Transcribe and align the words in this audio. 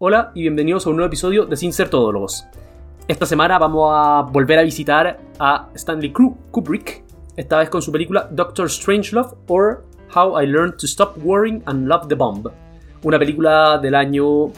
Hola 0.00 0.32
y 0.34 0.40
bienvenidos 0.40 0.84
a 0.84 0.90
un 0.90 0.96
nuevo 0.96 1.06
episodio 1.06 1.46
de 1.46 1.56
Sin 1.56 1.72
Ser 1.72 1.88
Todólogos. 1.88 2.48
Esta 3.06 3.26
semana 3.26 3.60
vamos 3.60 3.92
a 3.94 4.22
volver 4.22 4.58
a 4.58 4.62
visitar 4.62 5.20
a 5.38 5.68
Stanley 5.72 6.10
Kubrick, 6.10 7.04
esta 7.36 7.58
vez 7.58 7.70
con 7.70 7.80
su 7.80 7.92
película 7.92 8.28
Doctor 8.28 8.68
Strangelove 8.68 9.36
or 9.46 9.84
How 10.12 10.42
I 10.42 10.48
Learned 10.48 10.78
to 10.78 10.86
Stop 10.86 11.16
Worrying 11.22 11.62
and 11.66 11.86
Love 11.86 12.08
the 12.08 12.16
Bomb, 12.16 12.48
una 13.04 13.20
película 13.20 13.78
del 13.78 13.94
año 13.94 14.50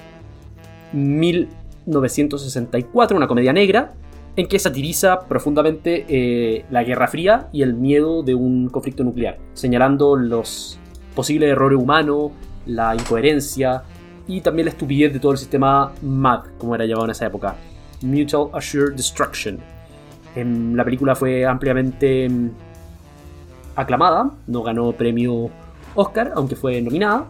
1964, 0.95 3.15
una 3.15 3.29
comedia 3.29 3.53
negra, 3.53 3.93
en 4.37 4.49
que 4.49 4.59
satiriza 4.59 5.21
profundamente 5.21 6.07
eh, 6.09 6.65
la 6.71 6.83
Guerra 6.83 7.09
Fría 7.09 7.51
y 7.53 7.61
el 7.61 7.75
miedo 7.75 8.23
de 8.23 8.35
un 8.35 8.71
conflicto 8.71 9.05
nuclear, 9.05 9.37
señalando 9.53 10.17
los 10.17 10.79
posibles 11.15 11.51
errores 11.51 11.79
humanos, 11.79 12.31
la 12.65 12.95
incoherencia 12.95 13.83
y 14.29 14.41
también 14.41 14.67
la 14.67 14.71
estupidez 14.73 15.13
de 15.13 15.21
todo 15.21 15.33
el 15.33 15.39
sistema 15.39 15.93
MAD, 16.03 16.41
como 16.59 16.75
era 16.75 16.85
llamado 16.85 17.05
en 17.07 17.11
esa 17.13 17.27
época, 17.27 17.55
Mutual 18.03 18.49
Assured 18.53 18.95
Destruction. 18.95 19.59
Em, 20.35 20.75
la 20.75 20.85
película 20.85 21.15
fue 21.15 21.45
ampliamente 21.47 22.25
em, 22.25 22.51
aclamada, 23.75 24.31
no 24.47 24.63
ganó 24.63 24.93
premio 24.93 25.51
Oscar, 25.95 26.33
aunque 26.35 26.57
fue 26.57 26.81
nominada, 26.83 27.27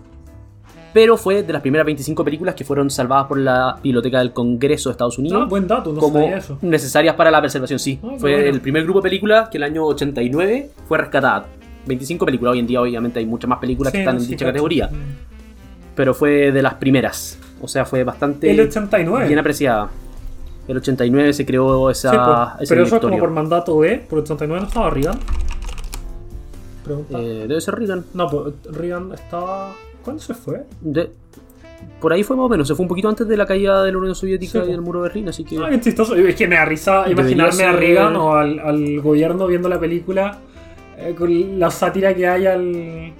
pero 0.93 1.17
fue 1.17 1.43
de 1.43 1.53
las 1.53 1.61
primeras 1.63 1.85
25 1.85 2.25
películas 2.25 2.55
que 2.55 2.65
fueron 2.65 2.89
salvadas 2.91 3.27
por 3.27 3.39
la 3.39 3.79
Biblioteca 3.83 4.19
del 4.21 4.33
Congreso 4.33 4.89
de 4.89 4.93
Estados 4.93 5.19
Unidos. 5.19 5.43
Ah, 5.45 5.47
buen 5.49 5.67
dato, 5.67 5.93
no 5.93 6.01
como 6.01 6.21
sabía 6.21 6.39
eso. 6.39 6.59
necesarias 6.63 7.15
para 7.15 7.31
la 7.31 7.41
preservación, 7.41 7.79
sí. 7.79 7.99
Ah, 8.03 8.15
fue 8.19 8.33
bueno. 8.35 8.49
el 8.49 8.61
primer 8.61 8.85
grupo 8.85 9.01
de 9.01 9.03
películas 9.11 9.49
que 9.51 9.59
el 9.59 9.65
año 9.65 9.85
89 9.85 10.71
fue 10.89 10.99
rescatada. 10.99 11.47
25 11.87 12.25
películas, 12.25 12.53
hoy 12.53 12.59
en 12.61 12.67
día 12.67 12.81
obviamente 12.81 13.21
hay 13.21 13.27
muchas 13.27 13.49
más 13.49 13.59
películas 13.61 13.93
que 13.93 14.01
están 14.01 14.15
no, 14.17 14.21
en 14.21 14.27
sí, 14.27 14.33
dicha 14.33 14.45
cacho. 14.47 14.53
categoría, 14.55 14.89
Mm. 14.89 15.26
Pero 15.97 16.15
fue 16.15 16.53
de 16.53 16.63
las 16.63 16.75
primeras. 16.75 17.39
O 17.61 17.67
sea, 17.67 17.85
fue 17.85 18.05
bastante 18.05 18.49
El 18.51 18.61
89. 18.61 19.27
bien 19.27 19.39
apreciada. 19.41 19.89
El 20.69 20.77
89 20.77 21.33
se 21.33 21.45
creó 21.47 21.91
esa, 21.91 22.11
Sí, 22.11 22.17
pues, 22.17 22.63
ese 22.63 22.75
pero 22.75 22.87
eso 22.87 22.97
es 22.97 23.03
como 23.03 23.19
por 23.19 23.31
mandato 23.31 23.81
de. 23.81 23.99
Por 23.99 24.19
el 24.19 24.23
89 24.25 24.61
no 24.63 24.69
estaba 24.69 24.91
Reagan. 24.91 25.19
Pregunta. 26.85 27.19
Eh, 27.21 27.47
debe 27.49 27.61
ser 27.61 27.75
Reagan. 27.75 28.05
No, 28.15 28.29
pues 28.29 28.55
Reagan 28.73 29.13
estaba. 29.13 29.75
¿Cuándo 30.05 30.23
se 30.23 30.35
fue? 30.35 30.65
De- 30.81 31.11
por 32.01 32.13
ahí 32.13 32.23
fue 32.23 32.37
más 32.37 32.47
o 32.47 32.49
menos, 32.49 32.67
se 32.69 32.75
fue 32.75 32.85
un 32.85 32.89
poquito 32.89 33.09
antes 33.09 33.27
de 33.29 33.37
la 33.37 33.47
caída 33.47 33.83
de 33.85 33.93
la 33.93 33.99
Unión 33.99 34.15
Soviética 34.15 34.53
Sí, 34.53 34.59
y 34.59 34.61
pues. 34.61 34.71
del 34.71 34.81
muro 34.81 35.03
de 35.03 35.09
Berlín, 35.09 35.29
así 35.29 35.45
que... 35.45 35.59
Ah, 35.59 35.69
qué 35.71 35.81
chistoso. 35.81 36.15
Es 36.15 36.35
que 36.35 36.47
me 36.49 36.57
da 36.57 36.65
risa 36.65 37.09
imaginarme 37.11 37.65
a 37.65 37.73
Reagan 37.73 38.17
o 38.17 38.35
al, 38.35 38.59
al 38.61 39.01
gobierno 39.01 39.47
viendo 39.47 39.69
la 39.69 39.79
película 39.79 40.39
eh, 40.99 41.15
con 41.17 41.59
la 41.59 41.71
sátira 41.71 42.15
que 42.15 42.27
hay 42.27 42.47
al. 42.47 43.13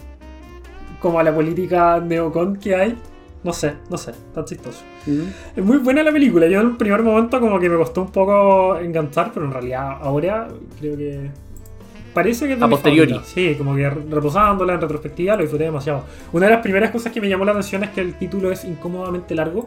Como 1.01 1.19
a 1.19 1.23
la 1.23 1.35
política 1.35 2.01
neocon 2.01 2.57
que 2.57 2.75
hay. 2.75 2.97
No 3.45 3.53
sé, 3.53 3.75
no 3.91 3.97
sé, 3.97 4.13
tan 4.35 4.45
chistoso. 4.45 4.83
Mm. 5.07 5.21
Es 5.57 5.65
muy 5.65 5.77
buena 5.79 6.03
la 6.03 6.11
película. 6.11 6.49
Yo 6.49 6.61
en 6.61 6.67
el 6.69 6.77
primer 6.77 7.03
momento 7.03 7.39
como 7.39 7.61
que 7.61 7.69
me 7.69 7.77
costó 7.77 8.03
un 8.03 8.11
poco 8.11 8.77
enganchar, 8.77 9.31
pero 9.33 9.47
en 9.47 9.53
realidad 9.53 9.99
ahora 10.01 10.49
creo 10.81 10.97
que 10.97 11.31
parece 12.13 12.47
que 12.47 12.55
es 12.55 12.59
de 12.59 12.65
A 12.65 12.69
posteriori. 12.69 13.21
Sí, 13.25 13.55
como 13.57 13.77
que 13.77 13.89
reposándola 13.89 14.75
en 14.75 14.81
retrospectiva 14.81 15.37
lo 15.37 15.43
disfruté 15.43 15.65
demasiado. 15.65 16.05
Una 16.33 16.47
de 16.47 16.53
las 16.53 16.63
primeras 16.63 16.91
cosas 16.91 17.13
que 17.13 17.21
me 17.21 17.29
llamó 17.29 17.45
la 17.45 17.53
atención 17.53 17.85
es 17.85 17.91
que 17.91 18.01
el 18.01 18.15
título 18.15 18.51
es 18.51 18.65
incómodamente 18.65 19.35
largo. 19.35 19.67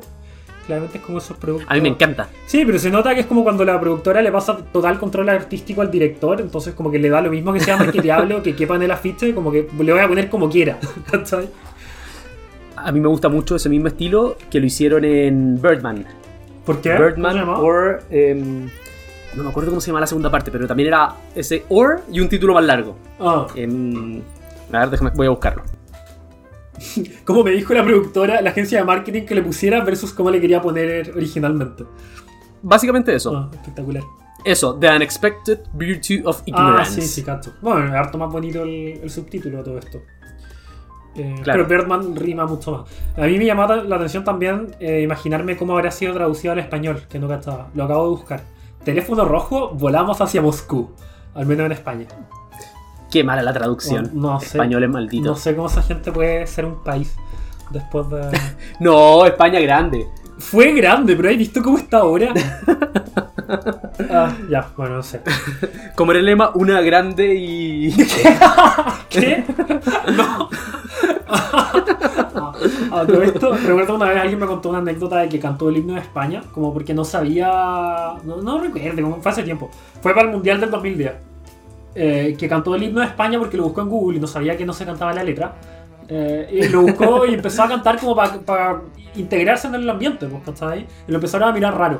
Claramente 0.69 0.99
es 0.99 1.03
como 1.03 1.17
esos 1.17 1.35
productos. 1.35 1.67
A 1.67 1.73
mí 1.73 1.81
me 1.81 1.89
encanta. 1.89 2.29
Sí, 2.45 2.63
pero 2.63 2.77
se 2.77 2.91
nota 2.91 3.15
que 3.15 3.21
es 3.21 3.25
como 3.25 3.41
cuando 3.41 3.65
la 3.65 3.81
productora 3.81 4.21
le 4.21 4.31
pasa 4.31 4.55
total 4.55 4.99
control 4.99 5.27
artístico 5.29 5.81
al 5.81 5.89
director, 5.89 6.39
entonces 6.39 6.75
como 6.75 6.91
que 6.91 6.99
le 6.99 7.09
da 7.09 7.21
lo 7.21 7.31
mismo 7.31 7.51
que 7.51 7.59
sea 7.59 7.75
marketeable 7.75 8.39
que 8.43 8.55
quepa 8.55 8.75
en 8.75 8.83
el 8.83 8.91
afiche, 8.91 9.33
como 9.33 9.51
que 9.51 9.67
le 9.79 9.91
voy 9.91 9.99
a 9.99 10.07
poner 10.07 10.29
como 10.29 10.47
quiera. 10.47 10.77
¿cachai? 11.11 11.49
A 12.75 12.91
mí 12.91 12.99
me 12.99 13.07
gusta 13.07 13.29
mucho 13.29 13.55
ese 13.55 13.67
mismo 13.67 13.87
estilo 13.87 14.37
que 14.51 14.59
lo 14.59 14.67
hicieron 14.67 15.03
en 15.05 15.59
Birdman. 15.59 16.05
¿Por 16.67 16.81
qué? 16.81 16.91
¿Cómo 16.91 16.99
se 16.99 17.05
Birdman 17.05 17.35
llama? 17.35 17.59
or... 17.61 18.03
em, 18.11 18.69
no 19.35 19.43
me 19.43 19.49
acuerdo 19.49 19.71
cómo 19.71 19.81
se 19.81 19.87
llama 19.87 20.01
la 20.01 20.07
segunda 20.07 20.29
parte, 20.29 20.51
pero 20.51 20.67
también 20.67 20.89
era 20.89 21.15
ese 21.33 21.65
or 21.69 22.01
y 22.11 22.19
un 22.19 22.29
título 22.29 22.53
más 22.53 22.63
largo. 22.63 22.95
Ah. 23.19 23.47
Em, 23.55 24.21
a 24.71 24.81
ver, 24.81 24.91
déjame, 24.91 25.09
voy 25.15 25.25
a 25.25 25.31
buscarlo. 25.31 25.63
Como 27.25 27.43
me 27.43 27.51
dijo 27.51 27.73
la 27.73 27.83
productora, 27.83 28.41
la 28.41 28.49
agencia 28.51 28.79
de 28.79 28.85
marketing 28.85 29.23
que 29.23 29.35
le 29.35 29.41
pusiera 29.41 29.83
versus 29.83 30.13
cómo 30.13 30.29
le 30.31 30.39
quería 30.41 30.61
poner 30.61 31.11
originalmente. 31.15 31.83
Básicamente 32.61 33.13
eso. 33.15 33.35
Ah, 33.35 33.49
espectacular. 33.53 34.03
Eso, 34.45 34.75
The 34.75 34.89
Unexpected 34.95 35.59
Virtue 35.73 36.21
of 36.25 36.39
Ah, 36.39 36.43
Ignorance. 36.45 37.01
sí, 37.01 37.07
sí, 37.07 37.23
cacho. 37.23 37.53
Bueno, 37.61 37.93
harto 37.97 38.17
más 38.17 38.31
bonito 38.31 38.63
el, 38.63 38.99
el 39.03 39.09
subtítulo 39.09 39.57
de 39.57 39.63
todo 39.63 39.77
esto. 39.77 40.01
Eh, 41.15 41.35
Claro. 41.43 41.65
Pero 41.67 41.81
Birdman 41.83 42.15
rima 42.15 42.45
mucho 42.45 42.71
más. 42.71 42.81
A 43.17 43.27
mí 43.27 43.37
me 43.37 43.45
llamaba 43.45 43.77
la 43.77 43.95
atención 43.97 44.23
también 44.23 44.75
eh, 44.79 45.01
imaginarme 45.01 45.57
cómo 45.57 45.73
habrá 45.73 45.91
sido 45.91 46.13
traducido 46.13 46.53
al 46.53 46.59
español, 46.59 47.03
que 47.09 47.19
no 47.19 47.27
cachaba. 47.27 47.69
Lo 47.75 47.83
acabo 47.83 48.03
de 48.05 48.09
buscar. 48.11 48.43
Teléfono 48.85 49.25
rojo, 49.25 49.71
volamos 49.73 50.21
hacia 50.21 50.41
Moscú. 50.41 50.91
Al 51.33 51.45
menos 51.45 51.65
en 51.65 51.71
España. 51.73 52.07
Qué 53.09 53.23
mala 53.23 53.41
la 53.41 53.53
traducción. 53.53 54.11
No, 54.13 54.33
no 54.33 54.39
sé. 54.39 54.57
Español 54.57 54.83
es 54.83 54.89
maldito. 54.89 55.29
No 55.29 55.35
sé 55.35 55.55
cómo 55.55 55.67
esa 55.67 55.81
gente 55.81 56.11
puede 56.11 56.45
ser 56.47 56.65
un 56.65 56.83
país 56.83 57.15
después 57.69 58.09
de. 58.09 58.39
No, 58.79 59.25
España 59.25 59.59
grande. 59.59 60.07
Fue 60.37 60.71
grande, 60.71 61.15
pero 61.15 61.29
¿has 61.29 61.37
visto 61.37 61.61
cómo 61.61 61.77
está 61.77 61.97
ahora? 61.97 62.33
ah, 64.09 64.33
ya, 64.49 64.69
bueno, 64.77 64.95
no 64.95 65.03
sé. 65.03 65.21
Como 65.95 66.11
era 66.11 66.19
el 66.21 66.25
lema, 66.25 66.51
una 66.55 66.79
grande 66.81 67.35
y. 67.35 67.93
¿Qué? 69.09 69.43
No. 70.15 70.49
Ah, 72.91 73.03
todo 73.05 73.21
esto, 73.21 73.51
recuerdo 73.53 73.95
una 73.95 74.09
vez 74.09 74.17
alguien 74.17 74.39
me 74.39 74.45
contó 74.45 74.69
una 74.69 74.79
anécdota 74.79 75.17
de 75.19 75.29
que 75.29 75.39
cantó 75.39 75.69
el 75.69 75.77
himno 75.77 75.93
de 75.95 76.01
España, 76.01 76.41
como 76.53 76.73
porque 76.73 76.93
no 76.93 77.03
sabía. 77.03 77.47
No, 78.23 78.37
no 78.41 78.59
recuerdo, 78.61 79.01
como 79.01 79.21
fue 79.21 79.31
hace 79.31 79.43
tiempo. 79.43 79.69
Fue 80.01 80.13
para 80.13 80.27
el 80.27 80.33
Mundial 80.33 80.61
del 80.61 80.71
2010. 80.71 81.28
Eh, 81.95 82.35
que 82.37 82.47
cantó 82.47 82.75
el 82.75 82.83
himno 82.83 82.99
de 83.01 83.07
España 83.07 83.37
porque 83.39 83.57
lo 83.57 83.63
buscó 83.63 83.81
en 83.81 83.89
Google 83.89 84.17
y 84.17 84.21
no 84.21 84.27
sabía 84.27 84.55
que 84.57 84.65
no 84.65 84.73
se 84.73 84.85
cantaba 84.85 85.13
la 85.13 85.23
letra. 85.23 85.55
Eh, 86.07 86.49
y 86.63 86.69
lo 86.69 86.81
buscó 86.81 87.25
y 87.25 87.33
empezó 87.35 87.63
a 87.63 87.67
cantar 87.67 87.99
como 87.99 88.15
para 88.15 88.81
integrarse 89.15 89.67
en 89.67 89.75
el 89.75 89.89
ambiente, 89.89 90.25
pues, 90.27 90.41
¿cachai? 90.43 90.87
Y 91.07 91.11
lo 91.11 91.15
empezaron 91.17 91.49
a 91.49 91.51
mirar 91.51 91.77
raro. 91.77 91.97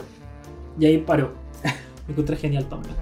Y 0.80 0.86
ahí 0.86 0.98
paró. 0.98 1.32
Me 2.08 2.14
encontré 2.14 2.36
genial 2.38 2.66
también. 2.68 2.96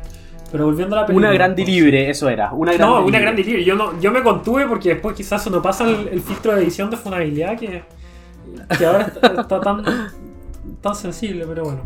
Pero 0.52 0.66
volviendo 0.66 0.96
a 0.96 1.02
la 1.02 1.06
película. 1.06 1.28
Una 1.30 1.34
grande 1.38 1.62
y 1.62 1.66
entonces- 1.66 1.84
libre, 1.84 2.10
eso 2.10 2.30
era. 2.30 2.52
Una 2.54 2.72
grande 2.74 2.86
no, 2.88 2.96
una 3.00 3.06
libre. 3.06 3.22
gran 3.22 3.36
delirio. 3.36 3.62
Yo, 3.66 3.76
no, 3.76 4.00
yo 4.00 4.12
me 4.12 4.24
contuve 4.24 4.66
porque 4.66 4.90
después 4.90 5.16
quizás 5.16 5.42
eso 5.42 5.50
no 5.50 5.62
pasa 5.62 5.86
el, 5.88 6.08
el 6.10 6.22
filtro 6.22 6.56
de 6.56 6.62
edición 6.64 6.90
de 6.90 6.98
funabilidad 6.98 7.58
que, 7.58 7.84
que 8.78 8.86
ahora 8.86 9.02
está, 9.14 9.28
está 9.42 9.60
tan, 9.62 9.84
tan 10.82 10.96
sensible, 10.96 11.46
pero 11.48 11.64
bueno. 11.66 11.82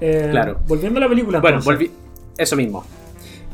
Eh, 0.00 0.28
Claro. 0.30 0.58
Volviendo 0.66 0.98
a 0.98 1.02
la 1.02 1.08
película. 1.08 1.40
Bueno, 1.40 1.58
entonces. 1.58 1.88
volví. 1.88 1.90
Eso 2.36 2.56
mismo. 2.56 2.84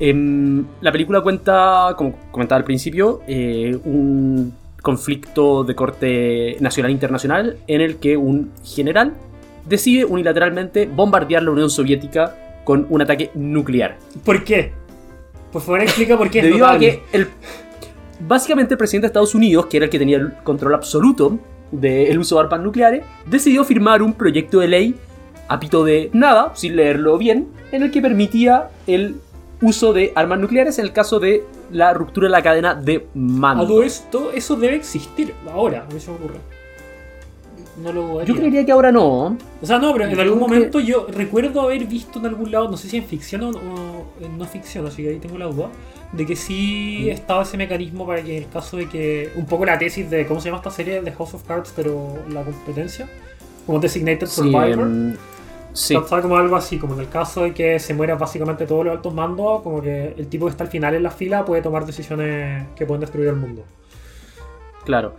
Em, 0.04 0.64
la 0.80 0.90
película 0.90 1.20
cuenta, 1.20 1.94
como 1.96 2.16
comentaba 2.32 2.58
al 2.58 2.64
principio, 2.64 3.20
eh, 3.28 3.78
un 3.84 4.52
conflicto 4.82 5.62
de 5.62 5.76
corte 5.76 6.56
nacional 6.58 6.90
e 6.90 6.94
internacional 6.94 7.58
en 7.68 7.80
el 7.80 7.98
que 7.98 8.16
un 8.16 8.50
general 8.64 9.14
decide 9.64 10.04
unilateralmente 10.04 10.86
bombardear 10.86 11.44
la 11.44 11.52
Unión 11.52 11.70
Soviética 11.70 12.34
con 12.64 12.84
un 12.90 13.00
ataque 13.00 13.30
nuclear. 13.34 13.96
¿Por 14.24 14.42
qué? 14.42 14.72
Por 15.52 15.62
favor, 15.62 15.82
explica 15.82 16.18
por 16.18 16.30
qué 16.30 16.40
es 16.40 16.44
Debido 16.46 16.66
a 16.66 16.76
que 16.80 17.04
el, 17.12 17.28
básicamente 18.26 18.74
el 18.74 18.78
presidente 18.78 19.04
de 19.04 19.10
Estados 19.10 19.36
Unidos, 19.36 19.66
que 19.66 19.76
era 19.76 19.84
el 19.84 19.90
que 19.90 20.00
tenía 20.00 20.16
el 20.16 20.32
control 20.42 20.74
absoluto 20.74 21.38
del 21.70 22.18
uso 22.18 22.34
de 22.34 22.40
armas 22.40 22.60
nucleares, 22.60 23.04
decidió 23.26 23.62
firmar 23.62 24.02
un 24.02 24.14
proyecto 24.14 24.58
de 24.58 24.66
ley 24.66 24.96
a 25.46 25.60
pito 25.60 25.84
de 25.84 26.10
nada, 26.12 26.50
sin 26.56 26.74
leerlo 26.74 27.18
bien, 27.18 27.46
en 27.70 27.84
el 27.84 27.92
que 27.92 28.02
permitía 28.02 28.68
el 28.88 29.20
uso 29.62 29.92
de 29.92 30.12
armas 30.14 30.38
nucleares 30.40 30.78
en 30.78 30.84
el 30.84 30.92
caso 30.92 31.18
de 31.20 31.44
la 31.70 31.94
ruptura 31.94 32.26
de 32.26 32.32
la 32.32 32.42
cadena 32.42 32.74
de 32.74 32.96
A 32.96 33.00
mando. 33.14 33.66
todo 33.66 33.82
esto, 33.82 34.30
eso 34.34 34.56
debe 34.56 34.76
existir 34.76 35.32
ahora, 35.50 35.86
a 35.88 35.94
mí 35.94 35.98
se 36.00 36.10
me 36.10 36.16
ocurre. 36.16 36.38
No 37.82 37.90
lo. 37.92 38.22
Yo 38.24 38.34
creería 38.36 38.66
que 38.66 38.72
ahora 38.72 38.92
no. 38.92 39.38
O 39.62 39.66
sea, 39.66 39.78
no, 39.78 39.92
pero 39.94 40.04
en 40.04 40.14
Yo 40.14 40.20
algún 40.20 40.38
que- 40.40 40.44
momento 40.44 40.78
yo 40.80 41.06
recuerdo 41.10 41.62
haber 41.62 41.86
visto 41.86 42.18
en 42.18 42.26
algún 42.26 42.50
lado, 42.50 42.68
no 42.70 42.76
sé 42.76 42.88
si 42.88 42.98
en 42.98 43.04
ficción 43.04 43.42
o, 43.44 43.48
o 43.50 44.06
en 44.20 44.36
no 44.36 44.44
ficción, 44.44 44.86
así 44.86 45.02
que 45.02 45.08
ahí 45.08 45.18
tengo 45.18 45.38
la 45.38 45.46
duda, 45.46 45.68
de 46.12 46.26
que 46.26 46.36
sí 46.36 47.04
Mm. 47.06 47.10
estaba 47.12 47.42
ese 47.44 47.56
mecanismo 47.56 48.06
para 48.06 48.22
que 48.22 48.36
en 48.36 48.42
el 48.44 48.48
caso 48.50 48.76
de 48.76 48.88
que, 48.90 49.30
un 49.36 49.46
poco 49.46 49.64
la 49.64 49.78
tesis 49.78 50.10
de, 50.10 50.26
¿cómo 50.26 50.40
se 50.40 50.46
llama 50.48 50.58
esta 50.58 50.70
serie? 50.70 51.00
De 51.00 51.12
House 51.12 51.32
of 51.32 51.44
Cards, 51.44 51.72
pero 51.74 52.14
la 52.28 52.42
competencia, 52.42 53.08
como 53.64 53.78
Designated 53.78 54.26
Sí, 54.26 54.34
Survivor. 54.42 54.88
Sí. 55.72 55.94
Estaba 55.94 56.22
como 56.22 56.36
algo 56.36 56.56
así, 56.56 56.78
como 56.78 56.94
en 56.94 57.00
el 57.00 57.08
caso 57.08 57.42
de 57.42 57.54
que 57.54 57.78
se 57.78 57.94
mueran 57.94 58.18
básicamente 58.18 58.66
todos 58.66 58.84
los 58.84 58.96
altos 58.96 59.14
mandos, 59.14 59.62
como 59.62 59.80
que 59.80 60.14
el 60.16 60.26
tipo 60.28 60.46
que 60.46 60.50
está 60.50 60.64
al 60.64 60.70
final 60.70 60.94
en 60.94 61.02
la 61.02 61.10
fila 61.10 61.44
puede 61.44 61.62
tomar 61.62 61.86
decisiones 61.86 62.66
que 62.76 62.86
pueden 62.86 63.00
destruir 63.00 63.28
el 63.28 63.36
mundo. 63.36 63.64
Claro. 64.84 65.16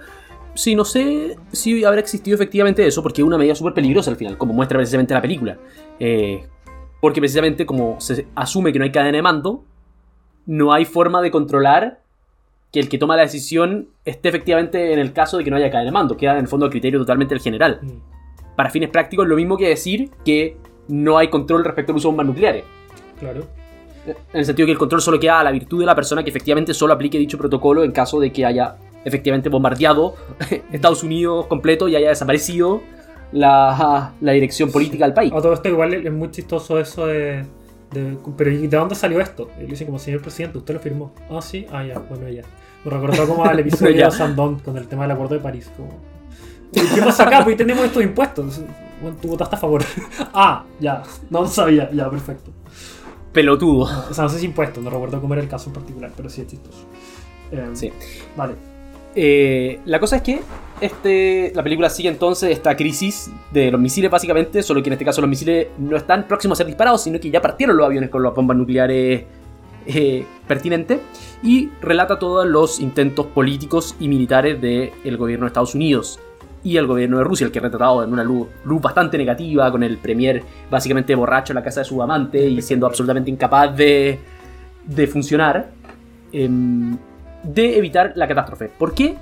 Sí, 0.56 0.76
no 0.76 0.86
sé 0.86 1.38
si 1.52 1.84
habrá 1.84 2.00
existido 2.00 2.36
efectivamente 2.36 2.86
eso, 2.86 3.02
porque 3.02 3.22
es 3.22 3.28
una 3.28 3.38
medida 3.38 3.56
súper 3.56 3.74
peligrosa 3.74 4.12
al 4.12 4.18
final, 4.18 4.38
como 4.38 4.54
muestra 4.54 4.78
precisamente 4.78 5.14
la 5.14 5.22
película. 5.22 5.58
Eh, 6.00 6.46
porque 7.02 7.20
precisamente 7.20 7.66
como 7.66 8.00
se 8.00 8.28
asume 8.36 8.72
que 8.72 8.80
no 8.80 8.86
hay 8.86 8.92
cadena 8.92 9.18
de 9.18 9.22
mando, 9.22 9.64
no 10.46 10.74
hay 10.74 10.86
forma 10.86 11.22
de 11.22 11.32
controlar 11.32 12.02
que 12.72 12.80
el 12.80 12.90
que 12.90 12.98
toma 12.98 13.16
la 13.16 13.24
decisión 13.24 13.90
esté 14.06 14.30
efectivamente 14.30 14.94
en 14.94 15.00
el 15.00 15.14
caso 15.14 15.38
de 15.38 15.44
que 15.44 15.52
no 15.52 15.58
haya 15.58 15.70
cadena 15.70 15.86
de 15.86 15.92
mando. 15.92 16.18
Queda 16.18 16.34
en 16.34 16.40
el 16.40 16.48
fondo 16.48 16.66
a 16.66 16.70
criterio 16.70 17.00
totalmente 17.00 17.34
del 17.34 17.42
general. 17.42 17.80
Mm. 17.82 18.13
Para 18.56 18.70
fines 18.70 18.90
prácticos, 18.90 19.28
lo 19.28 19.36
mismo 19.36 19.58
que 19.58 19.68
decir 19.70 20.10
que 20.26 20.58
no 20.88 21.18
hay 21.18 21.30
control 21.30 21.64
respecto 21.64 21.92
al 21.92 21.98
uso 21.98 22.08
de 22.08 22.12
bombas 22.12 22.26
nucleares. 22.28 22.64
Claro. 23.20 23.46
En 24.06 24.16
el 24.40 24.46
sentido 24.46 24.66
que 24.66 24.74
el 24.74 24.78
control 24.78 25.02
solo 25.02 25.20
queda 25.20 25.40
a 25.40 25.44
la 25.46 25.52
virtud 25.52 25.80
de 25.80 25.86
la 25.86 25.96
persona 25.96 26.24
que 26.24 26.30
efectivamente 26.30 26.74
solo 26.74 26.94
aplique 26.94 27.18
dicho 27.18 27.38
protocolo 27.38 27.84
en 27.86 27.92
caso 27.94 28.20
de 28.20 28.32
que 28.34 28.46
haya 28.46 28.76
efectivamente 29.06 29.48
bombardeado 29.50 30.16
Estados 30.72 31.04
Unidos 31.04 31.46
completo 31.48 31.88
y 31.88 31.96
haya 31.96 32.10
desaparecido 32.10 32.82
la, 33.32 34.14
la 34.20 34.32
dirección 34.34 34.72
política 34.72 35.06
del 35.06 35.14
país. 35.14 35.32
A 35.34 35.42
todo 35.42 35.54
esto 35.54 35.70
igual 35.70 35.94
es 35.94 36.12
muy 36.12 36.30
chistoso 36.32 36.80
eso 36.80 37.08
de... 37.08 37.46
de- 37.92 38.18
pero 38.38 38.52
¿y 38.52 38.68
de 38.68 38.78
dónde 38.78 38.96
salió 38.96 39.20
esto? 39.22 39.50
Y 39.58 39.62
le 39.64 39.68
dicen 39.68 39.88
como 39.88 40.00
señor 40.00 40.22
presidente, 40.22 40.58
usted 40.58 40.74
lo 40.74 40.80
firmó. 40.82 41.14
Ah, 41.32 41.42
sí, 41.42 41.66
ah, 41.72 41.84
ya, 41.86 42.00
bueno, 42.00 42.28
ya. 42.30 42.44
Me 42.84 42.92
recordó 42.92 43.26
como 43.28 43.46
al 43.46 43.58
episodio 43.62 44.06
de 44.06 44.12
Sandón 44.12 44.60
con 44.60 44.78
el 44.78 44.88
tema 44.88 45.04
del 45.04 45.12
acuerdo 45.12 45.36
de 45.36 45.42
París. 45.42 45.72
Como... 45.78 45.90
¿Y 46.74 46.96
¿Qué 46.96 47.02
pasa 47.02 47.24
acá? 47.24 47.44
Pues 47.44 47.58
tenemos 47.58 47.86
estos 47.86 48.04
impuestos. 48.04 48.62
Bueno, 49.02 49.18
tú 49.22 49.30
votaste 49.30 49.56
a 49.56 49.60
favor. 49.60 49.84
ah, 50.34 50.64
ya, 50.80 51.04
no 51.30 51.42
lo 51.42 51.48
sabía, 51.48 51.90
ya, 51.92 52.10
perfecto. 52.10 52.52
Pelotudo. 53.32 53.90
O 54.10 54.14
sea, 54.14 54.24
no 54.24 54.30
sé 54.30 54.40
si 54.40 54.46
impuestos, 54.46 54.84
no 54.84 54.90
recuerdo 54.90 55.20
cómo 55.20 55.34
era 55.34 55.44
el 55.44 55.50
caso 55.50 55.70
en 55.70 55.74
particular, 55.74 56.12
pero 56.16 56.30
sí 56.30 56.42
es 56.42 56.48
chistoso. 56.48 56.86
Eh, 57.52 57.70
Sí. 57.74 57.92
Vale. 58.36 58.56
Eh, 59.16 59.80
la 59.86 60.00
cosa 60.00 60.18
es 60.18 60.22
que 60.24 60.42
este, 60.82 61.52
la 61.54 61.62
película 61.62 61.90
sigue 61.90 62.10
entonces 62.10 62.50
esta 62.50 62.76
crisis 62.76 63.30
de 63.52 63.72
los 63.72 63.80
misiles 63.80 64.10
básicamente, 64.10 64.64
solo 64.64 64.82
que 64.82 64.90
en 64.90 64.94
este 64.94 65.06
caso 65.06 65.22
los 65.22 65.30
misiles 65.30 65.68
no 65.78 65.96
están 65.96 66.28
próximos 66.28 66.56
a 66.56 66.60
ser 66.60 66.68
disparados, 66.68 67.04
sino 67.04 67.20
que 67.20 67.30
ya 67.30 67.42
partieron 67.42 67.78
los 67.78 67.86
aviones 67.86 68.10
con 68.10 68.24
las 68.24 68.34
bombas 68.34 68.58
nucleares 68.58 69.24
eh, 69.86 70.26
pertinentes 70.48 71.00
y 71.44 71.70
relata 71.82 72.18
todos 72.18 72.48
los 72.48 72.80
intentos 72.80 73.28
políticos 73.28 73.96
y 74.00 74.08
militares 74.08 74.60
del 74.62 75.18
gobierno 75.18 75.46
de 75.46 75.48
Estados 75.48 75.76
Unidos 75.76 76.20
y 76.64 76.78
el 76.78 76.88
gobierno 76.88 77.18
de 77.18 77.24
Rusia, 77.26 77.46
el 77.46 77.52
que 77.52 77.60
es 77.60 77.64
retratado 77.64 78.04
en 78.04 78.14
una 78.14 78.24
luz, 78.24 78.48
luz 78.66 78.82
bastante 78.82 79.18
negativa, 79.18 79.70
con 79.72 79.84
el 79.84 79.98
premier 79.98 80.42
básicamente 80.72 81.14
borracho 81.16 81.52
en 81.54 81.56
la 81.56 81.64
casa 81.64 81.82
de 81.82 81.86
su 81.86 82.02
amante 82.02 82.48
y 82.48 82.62
siendo 82.62 82.86
absolutamente 82.88 83.30
incapaz 83.30 83.76
de, 83.76 84.20
de 84.86 85.08
funcionar, 85.08 85.72
em, 86.32 86.98
de 87.44 87.78
evitar 87.78 88.14
la 88.16 88.28
catástrofe. 88.28 88.70
¿Por 88.78 88.94
qué? 88.94 89.16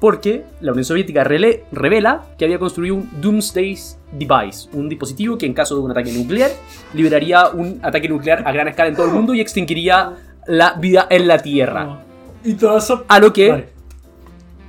Porque 0.00 0.44
la 0.60 0.72
Unión 0.72 0.84
Soviética 0.84 1.24
rele- 1.24 1.62
revela 1.72 2.22
que 2.38 2.44
había 2.44 2.58
construido 2.58 2.94
un 2.96 3.08
Doomsday 3.20 3.76
Device, 4.12 4.68
un 4.72 4.88
dispositivo 4.88 5.38
que 5.38 5.46
en 5.46 5.54
caso 5.54 5.74
de 5.74 5.80
un 5.82 5.90
ataque 5.90 6.12
nuclear 6.12 6.50
liberaría 6.94 7.48
un 7.48 7.80
ataque 7.82 8.08
nuclear 8.08 8.42
a 8.46 8.52
gran 8.52 8.68
escala 8.68 8.88
en 8.90 8.96
todo 8.96 9.06
el 9.06 9.12
mundo 9.12 9.32
y 9.34 9.40
extinguiría 9.40 10.12
la 10.46 10.74
vida 10.74 11.06
en 11.10 11.26
la 11.28 11.38
Tierra. 11.38 12.00
Y 12.44 12.54
todo 12.54 12.76
eso. 12.78 13.04
A 13.08 13.18
lo 13.18 13.32
que 13.32 13.50
Vale. 13.50 13.68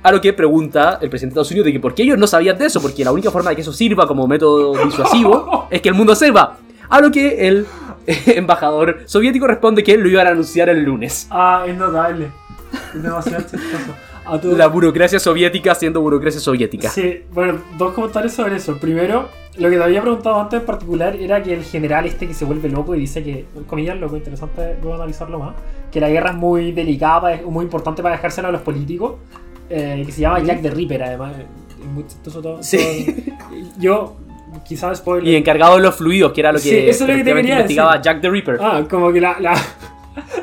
A 0.08 0.12
lo 0.12 0.20
que 0.20 0.32
pregunta 0.32 0.98
el 1.00 1.10
presidente 1.10 1.34
de 1.34 1.40
Estados 1.40 1.50
Unidos 1.50 1.66
de 1.66 1.72
que 1.72 1.80
por 1.80 1.94
qué 1.94 2.02
ellos 2.02 2.18
no 2.18 2.26
sabían 2.26 2.58
de 2.58 2.66
eso, 2.66 2.80
porque 2.80 3.04
la 3.04 3.12
única 3.12 3.30
forma 3.30 3.50
de 3.50 3.56
que 3.56 3.62
eso 3.62 3.72
sirva 3.72 4.06
como 4.06 4.26
método 4.26 4.84
disuasivo 4.84 5.66
es 5.70 5.80
que 5.80 5.88
el 5.90 5.94
mundo 5.94 6.14
sepa. 6.14 6.56
A 6.88 7.00
lo 7.00 7.10
que 7.10 7.46
el 7.48 7.66
eh, 8.06 8.22
embajador 8.36 9.00
soviético 9.06 9.46
responde 9.46 9.82
que 9.82 9.96
lo 9.98 10.08
iban 10.08 10.26
a 10.26 10.30
anunciar 10.30 10.68
el 10.70 10.82
lunes. 10.82 11.26
Ah, 11.30 11.64
es 11.66 11.76
notable. 11.76 12.28
Es 12.94 13.02
demasiado 13.02 13.42
chistoso. 13.42 13.94
A 14.24 14.38
todo- 14.40 14.56
La 14.56 14.66
burocracia 14.68 15.18
soviética 15.18 15.74
siendo 15.74 16.00
burocracia 16.00 16.40
soviética. 16.40 16.88
Sí, 16.90 17.22
bueno, 17.32 17.58
dos 17.78 17.92
comentarios 17.94 18.32
sobre 18.32 18.56
eso. 18.56 18.78
Primero, 18.78 19.28
lo 19.58 19.68
que 19.70 19.76
te 19.76 19.82
había 19.82 20.00
preguntado 20.02 20.40
antes 20.40 20.60
en 20.60 20.66
particular 20.66 21.16
era 21.16 21.42
que 21.42 21.52
el 21.54 21.64
general 21.64 22.06
este 22.06 22.26
que 22.26 22.34
se 22.34 22.44
vuelve 22.44 22.68
loco 22.68 22.94
y 22.94 23.00
dice 23.00 23.22
que, 23.22 23.46
comillas, 23.66 23.98
loco, 23.98 24.16
interesante, 24.16 24.76
voy 24.82 24.92
a 24.92 24.96
analizarlo 24.96 25.38
más, 25.38 25.54
que 25.90 26.00
la 26.00 26.08
guerra 26.10 26.30
es 26.30 26.36
muy 26.36 26.72
delicada, 26.72 27.32
es 27.32 27.42
muy 27.44 27.64
importante 27.64 28.02
para 28.02 28.16
dejársela 28.16 28.48
a 28.48 28.52
los 28.52 28.60
políticos, 28.62 29.14
eh, 29.70 30.02
que 30.06 30.12
se 30.12 30.20
llama 30.20 30.40
Jack 30.42 30.62
the 30.62 30.70
Ripper, 30.70 31.02
además. 31.02 31.34
Es 31.80 31.86
muy 31.86 32.06
chistoso 32.06 32.40
todo. 32.42 32.62
Sí. 32.62 33.24
todo- 33.38 33.58
Yo, 33.78 34.16
quizás 34.66 34.98
spoiler. 34.98 35.28
Y 35.32 35.36
encargado 35.36 35.76
de 35.76 35.82
los 35.82 35.94
fluidos, 35.94 36.32
que 36.32 36.40
era 36.40 36.52
lo 36.52 36.58
que, 36.58 36.64
Sí, 36.64 36.76
eso 36.76 37.04
es 37.04 37.10
lo 37.10 37.16
que 37.16 37.24
te 37.24 37.34
quería 37.34 37.52
investigaba 37.54 37.92
decir. 37.92 38.04
Jack 38.04 38.20
the 38.20 38.30
Ripper. 38.30 38.58
Ah, 38.60 38.82
como 38.88 39.12
que 39.12 39.20
la, 39.20 39.38
la, 39.40 39.54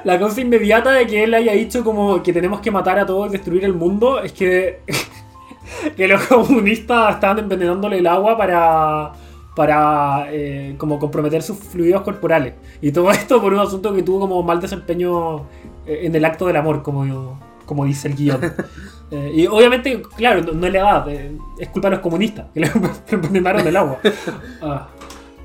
la 0.04 0.19
cosa 0.19 0.42
inmediata 0.42 0.92
de 0.92 1.07
que 1.07 1.24
él 1.24 1.33
haya 1.33 1.54
dicho 1.54 1.83
como 1.83 2.22
que 2.24 2.31
tenemos 2.31 2.60
que 2.62 2.72
matar 2.72 3.00
a 3.00 3.06
todos 3.06 3.30
y 3.30 3.31
destruir 3.33 3.66
el 3.66 3.74
mundo 3.74 4.22
es 4.22 4.31
que, 4.31 4.80
que 5.98 6.07
los 6.07 6.22
comunistas 6.24 7.16
estaban 7.16 7.39
envenenándole 7.39 7.98
el 7.98 8.07
agua 8.07 8.38
para, 8.38 9.12
para 9.56 10.27
eh, 10.31 10.75
como 10.77 10.98
comprometer 11.00 11.42
sus 11.42 11.57
fluidos 11.57 12.01
corporales. 12.04 12.54
Y 12.81 12.92
todo 12.92 13.12
esto 13.12 13.42
por 13.42 13.54
un 13.54 13.60
asunto 13.60 13.94
que 13.94 14.04
tuvo 14.04 14.22
como 14.22 14.42
mal 14.44 14.62
desempeño 14.62 15.39
eh, 15.86 16.01
en 16.04 16.16
el 16.16 16.24
acto 16.25 16.45
del 16.48 16.56
amor, 16.57 16.81
como, 16.83 17.39
como 17.66 17.86
dice 17.86 18.07
el 18.07 18.16
guion. 18.16 18.39
Eh, 19.12 19.31
y 19.36 19.48
obviamente, 19.48 20.02
claro, 20.18 20.42
no, 20.42 20.54
no 20.54 20.68
es 20.68 20.74
la 20.74 20.80
edad, 20.80 21.10
eh, 21.10 21.38
es 21.60 21.69
culpa 21.69 21.90
de 21.90 21.96
los 21.96 22.02
comunistas, 22.02 22.48
que 22.54 22.62
le 22.62 22.72
envenenaron 23.12 23.68
el 23.68 23.75
agua. 23.75 24.00
Ah, 24.62 24.88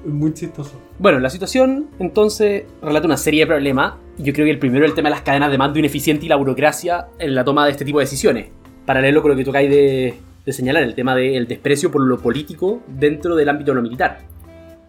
muy 0.04 0.32
chistoso. 0.32 0.80
Bueno, 0.98 1.18
la 1.20 1.28
situación 1.28 1.90
entonces 1.98 2.64
relata 2.82 3.06
una 3.06 3.18
serie 3.18 3.40
de 3.40 3.46
problemas. 3.46 3.94
Yo 4.16 4.32
creo 4.32 4.46
que 4.46 4.50
el 4.50 4.58
primero 4.58 4.84
es 4.86 4.90
el 4.90 4.94
tema 4.94 5.10
de 5.10 5.16
las 5.16 5.22
cadenas 5.22 5.50
de 5.50 5.58
mando 5.58 5.78
ineficiente 5.78 6.24
y 6.24 6.28
la 6.28 6.36
burocracia 6.36 7.08
en 7.18 7.34
la 7.34 7.44
toma 7.44 7.66
de 7.66 7.72
este 7.72 7.84
tipo 7.84 7.98
de 7.98 8.04
decisiones. 8.06 8.48
Paralelo 8.86 9.20
con 9.20 9.32
lo 9.32 9.36
que 9.36 9.44
tocáis 9.44 9.68
de, 9.68 10.14
de 10.46 10.52
señalar, 10.54 10.84
el 10.84 10.94
tema 10.94 11.14
del 11.14 11.46
desprecio 11.46 11.90
por 11.90 12.00
lo 12.00 12.18
político 12.18 12.80
dentro 12.86 13.36
del 13.36 13.50
ámbito 13.50 13.72
de 13.72 13.74
lo 13.74 13.82
militar. 13.82 14.20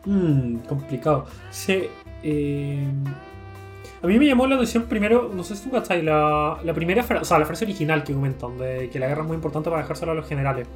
Mmm, 0.05 0.55
complicado. 0.67 1.25
Sí, 1.49 1.83
eh, 2.23 2.87
a 4.03 4.07
mí 4.07 4.17
me 4.17 4.25
llamó 4.25 4.47
la 4.47 4.55
atención 4.55 4.83
primero, 4.83 5.31
no 5.33 5.43
sé 5.43 5.55
si 5.55 5.63
tú 5.65 5.71
cachai, 5.71 6.01
la, 6.01 6.57
la 6.63 6.73
primera 6.73 7.03
frase, 7.03 7.21
o 7.21 7.25
sea, 7.25 7.37
la 7.39 7.45
frase 7.45 7.65
original 7.65 8.03
que 8.03 8.13
comentan, 8.13 8.57
de 8.57 8.89
que 8.89 8.97
la 8.99 9.07
guerra 9.07 9.21
es 9.21 9.27
muy 9.27 9.35
importante 9.35 9.69
para 9.69 9.81
dejárselo 9.83 10.11
a 10.13 10.15
los 10.15 10.27
generales. 10.27 10.67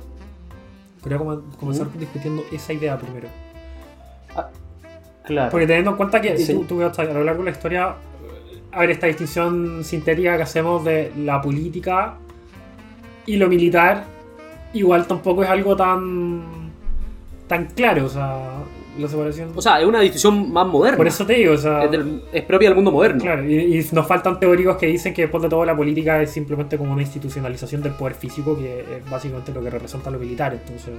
Quería 1.04 1.18
comenzar 1.18 1.92
discutiendo 1.98 2.44
esa 2.52 2.74
idea 2.74 2.98
primero. 2.98 3.28
Claro. 5.24 5.50
Porque 5.50 5.66
teniendo 5.66 5.92
en 5.92 5.98
cuenta 5.98 6.22
que 6.22 6.38
Sí. 6.38 6.54
tú, 6.54 6.66
tú, 6.66 6.80
cachai, 6.80 7.10
a 7.10 7.14
lo 7.14 7.24
largo 7.24 7.44
de 7.44 7.50
la 7.50 7.56
historia, 7.56 7.96
a 8.72 8.80
ver, 8.80 8.92
esta 8.92 9.08
distinción 9.08 9.84
sintética 9.84 10.38
que 10.38 10.44
hacemos 10.44 10.84
de 10.84 11.12
la 11.18 11.42
política 11.42 12.16
y 13.26 13.38
lo 13.38 13.48
militar, 13.48 14.04
igual 14.74 15.08
tampoco 15.08 15.44
es 15.44 15.50
algo 15.50 15.76
tan, 15.76 16.44
tan 17.48 17.66
claro, 17.68 18.06
o 18.06 18.10
sea, 18.10 18.50
la 18.98 19.08
separación... 19.08 19.52
O 19.56 19.62
sea, 19.62 19.80
es 19.80 19.86
una 19.86 20.00
discusión 20.02 20.52
más 20.52 20.68
moderna. 20.68 20.98
Por 20.98 21.08
eso 21.08 21.26
te 21.26 21.34
digo, 21.34 21.54
o 21.54 21.58
sea... 21.58 21.84
es, 21.86 21.92
del- 21.92 22.24
es 22.32 22.44
propia 22.44 22.70
del 22.70 22.76
mundo 22.76 22.92
moderno. 22.92 23.22
Claro, 23.22 23.44
y, 23.50 23.56
y 23.80 23.86
nos 23.92 24.08
faltan 24.08 24.40
teóricos 24.40 24.78
que 24.78 24.88
dicen 24.88 25.14
que 25.14 25.24
después 25.24 25.44
de 25.44 25.50
todo 25.50 25.66
la 25.66 25.76
política 25.76 26.22
es 26.22 26.32
simplemente 26.32 26.78
como 26.78 26.94
una 26.94 27.02
institucionalización 27.02 27.82
del 27.82 27.94
poder 27.94 28.16
físico, 28.16 28.58
que 28.58 28.80
es 28.98 29.10
básicamente 29.10 29.54
lo 29.54 29.62
que 29.62 29.70
representa 29.70 30.10
lo 30.10 30.20
militar. 30.20 30.54
Entonces, 30.54 30.94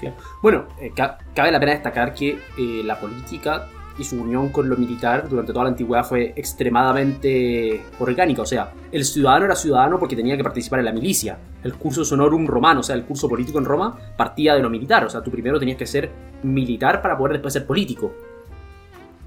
Claro. 0.00 0.14
Bueno, 0.42 0.64
eh, 0.80 0.92
ca- 0.94 1.18
cabe 1.34 1.50
la 1.50 1.58
pena 1.58 1.72
destacar 1.72 2.14
que 2.14 2.38
eh, 2.56 2.82
la 2.84 3.00
política 3.00 3.66
y 3.98 4.04
su 4.04 4.22
unión 4.22 4.50
con 4.50 4.68
lo 4.68 4.76
militar 4.76 5.28
durante 5.28 5.52
toda 5.52 5.64
la 5.64 5.70
antigüedad 5.70 6.04
fue 6.04 6.32
extremadamente 6.36 7.82
orgánica. 7.98 8.42
O 8.42 8.46
sea, 8.46 8.72
el 8.92 9.04
ciudadano 9.04 9.46
era 9.46 9.56
ciudadano 9.56 9.98
porque 9.98 10.14
tenía 10.14 10.36
que 10.36 10.44
participar 10.44 10.78
en 10.78 10.84
la 10.84 10.92
milicia. 10.92 11.38
El 11.64 11.74
curso 11.74 12.04
sonorum 12.04 12.46
romano, 12.46 12.78
o 12.78 12.82
sea, 12.84 12.94
el 12.94 13.02
curso 13.04 13.28
político 13.28 13.58
en 13.58 13.64
Roma, 13.64 13.98
partía 14.16 14.54
de 14.54 14.62
lo 14.62 14.70
militar. 14.70 15.04
O 15.04 15.10
sea, 15.10 15.20
tú 15.20 15.32
primero 15.32 15.58
tenías 15.58 15.76
que 15.76 15.86
ser 15.86 16.10
militar 16.42 17.02
para 17.02 17.16
poder 17.16 17.34
después 17.34 17.52
ser 17.52 17.66
político. 17.66 18.12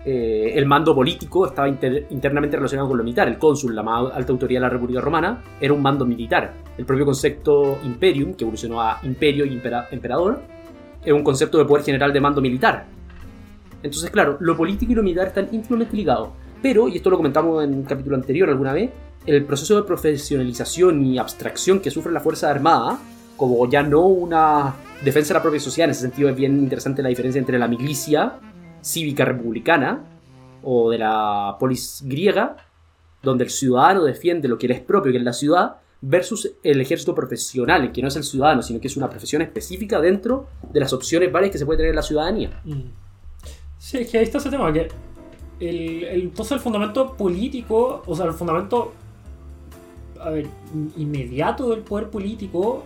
Eh, 0.04 0.54
el 0.56 0.66
mando 0.66 0.96
político 0.96 1.46
estaba 1.46 1.70
inter- 1.70 2.08
internamente 2.10 2.58
relacionado 2.58 2.90
con 2.90 2.98
lo 2.98 3.04
militar. 3.04 3.28
El 3.28 3.38
cónsul, 3.38 3.76
la 3.76 3.84
más 3.84 4.12
alta 4.14 4.32
autoridad 4.32 4.62
de 4.62 4.66
la 4.66 4.70
República 4.70 5.00
Romana, 5.00 5.44
era 5.60 5.74
un 5.74 5.82
mando 5.82 6.06
militar. 6.06 6.54
El 6.78 6.86
propio 6.86 7.06
concepto 7.06 7.78
imperium, 7.84 8.34
que 8.34 8.44
evolucionó 8.44 8.82
a 8.82 9.00
imperio 9.04 9.46
y 9.46 9.54
impera- 9.54 9.88
emperador, 9.92 10.42
es 11.06 11.14
un 11.14 11.24
concepto 11.24 11.58
de 11.60 11.66
poder 11.66 11.84
general 11.84 12.12
de 12.14 12.20
mando 12.20 12.42
militar. 12.42 12.86
Entonces, 13.84 14.10
claro, 14.10 14.38
lo 14.40 14.58
político 14.58 14.92
y 14.92 14.96
lo 14.96 15.04
militar 15.04 15.28
están 15.28 15.50
íntimamente 15.52 15.96
ligados. 15.96 16.30
Pero, 16.62 16.88
y 16.88 16.96
esto 16.98 17.10
lo 17.10 17.18
comentamos 17.18 17.64
en 17.64 17.74
un 17.74 17.84
capítulo 17.84 18.16
anterior 18.16 18.50
alguna 18.50 18.74
vez, 18.74 18.90
el 19.26 19.44
proceso 19.46 19.76
de 19.76 19.84
profesionalización 19.84 21.06
y 21.06 21.20
abstracción 21.20 21.80
que 21.80 21.92
sufre 21.92 22.12
la 22.12 22.20
Fuerza 22.20 22.50
Armada, 22.50 22.98
como 23.42 23.68
ya 23.68 23.82
no 23.82 24.02
una 24.06 24.76
defensa 25.04 25.34
de 25.34 25.40
la 25.40 25.42
propia 25.42 25.60
sociedad, 25.60 25.86
en 25.86 25.92
ese 25.92 26.02
sentido 26.02 26.30
es 26.30 26.36
bien 26.36 26.60
interesante 26.60 27.02
la 27.02 27.10
diferencia 27.10 27.40
entre 27.40 27.58
la 27.58 27.68
milicia 27.68 28.34
cívica 28.84 29.26
republicana 29.26 30.04
o 30.62 30.92
de 30.92 31.00
la 31.00 31.56
polis 31.60 32.04
griega, 32.06 32.56
donde 33.24 33.46
el 33.46 33.50
ciudadano 33.50 34.04
defiende 34.04 34.48
lo 34.48 34.60
que 34.60 34.68
le 34.68 34.76
es 34.76 34.82
propio, 34.82 35.12
que 35.12 35.18
es 35.18 35.24
la 35.24 35.34
ciudad, 35.34 35.78
versus 36.02 36.52
el 36.62 36.82
ejército 36.82 37.16
profesional, 37.16 37.92
que 37.92 38.04
no 38.04 38.10
es 38.10 38.16
el 38.16 38.24
ciudadano, 38.24 38.62
sino 38.62 38.80
que 38.80 38.88
es 38.88 38.96
una 38.96 39.10
profesión 39.10 39.42
específica 39.42 40.00
dentro 40.00 40.46
de 40.72 40.80
las 40.80 40.94
opciones 40.94 41.32
varias 41.32 41.52
que 41.52 41.58
se 41.58 41.66
puede 41.66 41.78
tener 41.78 41.96
la 41.96 42.04
ciudadanía. 42.04 42.62
mm. 42.64 42.82
sí, 43.80 43.98
es 43.98 44.08
que 44.12 44.20
ahí 44.20 44.24
está 44.26 44.38
ese 44.38 44.52
tema, 44.52 44.72
que 44.72 44.88
entonces 45.60 46.52
el 46.52 46.60
fundamento 46.60 47.18
político, 47.18 48.04
o 48.06 48.16
sea, 48.16 48.28
el 48.28 48.34
fundamento, 48.34 48.92
a 50.20 50.30
ver, 50.30 50.46
in- 50.76 50.94
inmediato 50.98 51.72
del 51.72 51.80
poder 51.82 52.08
político 52.12 52.84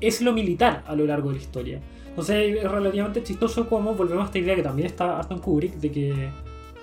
es 0.00 0.20
lo 0.20 0.32
militar 0.32 0.82
a 0.86 0.94
lo 0.94 1.04
largo 1.04 1.30
de 1.30 1.36
la 1.36 1.42
historia. 1.42 1.80
Entonces 2.08 2.56
es 2.62 2.70
relativamente 2.70 3.22
chistoso 3.22 3.68
cómo 3.68 3.94
volvemos 3.94 4.24
a 4.24 4.26
esta 4.26 4.38
idea 4.38 4.56
que 4.56 4.62
también 4.62 4.86
está 4.86 5.18
hasta 5.18 5.34
en 5.34 5.40
Kubrick 5.40 5.74
de 5.74 5.90
que 5.90 6.30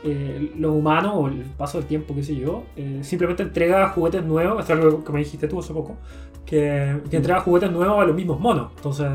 eh, 0.04 0.52
lo 0.58 0.74
humano 0.74 1.16
o 1.16 1.28
el 1.28 1.42
paso 1.58 1.80
del 1.80 1.88
tiempo, 1.88 2.16
qué 2.16 2.24
sé 2.24 2.36
yo, 2.36 2.64
eh, 2.76 3.00
simplemente 3.02 3.44
entrega 3.44 3.90
juguetes 3.90 4.24
nuevos, 4.24 4.62
esto 4.62 4.74
es 4.74 4.80
algo 4.80 5.04
que 5.04 5.12
me 5.12 5.20
dijiste 5.20 5.48
tú 5.48 5.60
hace 5.60 5.74
poco, 5.74 5.98
que, 6.46 7.02
que 7.10 7.18
entrega 7.18 7.42
juguetes 7.42 7.72
nuevos 7.72 8.00
a 8.00 8.06
los 8.06 8.16
mismos 8.16 8.40
monos. 8.40 8.72
Entonces, 8.78 9.10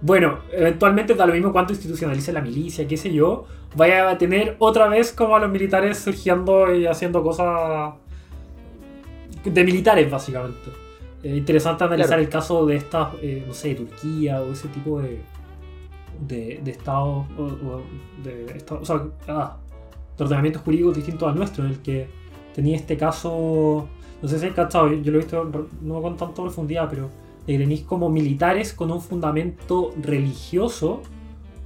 bueno, 0.00 0.40
eventualmente 0.50 1.14
da 1.14 1.26
lo 1.26 1.32
mismo 1.32 1.52
cuánto 1.52 1.72
institucionalice 1.72 2.32
la 2.32 2.40
milicia, 2.40 2.88
qué 2.88 2.96
sé 2.96 3.12
yo, 3.12 3.44
vaya 3.76 4.10
a 4.10 4.18
tener 4.18 4.56
otra 4.58 4.88
vez 4.88 5.12
como 5.12 5.36
a 5.36 5.40
los 5.40 5.50
militares 5.50 5.98
surgiendo 5.98 6.74
y 6.74 6.86
haciendo 6.86 7.22
cosas 7.22 7.94
de 9.44 9.64
militares, 9.64 10.10
básicamente. 10.10 10.81
Es 11.22 11.36
interesante 11.36 11.84
analizar 11.84 12.08
Claro. 12.10 12.22
el 12.22 12.28
caso 12.28 12.66
de 12.66 12.76
estas, 12.76 13.14
eh, 13.22 13.44
no 13.46 13.54
sé, 13.54 13.74
Turquía 13.74 14.42
o 14.42 14.52
ese 14.52 14.68
tipo 14.68 15.00
de, 15.00 15.20
de, 16.26 16.60
de 16.64 16.70
estados, 16.70 17.26
o, 17.38 17.42
o 17.42 17.82
de, 18.22 18.64
o 18.70 18.84
sea, 18.84 19.02
ah, 19.28 19.56
de 20.18 20.24
ordenamientos 20.24 20.62
jurídicos 20.62 20.96
distintos 20.96 21.28
al 21.28 21.36
nuestro, 21.36 21.64
en 21.64 21.70
el 21.70 21.78
que 21.80 22.08
tenía 22.54 22.76
este 22.76 22.96
caso, 22.96 23.88
no 24.20 24.28
sé 24.28 24.38
si 24.38 24.46
hay 24.46 24.52
cachado, 24.52 24.88
yo, 24.92 24.96
yo 25.02 25.12
lo 25.12 25.18
he 25.18 25.20
visto 25.22 25.68
no 25.80 26.02
con 26.02 26.16
tanta 26.16 26.42
profundidad, 26.42 26.88
pero 26.90 27.08
de 27.46 27.58
tenéis 27.58 27.82
como 27.82 28.08
militares 28.08 28.72
con 28.72 28.90
un 28.92 29.00
fundamento 29.00 29.92
religioso 30.00 31.02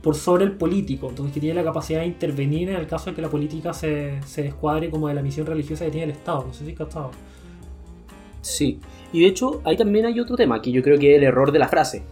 por 0.02 0.14
sobre 0.14 0.44
el 0.44 0.52
político, 0.52 1.08
entonces 1.08 1.34
que 1.34 1.40
tiene 1.40 1.54
la 1.56 1.64
capacidad 1.64 2.00
de 2.00 2.06
intervenir 2.06 2.68
en 2.70 2.76
el 2.76 2.86
caso 2.86 3.10
de 3.10 3.16
que 3.16 3.22
la 3.22 3.28
política 3.30 3.72
se, 3.75 4.20
se 4.25 4.42
descuadre 4.42 4.88
como 4.90 5.08
de 5.08 5.14
la 5.14 5.22
misión 5.22 5.46
religiosa 5.46 5.84
que 5.86 5.90
tiene 5.90 6.04
el 6.04 6.10
Estado, 6.12 6.44
no 6.46 6.52
sé 6.52 6.64
si 6.64 6.70
hay 6.70 6.76
cachado. 6.76 7.10
Sí. 8.40 8.80
Y 9.16 9.20
de 9.20 9.28
hecho, 9.28 9.62
ahí 9.64 9.78
también 9.78 10.04
hay 10.04 10.20
otro 10.20 10.37
tema 10.37 10.61
que 10.61 10.70
yo 10.70 10.82
creo 10.82 10.99
que 10.99 11.12
es 11.12 11.16
el 11.16 11.25
error 11.25 11.50
de 11.50 11.58
la 11.58 11.68
frase. 11.68 12.02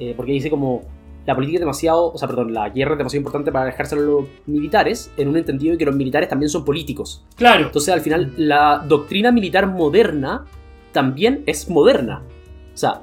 Eh, 0.00 0.12
porque 0.16 0.32
dice 0.32 0.50
como 0.50 0.82
la 1.24 1.36
política 1.36 1.58
es 1.58 1.60
demasiado, 1.60 2.12
o 2.12 2.18
sea, 2.18 2.26
perdón, 2.26 2.52
la 2.52 2.68
guerra 2.70 2.94
es 2.94 2.98
demasiado 2.98 3.20
importante 3.20 3.52
para 3.52 3.66
dejárselo 3.66 4.00
a 4.00 4.04
los 4.06 4.24
militares, 4.46 5.12
en 5.16 5.28
un 5.28 5.36
entendido 5.36 5.70
de 5.72 5.78
que 5.78 5.84
los 5.84 5.94
militares 5.94 6.28
también 6.28 6.50
son 6.50 6.64
políticos. 6.64 7.24
Claro, 7.36 7.66
Entonces, 7.66 7.94
al 7.94 8.00
final, 8.00 8.32
la 8.36 8.84
doctrina 8.88 9.30
militar 9.30 9.68
moderna 9.68 10.46
también 10.90 11.44
es 11.46 11.70
moderna. 11.70 12.24
O 12.74 12.76
sea, 12.76 13.02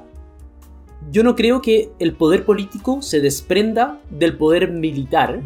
yo 1.10 1.22
no 1.22 1.34
creo 1.34 1.62
que 1.62 1.92
el 1.98 2.12
poder 2.12 2.44
político 2.44 3.00
se 3.00 3.20
desprenda 3.20 4.00
del 4.10 4.36
poder 4.36 4.70
militar, 4.70 5.40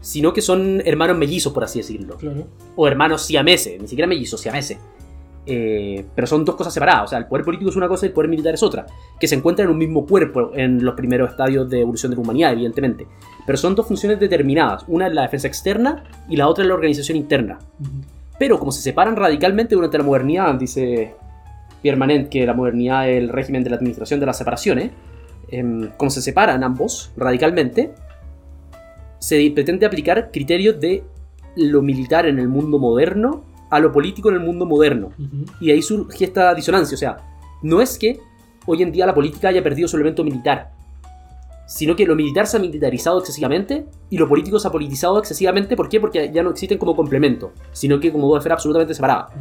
sino 0.00 0.32
que 0.32 0.40
son 0.40 0.80
hermanos 0.86 1.18
mellizos, 1.18 1.52
por 1.52 1.64
así 1.64 1.80
decirlo. 1.80 2.16
claro. 2.16 2.46
O 2.76 2.88
hermanos 2.88 3.26
siameses, 3.26 3.78
ni 3.78 3.88
siquiera 3.88 4.08
mellizos, 4.08 4.40
siameses. 4.40 4.78
Eh, 5.44 6.04
pero 6.14 6.26
son 6.26 6.44
dos 6.44 6.54
cosas 6.54 6.72
separadas. 6.72 7.04
O 7.04 7.08
sea, 7.08 7.18
el 7.18 7.26
poder 7.26 7.44
político 7.44 7.70
es 7.70 7.76
una 7.76 7.88
cosa 7.88 8.06
y 8.06 8.08
el 8.08 8.12
poder 8.12 8.30
militar 8.30 8.54
es 8.54 8.62
otra. 8.62 8.86
Que 9.18 9.26
se 9.26 9.34
encuentran 9.34 9.66
en 9.66 9.72
un 9.72 9.78
mismo 9.78 10.06
cuerpo 10.06 10.52
en 10.54 10.84
los 10.84 10.94
primeros 10.94 11.30
estadios 11.30 11.68
de 11.68 11.80
evolución 11.80 12.10
de 12.10 12.16
la 12.16 12.22
humanidad, 12.22 12.52
evidentemente. 12.52 13.06
Pero 13.44 13.58
son 13.58 13.74
dos 13.74 13.86
funciones 13.86 14.20
determinadas. 14.20 14.84
Una 14.86 15.08
es 15.08 15.14
la 15.14 15.22
defensa 15.22 15.48
externa 15.48 16.04
y 16.28 16.36
la 16.36 16.48
otra 16.48 16.62
es 16.62 16.68
la 16.68 16.74
organización 16.74 17.16
interna. 17.16 17.58
Pero 18.38 18.58
como 18.58 18.72
se 18.72 18.82
separan 18.82 19.16
radicalmente 19.16 19.74
durante 19.74 19.98
la 19.98 20.04
modernidad, 20.04 20.54
dice 20.54 21.14
Pierre 21.82 21.98
Manent 21.98 22.28
que 22.28 22.46
la 22.46 22.54
modernidad 22.54 23.08
es 23.08 23.22
el 23.22 23.28
régimen 23.28 23.64
de 23.64 23.70
la 23.70 23.76
administración 23.76 24.20
de 24.20 24.26
las 24.26 24.38
separaciones, 24.38 24.90
em, 25.48 25.90
como 25.96 26.10
se 26.10 26.22
separan 26.22 26.62
ambos 26.64 27.12
radicalmente, 27.16 27.92
se 29.18 29.50
pretende 29.54 29.86
aplicar 29.86 30.30
criterios 30.32 30.80
de 30.80 31.04
lo 31.56 31.82
militar 31.82 32.26
en 32.26 32.38
el 32.38 32.48
mundo 32.48 32.78
moderno 32.78 33.44
a 33.72 33.80
lo 33.80 33.90
político 33.90 34.28
en 34.28 34.34
el 34.34 34.42
mundo 34.42 34.66
moderno. 34.66 35.12
Y 35.58 35.70
ahí 35.70 35.80
surge 35.80 36.26
esta 36.26 36.54
disonancia. 36.54 36.94
O 36.94 36.98
sea, 36.98 37.16
no 37.62 37.80
es 37.80 37.98
que 37.98 38.20
hoy 38.66 38.82
en 38.82 38.92
día 38.92 39.06
la 39.06 39.14
política 39.14 39.48
haya 39.48 39.62
perdido 39.62 39.88
su 39.88 39.96
elemento 39.96 40.22
militar, 40.22 40.72
sino 41.66 41.96
que 41.96 42.04
lo 42.04 42.14
militar 42.14 42.46
se 42.46 42.58
ha 42.58 42.60
militarizado 42.60 43.18
excesivamente 43.18 43.86
y 44.10 44.18
lo 44.18 44.28
político 44.28 44.58
se 44.58 44.68
ha 44.68 44.70
politizado 44.70 45.18
excesivamente. 45.18 45.74
¿Por 45.74 45.88
qué? 45.88 46.00
Porque 46.00 46.30
ya 46.30 46.42
no 46.42 46.50
existen 46.50 46.76
como 46.76 46.94
complemento, 46.94 47.52
sino 47.72 47.98
que 47.98 48.12
como 48.12 48.28
dos 48.28 48.40
esferas 48.40 48.56
absolutamente 48.56 48.92
separadas. 48.92 49.32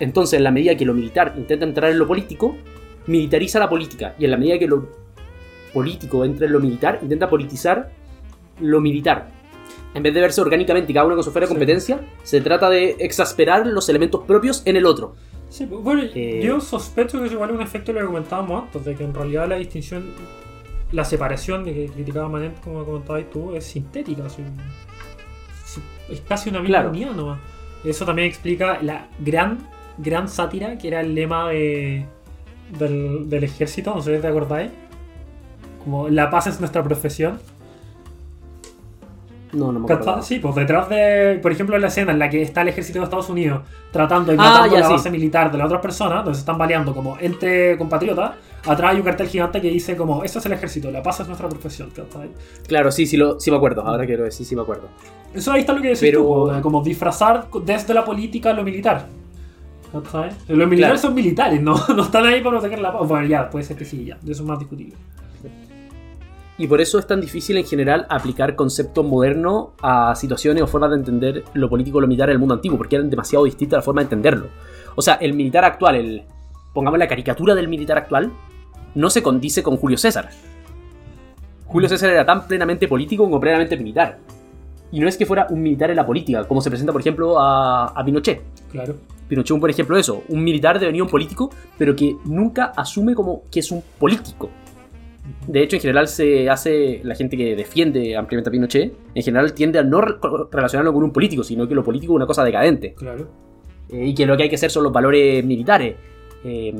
Entonces, 0.00 0.36
en 0.36 0.44
la 0.44 0.50
medida 0.50 0.76
que 0.76 0.84
lo 0.84 0.92
militar 0.92 1.32
intenta 1.38 1.64
entrar 1.64 1.90
en 1.90 1.98
lo 1.98 2.06
político, 2.06 2.54
militariza 3.06 3.58
la 3.58 3.70
política. 3.70 4.14
Y 4.18 4.26
en 4.26 4.32
la 4.32 4.36
medida 4.36 4.58
que 4.58 4.66
lo 4.66 4.86
político 5.72 6.26
entra 6.26 6.44
en 6.44 6.52
lo 6.52 6.60
militar, 6.60 6.98
intenta 7.00 7.30
politizar 7.30 7.90
lo 8.60 8.82
militar. 8.82 9.30
En 9.94 10.02
vez 10.02 10.12
de 10.12 10.20
verse 10.20 10.40
orgánicamente 10.40 10.92
y 10.92 10.94
cada 10.94 11.06
uno 11.06 11.14
con 11.14 11.24
su 11.24 11.30
esfera 11.30 11.46
de 11.46 11.50
competencia, 11.50 12.00
se 12.22 12.40
trata 12.42 12.68
de 12.68 12.96
exasperar 12.98 13.66
los 13.66 13.88
elementos 13.88 14.22
propios 14.24 14.62
en 14.66 14.76
el 14.76 14.84
otro. 14.86 15.14
Sí, 15.48 15.64
pues, 15.66 15.82
bueno, 15.82 16.02
Eh, 16.14 16.40
yo 16.44 16.60
sospecho 16.60 17.18
que 17.20 17.26
es 17.26 17.32
igual 17.32 17.52
un 17.52 17.62
efecto 17.62 17.92
de 17.92 18.00
lo 18.00 18.06
que 18.06 18.12
comentábamos 18.12 18.64
antes, 18.64 18.84
de 18.84 18.94
que 18.94 19.04
en 19.04 19.14
realidad 19.14 19.48
la 19.48 19.56
distinción, 19.56 20.04
la 20.92 21.04
separación 21.04 21.64
de 21.64 21.72
que 21.72 21.86
criticaba 21.86 22.28
Manent, 22.28 22.60
como 22.60 22.84
comentabas 22.84 23.24
tú, 23.30 23.54
es 23.54 23.64
sintética, 23.64 24.28
sí, 24.28 24.42
es 26.10 26.20
casi 26.22 26.50
una 26.50 26.60
misma 26.60 26.78
Claro. 26.78 26.90
unidad 26.90 27.12
nomás. 27.12 27.38
Eso 27.84 28.04
también 28.04 28.28
explica 28.28 28.78
la 28.82 29.08
gran, 29.20 29.58
gran 29.98 30.28
sátira 30.28 30.76
que 30.78 30.88
era 30.88 31.00
el 31.00 31.14
lema 31.14 31.48
de, 31.48 32.04
del, 32.78 33.30
del 33.30 33.44
ejército, 33.44 33.94
no 33.94 34.02
sé 34.02 34.16
si 34.16 34.20
te 34.22 34.26
acordáis. 34.28 34.70
Como 35.84 36.08
la 36.08 36.28
paz 36.30 36.48
es 36.48 36.58
nuestra 36.60 36.82
profesión. 36.82 37.38
No, 39.52 39.72
no 39.72 39.80
me 39.80 39.84
acuerdo. 39.92 40.22
Sí, 40.22 40.38
pues 40.38 40.54
detrás 40.56 40.88
de, 40.88 41.38
por 41.42 41.52
ejemplo, 41.52 41.76
en 41.76 41.82
la 41.82 41.88
escena 41.88 42.12
en 42.12 42.18
la 42.18 42.28
que 42.28 42.42
está 42.42 42.62
el 42.62 42.68
ejército 42.68 42.98
de 42.98 43.04
Estados 43.04 43.28
Unidos 43.30 43.60
tratando 43.92 44.32
y 44.32 44.36
Ah, 44.38 44.42
matando 44.42 44.74
ya, 44.74 44.80
la 44.80 44.86
sí. 44.88 44.92
base 44.92 45.10
militar 45.10 45.50
de 45.52 45.58
las 45.58 45.66
otras 45.66 45.80
personas, 45.80 46.24
donde 46.24 46.34
se 46.34 46.40
están 46.40 46.58
baleando 46.58 46.92
como 46.94 47.16
entre 47.20 47.78
compatriotas, 47.78 48.32
atrás 48.66 48.90
hay 48.92 48.96
un 48.98 49.02
cartel 49.04 49.28
gigante 49.28 49.60
que 49.60 49.70
dice 49.70 49.96
como, 49.96 50.24
esto 50.24 50.40
es 50.40 50.46
el 50.46 50.52
ejército, 50.52 50.90
la 50.90 51.02
paz 51.02 51.20
es 51.20 51.28
nuestra 51.28 51.48
profesión, 51.48 51.90
¿cachai? 51.90 52.30
Claro, 52.66 52.90
sí, 52.90 53.06
sí, 53.06 53.16
lo, 53.16 53.38
sí 53.38 53.50
me 53.50 53.56
acuerdo. 53.56 53.82
Ahora 53.86 54.04
quiero 54.04 54.24
decir, 54.24 54.44
sí 54.44 54.56
me 54.56 54.62
acuerdo. 54.62 54.88
Eso 55.32 55.52
ahí 55.52 55.60
está 55.60 55.72
lo 55.72 55.80
que 55.80 55.88
decís 55.88 56.00
Pero- 56.00 56.22
tú, 56.52 56.60
como 56.62 56.82
disfrazar 56.82 57.46
desde 57.64 57.94
la 57.94 58.04
política 58.04 58.52
lo 58.52 58.62
militar. 58.64 59.06
¿cachai? 59.92 60.30
Los 60.48 60.68
militares 60.68 61.00
Claro. 61.00 61.08
son 61.08 61.14
militares, 61.14 61.62
¿no? 61.62 61.76
no 61.96 62.02
están 62.02 62.26
ahí 62.26 62.40
para 62.40 62.58
proteger 62.58 62.80
la 62.80 62.92
paz. 62.92 63.08
Bueno, 63.08 63.26
ya, 63.26 63.48
puede 63.48 63.64
ser 63.64 63.76
que 63.76 63.84
sí, 63.84 64.04
ya, 64.04 64.16
eso 64.24 64.32
es 64.32 64.40
más 64.42 64.58
discutible. 64.58 64.94
Y 66.58 66.66
por 66.66 66.80
eso 66.80 66.98
es 66.98 67.06
tan 67.06 67.20
difícil 67.20 67.58
en 67.58 67.66
general 67.66 68.06
aplicar 68.08 68.56
conceptos 68.56 69.04
modernos 69.04 69.68
a 69.82 70.14
situaciones 70.14 70.62
o 70.62 70.66
formas 70.66 70.90
de 70.90 70.96
entender 70.96 71.44
lo 71.52 71.68
político 71.68 71.98
o 71.98 72.00
lo 72.00 72.06
militar 72.06 72.30
en 72.30 72.34
el 72.34 72.38
mundo 72.38 72.54
antiguo, 72.54 72.78
porque 72.78 72.96
eran 72.96 73.10
demasiado 73.10 73.44
distintas 73.44 73.78
la 73.78 73.82
forma 73.82 74.00
de 74.00 74.04
entenderlo. 74.04 74.48
O 74.94 75.02
sea, 75.02 75.14
el 75.14 75.34
militar 75.34 75.64
actual, 75.64 75.96
el, 75.96 76.22
pongamos 76.72 76.98
la 76.98 77.06
caricatura 77.06 77.54
del 77.54 77.68
militar 77.68 77.98
actual, 77.98 78.32
no 78.94 79.10
se 79.10 79.22
condice 79.22 79.62
con 79.62 79.76
Julio 79.76 79.98
César. 79.98 80.30
Julio 81.66 81.88
César 81.88 82.10
era 82.10 82.24
tan 82.24 82.46
plenamente 82.46 82.88
político 82.88 83.24
como 83.24 83.38
plenamente 83.38 83.76
militar. 83.76 84.18
Y 84.90 85.00
no 85.00 85.08
es 85.08 85.18
que 85.18 85.26
fuera 85.26 85.48
un 85.50 85.60
militar 85.60 85.90
en 85.90 85.96
la 85.96 86.06
política, 86.06 86.44
como 86.44 86.62
se 86.62 86.70
presenta, 86.70 86.92
por 86.92 87.02
ejemplo, 87.02 87.38
a, 87.38 87.88
a 87.88 88.04
Pinochet. 88.04 88.40
Claro. 88.70 88.94
Pinochet 89.28 89.50
un 89.50 89.60
buen 89.60 89.72
ejemplo 89.72 89.96
de 89.96 90.00
eso. 90.00 90.22
Un 90.28 90.42
militar 90.42 90.78
devenido 90.78 91.04
un 91.04 91.10
político, 91.10 91.50
pero 91.76 91.94
que 91.94 92.16
nunca 92.24 92.72
asume 92.76 93.14
como 93.14 93.42
que 93.50 93.60
es 93.60 93.70
un 93.70 93.82
político. 93.98 94.48
De 95.46 95.62
hecho, 95.62 95.76
en 95.76 95.82
general 95.82 96.08
se 96.08 96.48
hace, 96.50 97.00
la 97.04 97.14
gente 97.14 97.36
que 97.36 97.54
defiende 97.56 98.16
ampliamente 98.16 98.48
a 98.48 98.52
Pinochet, 98.52 98.92
en 99.14 99.22
general 99.22 99.52
tiende 99.54 99.78
a 99.78 99.82
no 99.82 100.00
re- 100.00 100.14
relacionarlo 100.50 100.92
con 100.92 101.02
un 101.04 101.12
político, 101.12 101.42
sino 101.44 101.66
que 101.68 101.74
lo 101.74 101.82
político 101.84 102.12
es 102.12 102.16
una 102.16 102.26
cosa 102.26 102.44
decadente. 102.44 102.94
Claro. 102.94 103.28
Eh, 103.88 104.06
y 104.06 104.14
que 104.14 104.26
lo 104.26 104.36
que 104.36 104.44
hay 104.44 104.48
que 104.48 104.56
hacer 104.56 104.70
son 104.70 104.82
los 104.84 104.92
valores 104.92 105.44
militares. 105.44 105.94
Eh, 106.44 106.72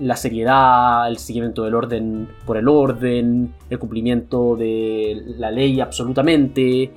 la 0.00 0.16
seriedad, 0.16 1.08
el 1.08 1.16
seguimiento 1.18 1.64
del 1.64 1.74
orden 1.74 2.28
por 2.44 2.56
el 2.58 2.68
orden, 2.68 3.52
el 3.70 3.78
cumplimiento 3.78 4.56
de 4.56 5.22
la 5.38 5.50
ley 5.50 5.80
absolutamente, 5.80 6.90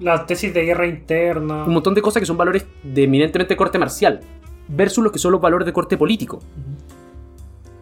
La 0.00 0.24
tesis 0.24 0.54
de 0.54 0.64
guerra 0.64 0.86
interna. 0.86 1.64
un 1.64 1.72
montón 1.74 1.94
de 1.94 2.02
cosas 2.02 2.20
que 2.20 2.26
son 2.26 2.36
valores 2.36 2.64
de 2.84 3.02
eminentemente 3.04 3.56
corte 3.56 3.78
marcial, 3.78 4.20
versus 4.68 5.02
los 5.02 5.12
que 5.12 5.18
son 5.18 5.32
los 5.32 5.40
valores 5.40 5.66
de 5.66 5.72
corte 5.72 5.96
político. 5.96 6.36
Ujú. 6.36 6.97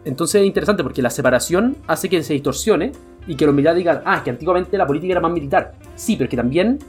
Entonces 0.07 0.41
es 0.41 0.47
interesante 0.47 0.83
porque 0.83 1.01
la 1.01 1.09
separación 1.09 1.75
hace 1.85 2.07
que 2.07 2.23
se 2.23 2.33
distorsione 2.33 2.93
y 3.27 3.35
que 3.35 3.45
los 3.45 3.53
militares 3.53 3.77
digan, 3.77 4.01
ah, 4.05 4.17
es 4.17 4.21
que 4.23 4.29
antiguamente 4.29 4.77
la 4.77 4.87
política 4.87 5.11
era 5.11 5.19
más 5.19 5.33
militar. 5.33 5.73
Sí, 5.95 6.15
pero 6.15 6.25
es 6.25 6.29
que 6.31 6.37
también 6.37 6.79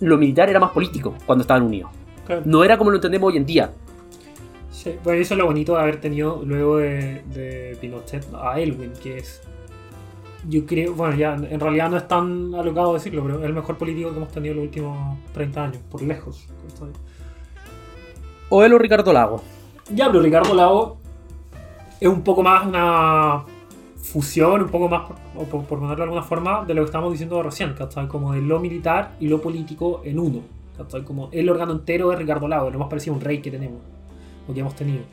lo 0.00 0.18
militar 0.18 0.50
era 0.50 0.60
más 0.60 0.70
político 0.70 1.14
cuando 1.24 1.42
estaban 1.42 1.62
unidos. 1.62 1.90
Claro. 2.26 2.42
No 2.44 2.62
era 2.62 2.76
como 2.76 2.90
lo 2.90 2.96
entendemos 2.96 3.30
hoy 3.30 3.38
en 3.38 3.46
día. 3.46 3.70
Sí, 4.70 4.94
bueno, 5.02 5.20
eso 5.20 5.32
es 5.32 5.38
lo 5.38 5.46
bonito 5.46 5.74
de 5.74 5.80
haber 5.80 6.00
tenido 6.00 6.42
luego 6.44 6.76
de, 6.76 7.22
de 7.32 7.78
Pinochet 7.80 8.26
a 8.34 8.60
Elwin, 8.60 8.92
que 9.02 9.18
es. 9.18 9.40
Yo 10.46 10.66
creo, 10.66 10.92
bueno, 10.92 11.16
ya 11.16 11.34
en 11.34 11.60
realidad 11.60 11.88
no 11.88 11.96
es 11.96 12.06
tan 12.06 12.54
alocado 12.54 12.94
decirlo, 12.94 13.22
pero 13.22 13.38
es 13.38 13.44
el 13.44 13.54
mejor 13.54 13.78
político 13.78 14.10
que 14.10 14.16
hemos 14.16 14.30
tenido 14.30 14.52
en 14.52 14.58
los 14.58 14.66
últimos 14.66 15.18
30 15.32 15.64
años, 15.64 15.78
por 15.90 16.02
lejos. 16.02 16.48
O 18.50 18.62
él 18.62 18.72
o 18.74 18.78
Ricardo 18.78 19.12
Lago. 19.12 19.42
Ya, 19.94 20.08
pero 20.08 20.20
Ricardo 20.20 20.52
Lago 20.52 21.01
es 22.02 22.08
un 22.08 22.22
poco 22.22 22.42
más 22.42 22.66
una 22.66 23.44
fusión, 23.94 24.62
un 24.62 24.68
poco 24.70 24.88
más, 24.88 25.08
o 25.36 25.44
por, 25.44 25.64
por 25.66 25.78
ponerlo 25.78 25.98
de 25.98 26.02
alguna 26.02 26.22
forma, 26.24 26.64
de 26.64 26.74
lo 26.74 26.82
que 26.82 26.86
estábamos 26.86 27.12
diciendo 27.12 27.40
recién, 27.44 27.74
¿cachai? 27.74 28.08
Como 28.08 28.32
de 28.32 28.42
lo 28.42 28.58
militar 28.58 29.12
y 29.20 29.28
lo 29.28 29.40
político 29.40 30.02
en 30.04 30.18
uno, 30.18 30.40
¿cachai? 30.76 31.04
Como 31.04 31.28
el 31.30 31.48
órgano 31.48 31.70
entero 31.70 32.10
de 32.10 32.16
Ricardo 32.16 32.48
Lago, 32.48 32.70
lo 32.70 32.78
más 32.80 32.88
parecido 32.88 33.14
a 33.14 33.18
un 33.18 33.22
rey 33.22 33.40
que 33.40 33.52
tenemos, 33.52 33.80
o 34.48 34.52
que 34.52 34.58
hemos 34.58 34.74
tenido. 34.74 35.04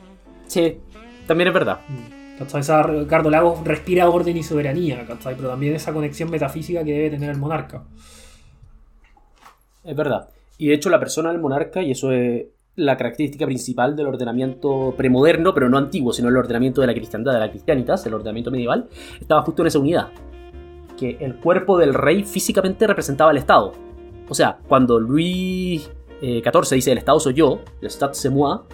Sí, 0.48 0.78
también 1.28 1.46
es 1.46 1.54
verdad. 1.54 1.78
¿Cachai? 2.40 2.60
Esa 2.60 2.82
Ricardo 2.82 3.30
Lagos 3.30 3.62
respira 3.64 4.10
orden 4.10 4.36
y 4.36 4.42
soberanía, 4.42 5.06
¿cachai? 5.06 5.36
Pero 5.36 5.48
también 5.48 5.76
esa 5.76 5.92
conexión 5.92 6.28
metafísica 6.28 6.82
que 6.82 6.92
debe 6.92 7.10
tener 7.10 7.30
el 7.30 7.38
monarca. 7.38 7.84
Es 9.84 9.94
verdad. 9.94 10.28
Y 10.58 10.66
de 10.66 10.74
hecho 10.74 10.90
la 10.90 10.98
persona 10.98 11.30
del 11.30 11.40
monarca, 11.40 11.82
y 11.82 11.92
eso 11.92 12.10
es 12.10 12.46
la 12.76 12.96
característica 12.96 13.46
principal 13.46 13.96
del 13.96 14.06
ordenamiento 14.06 14.94
premoderno, 14.96 15.52
pero 15.52 15.68
no 15.68 15.76
antiguo, 15.76 16.12
sino 16.12 16.28
el 16.28 16.36
ordenamiento 16.36 16.80
de 16.80 16.86
la 16.86 16.94
cristiandad, 16.94 17.32
de 17.32 17.40
la 17.40 17.50
cristianitas, 17.50 18.06
el 18.06 18.14
ordenamiento 18.14 18.50
medieval, 18.50 18.88
estaba 19.20 19.42
justo 19.42 19.62
en 19.62 19.68
esa 19.68 19.78
unidad. 19.78 20.08
que 21.00 21.16
el 21.20 21.36
cuerpo 21.36 21.78
del 21.78 21.94
rey 21.94 22.24
físicamente 22.24 22.86
representaba 22.86 23.30
al 23.30 23.38
Estado. 23.38 23.72
O 24.28 24.34
sea, 24.34 24.58
cuando 24.68 25.00
Luis 25.00 25.90
XIV 26.20 26.74
dice 26.74 26.92
el 26.92 26.98
Estado 26.98 27.18
soy 27.18 27.32
yo, 27.32 27.60
el 27.80 27.88
Stat 27.90 28.12
c'est 28.12 28.30
moi, 28.30 28.66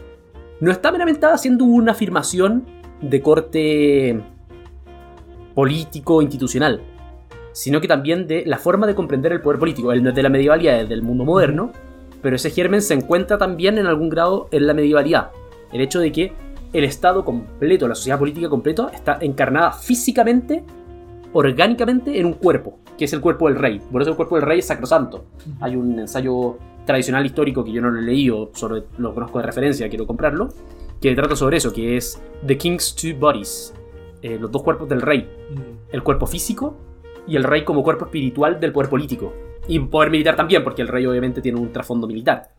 no 0.59 0.73
está 0.73 0.91
meramente 0.91 1.25
haciendo 1.27 1.65
una 1.65 1.93
afirmación 1.93 2.67
de 3.01 3.23
corte 3.23 4.21
político 5.55 6.21
institucional, 6.21 6.81
sino 7.53 7.81
que 7.81 7.87
también 7.87 8.27
de 8.27 8.45
la 8.45 8.59
forma 8.59 8.89
de 8.89 8.97
comprender 8.97 9.33
el 9.33 9.41
poder 9.41 9.61
político. 9.61 9.93
Es 9.93 10.03
de 10.03 10.23
la 10.23 10.29
medievalidad, 10.29 10.81
es 10.81 10.89
del 10.89 11.03
mundo 11.03 11.25
moderno, 11.25 11.71
pero 12.27 12.35
ese 12.35 12.51
germen 12.51 12.83
se 12.83 12.93
encuentra 12.93 13.39
también 13.39 13.79
en 13.79 13.87
algún 13.87 14.09
grado 14.09 14.49
en 14.51 14.67
la 14.67 14.75
medievalidad. 14.75 15.31
El 15.73 15.81
hecho 15.81 16.01
de 16.01 16.11
que 16.11 16.33
el 16.73 16.83
Estado 16.83 17.25
completo, 17.25 17.87
la 17.87 17.95
sociedad 17.95 18.19
política 18.19 18.49
completa, 18.49 18.91
está 18.93 19.19
encarnada 19.21 19.71
físicamente, 19.71 20.65
orgánicamente 21.33 22.19
en 22.19 22.27
un 22.27 22.33
cuerpo, 22.33 22.81
que 22.99 23.05
es 23.05 23.13
el 23.13 23.21
cuerpo 23.21 23.47
del 23.47 23.57
rey. 23.57 23.81
Por 23.93 24.03
eso 24.03 24.11
el 24.11 24.17
cuerpo 24.17 24.35
del 24.35 24.45
rey 24.45 24.59
es 24.59 24.67
sacrosanto. 24.67 25.27
Hay 25.61 25.77
un 25.77 26.01
ensayo 26.01 26.59
tradicional 26.85 27.25
histórico 27.25 27.63
que 27.63 27.71
yo 27.71 27.81
no 27.81 27.93
lo 27.93 28.01
he 28.01 28.03
leído, 28.03 28.51
solo 28.55 28.83
lo 28.99 29.15
conozco 29.15 29.39
de 29.39 29.47
referencia, 29.47 29.89
quiero 29.89 30.05
comprarlo, 30.05 30.49
que 31.01 31.15
trata 31.15 31.37
sobre 31.37 31.59
eso, 31.59 31.73
que 31.73 31.97
es 31.97 32.21
The 32.45 32.59
King's 32.59 32.97
Two 32.97 33.21
Bodies, 33.21 33.73
eh, 34.23 34.37
los 34.37 34.51
dos 34.51 34.65
cuerpos 34.65 34.89
del 34.89 35.01
rey, 35.01 35.31
el 35.93 36.03
cuerpo 36.03 36.27
físico 36.27 36.77
y 37.29 37.37
el 37.37 37.45
rey 37.45 37.63
como 37.63 37.85
cuerpo 37.85 38.07
espiritual 38.07 38.59
del 38.59 38.73
poder 38.73 38.91
político. 38.91 39.33
Y 39.69 39.79
poder 39.81 40.11
militar 40.11 40.37
también, 40.37 40.63
porque 40.63 40.83
el 40.83 40.89
rey 40.89 41.07
obviamente 41.07 41.41
tiene 41.41 41.59
un 41.59 41.73
trasfondo 41.73 42.07
militar. 42.07 42.51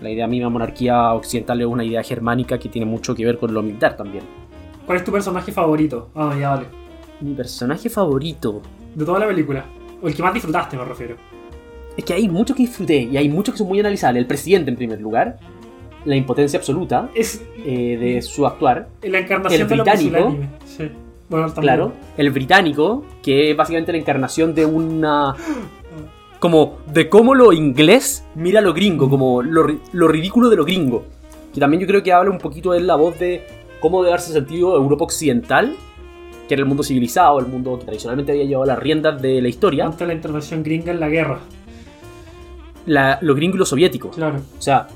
La 0.00 0.10
idea 0.10 0.26
misma 0.26 0.48
monarquía 0.48 1.12
occidental 1.12 1.60
es 1.60 1.66
una 1.66 1.84
idea 1.84 2.02
germánica 2.02 2.58
que 2.58 2.68
tiene 2.68 2.86
mucho 2.86 3.14
que 3.14 3.24
ver 3.24 3.38
con 3.38 3.54
lo 3.54 3.62
militar 3.62 3.96
también. 3.96 4.24
¿Cuál 4.84 4.98
es 4.98 5.04
tu 5.04 5.12
personaje 5.12 5.52
favorito? 5.52 6.10
Ah, 6.14 6.34
ya 6.38 6.50
vale. 6.50 6.66
Mi 7.20 7.34
personaje 7.34 7.88
favorito. 7.88 8.62
De 8.96 9.04
toda 9.04 9.20
la 9.20 9.28
película. 9.28 9.64
O 10.02 10.08
el 10.08 10.14
que 10.14 10.22
más 10.22 10.34
disfrutaste, 10.34 10.76
me 10.76 10.84
refiero. 10.84 11.16
Es 11.96 12.04
que 12.04 12.14
hay 12.14 12.28
muchos 12.28 12.56
que 12.56 12.64
disfruté 12.64 13.02
y 13.02 13.16
hay 13.16 13.28
muchos 13.28 13.54
que 13.54 13.58
son 13.58 13.68
muy 13.68 13.78
analizables. 13.78 14.22
El 14.22 14.26
presidente, 14.26 14.70
en 14.70 14.76
primer 14.76 15.00
lugar. 15.00 15.38
La 16.04 16.16
impotencia 16.16 16.58
absoluta 16.58 17.10
Es 17.14 17.44
eh, 17.64 17.96
de 17.96 18.22
su 18.22 18.44
actuar. 18.44 18.88
la 19.02 19.20
encarnación 19.20 19.62
El 19.62 19.68
de 19.68 19.76
lo 19.76 19.84
británico. 19.84 20.36
Sí. 20.64 20.90
Bueno. 21.28 21.54
Claro. 21.54 21.92
El 22.16 22.30
británico, 22.32 23.04
que 23.22 23.52
es 23.52 23.56
básicamente 23.56 23.92
la 23.92 23.98
encarnación 23.98 24.52
de 24.52 24.66
una. 24.66 25.36
Como 26.42 26.78
de 26.92 27.08
cómo 27.08 27.36
lo 27.36 27.52
inglés 27.52 28.24
mira 28.34 28.58
a 28.58 28.62
lo 28.62 28.74
gringo, 28.74 29.08
como 29.08 29.42
lo, 29.44 29.64
lo 29.92 30.08
ridículo 30.08 30.50
de 30.50 30.56
lo 30.56 30.64
gringo. 30.64 31.04
Que 31.54 31.60
también 31.60 31.80
yo 31.80 31.86
creo 31.86 32.02
que 32.02 32.12
habla 32.12 32.32
un 32.32 32.38
poquito 32.38 32.72
de 32.72 32.80
la 32.80 32.96
voz 32.96 33.16
de 33.20 33.46
cómo 33.80 34.00
debe 34.02 34.10
darse 34.10 34.32
sentido 34.32 34.74
Europa 34.74 35.04
Occidental, 35.04 35.76
que 36.48 36.54
era 36.54 36.62
el 36.62 36.66
mundo 36.68 36.82
civilizado, 36.82 37.38
el 37.38 37.46
mundo 37.46 37.78
que 37.78 37.84
tradicionalmente 37.84 38.32
había 38.32 38.42
llevado 38.44 38.66
las 38.66 38.78
riendas 38.80 39.22
de 39.22 39.40
la 39.40 39.46
historia, 39.46 39.86
Ante 39.86 40.04
la 40.04 40.14
intervención 40.14 40.64
gringa 40.64 40.90
en 40.90 40.98
la 40.98 41.08
guerra. 41.08 41.38
la- 42.86 43.18
lo 43.22 43.36
gringo 43.36 43.54
y 43.54 43.58
lo 43.60 43.64
soviético. 43.64 44.10
Claro. 44.10 44.40
O 44.58 44.60
sea, 44.60 44.88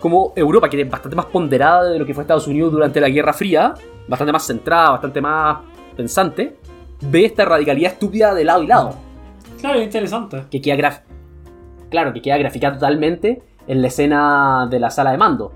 como 0.00 0.32
Europa, 0.34 0.70
que 0.70 0.80
es 0.80 0.88
bastante 0.90 1.14
más 1.14 1.26
ponderada 1.26 1.90
de 1.90 1.98
lo 1.98 2.06
que 2.06 2.14
fue 2.14 2.22
Estados 2.24 2.46
Unidos 2.46 2.72
durante 2.72 3.02
la 3.02 3.10
Guerra 3.10 3.34
Fría, 3.34 3.74
bastante 4.08 4.32
más 4.32 4.46
centrada, 4.46 4.92
bastante 4.92 5.20
más 5.20 5.58
pensante, 5.94 6.56
ve 7.02 7.26
esta 7.26 7.44
radicalidad 7.44 7.92
estúpida 7.92 8.32
de 8.34 8.44
lado 8.44 8.62
y 8.62 8.66
lado. 8.66 8.94
Claro, 9.60 9.82
interesante. 9.82 10.44
Que 10.50 10.60
queda 10.60 10.76
graf 10.76 11.00
claro, 11.90 12.12
que 12.12 12.22
queda 12.22 12.38
graficada 12.38 12.74
totalmente 12.74 13.42
en 13.66 13.82
la 13.82 13.88
escena 13.88 14.66
de 14.70 14.78
la 14.78 14.90
sala 14.90 15.12
de 15.12 15.18
mando. 15.18 15.52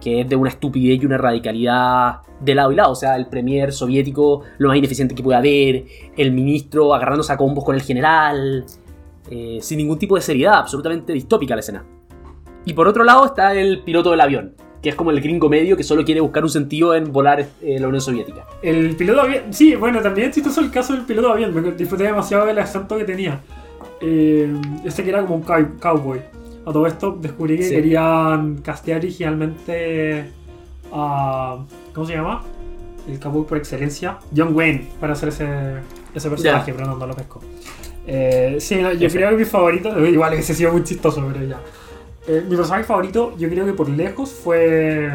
Que 0.00 0.22
es 0.22 0.28
de 0.28 0.36
una 0.36 0.50
estupidez 0.50 1.02
y 1.02 1.06
una 1.06 1.18
radicalidad 1.18 2.22
de 2.40 2.54
lado 2.54 2.72
y 2.72 2.74
lado. 2.74 2.92
O 2.92 2.96
sea, 2.96 3.16
el 3.16 3.26
premier 3.26 3.72
soviético 3.72 4.42
lo 4.58 4.68
más 4.68 4.76
ineficiente 4.76 5.14
que 5.14 5.22
puede 5.22 5.38
haber, 5.38 5.84
el 6.16 6.32
ministro 6.32 6.94
agarrándose 6.94 7.32
a 7.32 7.36
combos 7.36 7.64
con 7.64 7.74
el 7.74 7.82
general, 7.82 8.64
eh, 9.30 9.58
sin 9.60 9.78
ningún 9.78 9.98
tipo 9.98 10.16
de 10.16 10.22
seriedad, 10.22 10.54
absolutamente 10.54 11.12
distópica 11.12 11.54
la 11.54 11.60
escena. 11.60 11.84
Y 12.64 12.72
por 12.74 12.88
otro 12.88 13.04
lado 13.04 13.24
está 13.24 13.54
el 13.54 13.82
piloto 13.84 14.10
del 14.10 14.20
avión, 14.20 14.54
que 14.86 14.90
es 14.90 14.94
como 14.94 15.10
el 15.10 15.20
gringo 15.20 15.48
medio 15.48 15.76
que 15.76 15.82
solo 15.82 16.04
quiere 16.04 16.20
buscar 16.20 16.44
un 16.44 16.48
sentido 16.48 16.94
en 16.94 17.12
volar 17.12 17.40
eh, 17.60 17.80
la 17.80 17.88
Unión 17.88 18.00
Soviética. 18.00 18.46
El 18.62 18.94
piloto 18.94 19.22
avión. 19.22 19.42
Sí, 19.52 19.74
bueno, 19.74 20.00
también 20.00 20.30
chistoso 20.30 20.60
el 20.60 20.70
caso 20.70 20.92
del 20.92 21.02
piloto 21.02 21.32
avión. 21.32 21.52
Me 21.52 21.72
disfruté 21.72 22.04
demasiado 22.04 22.46
del 22.46 22.56
acento 22.60 22.96
que 22.96 23.02
tenía. 23.02 23.40
Eh, 24.00 24.48
este 24.84 25.02
que 25.02 25.08
era 25.10 25.22
como 25.22 25.34
un 25.34 25.42
cow- 25.42 25.76
cowboy. 25.80 26.20
A 26.64 26.72
todo 26.72 26.86
esto 26.86 27.18
descubrí 27.20 27.56
que 27.56 27.64
Sí. 27.64 27.74
querían 27.74 28.58
castear 28.58 28.98
originalmente 29.00 30.30
a. 30.92 31.58
¿Cómo 31.92 32.06
se 32.06 32.12
llama? 32.14 32.42
El 33.10 33.18
cowboy 33.18 33.44
por 33.44 33.58
excelencia. 33.58 34.18
John 34.36 34.54
Wayne 34.54 34.86
para 35.00 35.14
hacer 35.14 35.30
ese, 35.30 35.46
ese 36.14 36.30
personaje, 36.30 36.72
pero 36.72 36.86
no, 36.86 36.96
no 36.96 37.08
lo 37.08 37.14
pesco. 37.16 37.40
Eh, 38.06 38.58
sí, 38.60 38.76
no, 38.76 38.92
yo 38.92 39.08
creo 39.08 39.30
que 39.30 39.36
mi 39.36 39.44
favorito. 39.44 40.06
Igual 40.06 40.34
ese 40.34 40.52
ha 40.52 40.54
sido 40.54 40.72
muy 40.72 40.84
chistoso, 40.84 41.28
pero 41.32 41.44
ya. 41.44 41.58
Eh, 42.28 42.42
mi 42.48 42.56
personaje 42.56 42.84
favorito, 42.84 43.34
yo 43.38 43.48
creo 43.48 43.64
que 43.66 43.72
por 43.72 43.88
lejos 43.88 44.30
fue 44.30 45.12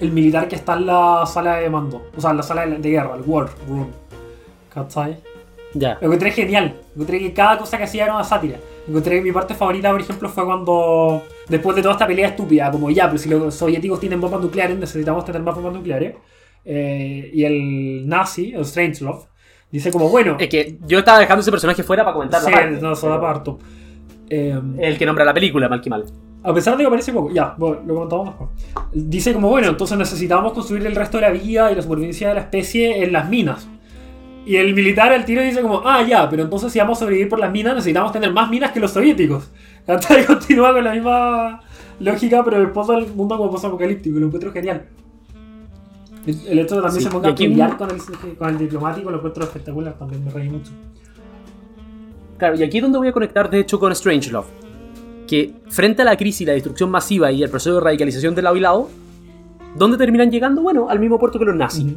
el 0.00 0.10
militar 0.12 0.48
que 0.48 0.56
está 0.56 0.74
en 0.74 0.86
la 0.86 1.24
sala 1.26 1.56
de 1.56 1.68
mando. 1.70 2.02
O 2.16 2.20
sea, 2.20 2.30
en 2.30 2.38
la 2.38 2.42
sala 2.42 2.66
de, 2.66 2.78
de 2.78 2.90
guerra, 2.90 3.14
el 3.16 3.22
War 3.26 3.48
Room. 3.68 3.88
¿Cachai? 4.72 5.18
Ya. 5.74 5.98
Lo 6.00 6.06
encontré 6.06 6.30
genial. 6.32 6.74
Encontré 6.94 7.18
que 7.18 7.32
cada 7.32 7.58
cosa 7.58 7.76
que 7.78 7.84
hacía 7.84 8.04
era 8.04 8.14
una 8.14 8.24
sátira. 8.24 8.58
Encontré 8.88 9.16
que 9.16 9.22
mi 9.22 9.32
parte 9.32 9.54
favorita, 9.54 9.90
por 9.90 10.00
ejemplo, 10.00 10.28
fue 10.28 10.44
cuando, 10.44 11.22
después 11.48 11.76
de 11.76 11.82
toda 11.82 11.94
esta 11.94 12.06
pelea 12.06 12.28
estúpida, 12.28 12.70
como 12.70 12.90
ya, 12.90 13.08
pues 13.08 13.22
si 13.22 13.28
los 13.28 13.54
soviéticos 13.54 14.00
tienen 14.00 14.20
bombas 14.20 14.40
nucleares, 14.40 14.76
necesitamos 14.78 15.24
tener 15.24 15.42
más 15.42 15.54
bombas 15.54 15.74
nucleares. 15.74 16.14
Eh, 16.64 17.30
y 17.32 17.44
el 17.44 18.08
nazi, 18.08 18.52
el 18.54 18.64
Strangelove, 18.64 19.20
dice 19.70 19.90
como, 19.92 20.08
bueno, 20.08 20.36
Es 20.40 20.48
que 20.48 20.78
yo 20.86 20.98
estaba 21.00 21.18
dejando 21.20 21.42
ese 21.42 21.50
personaje 21.50 21.82
fuera 21.82 22.02
para 22.02 22.14
comentar 22.14 22.40
sí, 22.40 22.50
la 22.50 22.56
parte. 22.56 22.80
no, 22.80 22.90
da 22.94 23.00
pero- 23.00 23.20
para 23.20 23.30
harto. 23.30 23.58
Eh, 24.34 24.58
El 24.78 24.96
que 24.96 25.04
nombra 25.04 25.26
la 25.26 25.34
película, 25.34 25.68
mal 25.68 25.82
que 25.82 25.90
mal. 25.90 26.06
a 26.42 26.54
pesar 26.54 26.74
de 26.74 26.82
que 26.82 26.86
aparece 26.86 27.12
poco, 27.12 27.30
ya, 27.30 27.54
bueno, 27.58 27.82
lo 27.86 27.94
comentamos 27.96 28.28
mejor. 28.28 28.48
Dice 28.94 29.34
como, 29.34 29.50
bueno, 29.50 29.68
entonces 29.68 29.98
necesitamos 29.98 30.54
construir 30.54 30.86
el 30.86 30.96
resto 30.96 31.18
de 31.18 31.22
la 31.24 31.30
vida 31.30 31.70
y 31.70 31.74
la 31.74 31.82
supervivencia 31.82 32.28
de 32.28 32.34
la 32.36 32.40
especie 32.40 33.04
en 33.04 33.12
las 33.12 33.28
minas. 33.28 33.68
Y 34.46 34.56
el 34.56 34.72
militar 34.72 35.12
al 35.12 35.26
tiro 35.26 35.42
dice 35.42 35.60
como, 35.60 35.82
ah, 35.84 36.02
ya, 36.02 36.30
pero 36.30 36.44
entonces 36.44 36.72
si 36.72 36.78
vamos 36.78 36.96
a 36.96 37.00
sobrevivir 37.00 37.28
por 37.28 37.40
las 37.40 37.52
minas 37.52 37.74
necesitamos 37.74 38.10
tener 38.10 38.32
más 38.32 38.48
minas 38.48 38.72
que 38.72 38.80
los 38.80 38.90
soviéticos. 38.90 39.50
Hasta 39.86 40.14
ahí 40.14 40.24
continúa 40.24 40.72
con 40.72 40.82
la 40.82 40.92
misma 40.94 41.60
lógica, 42.00 42.42
pero 42.42 42.58
después 42.58 42.88
del 42.88 43.08
mundo 43.08 43.36
como 43.36 43.50
post-apocalíptico, 43.50 44.16
y 44.16 44.20
lo 44.20 44.26
encuentro 44.28 44.50
genial. 44.50 44.86
El 46.26 46.38
el 46.48 46.58
hecho 46.60 46.76
de 46.76 46.82
también 46.82 47.00
Sí, 47.00 47.04
se 47.04 47.10
ponga 47.10 47.28
a 47.28 47.34
pelear 47.34 47.76
con 47.76 47.90
el, 47.90 48.36
con 48.38 48.48
el 48.48 48.58
diplomático 48.58 49.10
lo 49.10 49.18
encuentro 49.18 49.44
espectacular, 49.44 49.92
también 49.98 50.24
me 50.24 50.30
reí 50.30 50.48
mucho. 50.48 50.72
Claro, 52.42 52.56
y 52.56 52.64
aquí 52.64 52.78
es 52.78 52.82
donde 52.82 52.98
voy 52.98 53.06
a 53.06 53.12
conectar 53.12 53.48
de 53.48 53.60
hecho 53.60 53.78
con 53.78 53.94
Strangelove. 53.94 54.48
Que 55.28 55.54
frente 55.68 56.02
a 56.02 56.04
la 56.04 56.16
crisis, 56.16 56.44
la 56.44 56.54
destrucción 56.54 56.90
masiva 56.90 57.30
y 57.30 57.40
el 57.40 57.48
proceso 57.48 57.76
de 57.76 57.80
radicalización 57.80 58.34
de 58.34 58.42
lado 58.42 58.56
y 58.56 58.58
lado, 58.58 58.88
¿dónde 59.76 59.96
terminan 59.96 60.28
llegando? 60.28 60.60
Bueno, 60.60 60.88
al 60.90 60.98
mismo 60.98 61.20
puerto 61.20 61.38
que 61.38 61.44
los 61.44 61.54
nazis. 61.54 61.94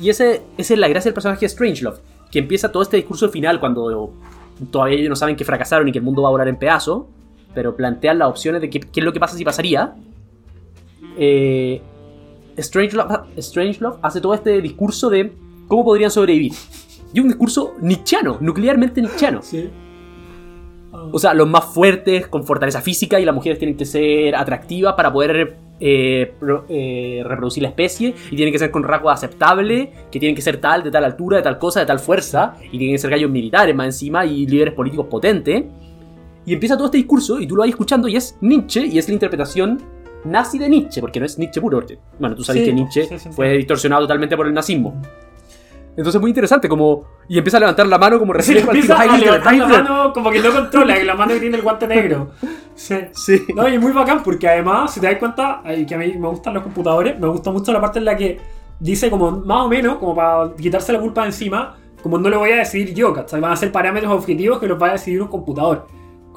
Y 0.00 0.10
ese, 0.10 0.42
esa 0.56 0.74
es 0.74 0.80
la 0.80 0.88
gracia 0.88 1.10
del 1.10 1.14
personaje 1.14 1.42
de 1.42 1.50
Strangelove, 1.50 1.98
que 2.32 2.40
empieza 2.40 2.72
todo 2.72 2.82
este 2.82 2.96
discurso 2.96 3.28
final 3.28 3.60
cuando 3.60 4.12
todavía 4.72 4.98
ellos 4.98 5.10
no 5.10 5.14
saben 5.14 5.36
que 5.36 5.44
fracasaron 5.44 5.86
y 5.86 5.92
que 5.92 5.98
el 5.98 6.04
mundo 6.04 6.22
va 6.22 6.28
a 6.28 6.32
volar 6.32 6.48
en 6.48 6.56
pedazos, 6.56 7.04
pero 7.54 7.76
plantean 7.76 8.18
las 8.18 8.28
opciones 8.28 8.60
de 8.60 8.70
qué, 8.70 8.80
qué 8.80 8.98
es 8.98 9.04
lo 9.04 9.12
que 9.12 9.20
pasa 9.20 9.36
si 9.36 9.44
pasaría. 9.44 9.94
Eh, 11.16 11.80
Strangelove, 12.58 13.40
Strangelove 13.40 13.98
hace 14.02 14.20
todo 14.20 14.34
este 14.34 14.60
discurso 14.60 15.10
de 15.10 15.32
cómo 15.68 15.84
podrían 15.84 16.10
sobrevivir. 16.10 16.54
Y 17.12 17.20
un 17.20 17.28
discurso 17.28 17.74
nichiano, 17.80 18.36
nuclearmente 18.40 19.00
nichiano. 19.00 19.40
Sí. 19.42 19.68
Ah. 20.92 21.08
O 21.12 21.18
sea, 21.18 21.34
los 21.34 21.48
más 21.48 21.64
fuertes, 21.66 22.26
con 22.28 22.44
fortaleza 22.44 22.80
física, 22.80 23.18
y 23.20 23.24
las 23.24 23.34
mujeres 23.34 23.58
tienen 23.58 23.76
que 23.76 23.84
ser 23.84 24.34
atractivas 24.36 24.94
para 24.94 25.12
poder 25.12 25.56
eh, 25.80 26.34
pro- 26.40 26.64
eh, 26.68 27.22
reproducir 27.24 27.62
la 27.62 27.68
especie, 27.70 28.14
y 28.30 28.36
tienen 28.36 28.52
que 28.52 28.58
ser 28.58 28.70
con 28.70 28.82
rasgos 28.82 29.12
aceptables, 29.12 29.88
que 30.10 30.18
tienen 30.18 30.34
que 30.34 30.42
ser 30.42 30.56
tal, 30.60 30.82
de 30.82 30.90
tal 30.90 31.04
altura, 31.04 31.36
de 31.38 31.42
tal 31.44 31.58
cosa, 31.58 31.80
de 31.80 31.86
tal 31.86 31.98
fuerza, 32.00 32.56
y 32.72 32.78
tienen 32.78 32.94
que 32.94 32.98
ser 32.98 33.10
gallos 33.10 33.30
militares 33.30 33.74
más 33.76 33.86
encima, 33.86 34.26
y 34.26 34.46
líderes 34.46 34.74
políticos 34.74 35.06
potentes. 35.08 35.64
Y 36.44 36.52
empieza 36.54 36.76
todo 36.76 36.86
este 36.86 36.98
discurso, 36.98 37.38
y 37.40 37.46
tú 37.46 37.54
lo 37.56 37.60
vas 37.62 37.68
escuchando, 37.70 38.08
y 38.08 38.16
es 38.16 38.36
Nietzsche, 38.40 38.86
y 38.86 38.98
es 38.98 39.06
la 39.08 39.14
interpretación 39.14 39.80
nazi 40.24 40.58
de 40.58 40.68
Nietzsche, 40.68 41.00
porque 41.00 41.20
no 41.20 41.26
es 41.26 41.38
Nietzsche 41.38 41.60
puro. 41.60 41.78
porque, 41.78 41.98
Bueno, 42.18 42.34
tú 42.34 42.42
sabes 42.42 42.62
Sí, 42.62 42.68
que 42.68 42.74
Nietzsche 42.74 43.04
sí, 43.04 43.18
sí, 43.18 43.28
fue 43.30 43.56
distorsionado 43.56 44.02
totalmente 44.02 44.36
por 44.36 44.46
el 44.48 44.54
nazismo. 44.54 45.00
Entonces, 45.98 46.20
muy 46.20 46.30
interesante, 46.30 46.68
como. 46.68 47.06
Y 47.28 47.38
empieza 47.38 47.56
a 47.56 47.60
levantar 47.60 47.88
la 47.88 47.98
mano 47.98 48.20
como 48.20 48.32
Sí, 48.34 48.38
recién 48.38 48.58
empieza 48.58 49.00
a 49.00 49.16
levantar 49.18 49.56
la 49.56 49.66
mano 49.66 50.12
como 50.12 50.30
que 50.30 50.38
no 50.38 50.52
controla, 50.52 50.94
que 50.94 51.04
la 51.04 51.16
mano 51.16 51.34
que 51.34 51.40
tiene 51.40 51.56
el 51.56 51.62
guante 51.62 51.88
negro. 51.88 52.30
Sí. 52.76 52.94
Sí. 53.12 53.44
No, 53.52 53.68
y 53.68 53.74
es 53.74 53.80
muy 53.80 53.90
bacán 53.90 54.22
porque 54.22 54.48
además, 54.48 54.94
si 54.94 55.00
te 55.00 55.08
das 55.08 55.18
cuenta, 55.18 55.60
que 55.88 55.92
a 55.92 55.98
mí 55.98 56.14
me 56.16 56.28
gustan 56.28 56.54
los 56.54 56.62
computadores, 56.62 57.18
me 57.18 57.26
gusta 57.26 57.50
mucho 57.50 57.72
la 57.72 57.80
parte 57.80 57.98
en 57.98 58.04
la 58.04 58.16
que 58.16 58.38
dice 58.78 59.10
como 59.10 59.32
más 59.32 59.66
o 59.66 59.68
menos, 59.68 59.96
como 59.96 60.14
para 60.14 60.54
quitarse 60.54 60.92
la 60.92 61.00
culpa 61.00 61.22
de 61.22 61.28
encima, 61.28 61.76
como 62.00 62.16
no 62.16 62.30
lo 62.30 62.38
voy 62.38 62.52
a 62.52 62.58
decidir 62.58 62.94
yo, 62.94 63.12
¿cachai? 63.12 63.40
Van 63.40 63.50
a 63.50 63.56
ser 63.56 63.72
parámetros 63.72 64.12
objetivos 64.12 64.60
que 64.60 64.68
los 64.68 64.80
va 64.80 64.90
a 64.90 64.92
decidir 64.92 65.20
un 65.20 65.26
computador. 65.26 65.88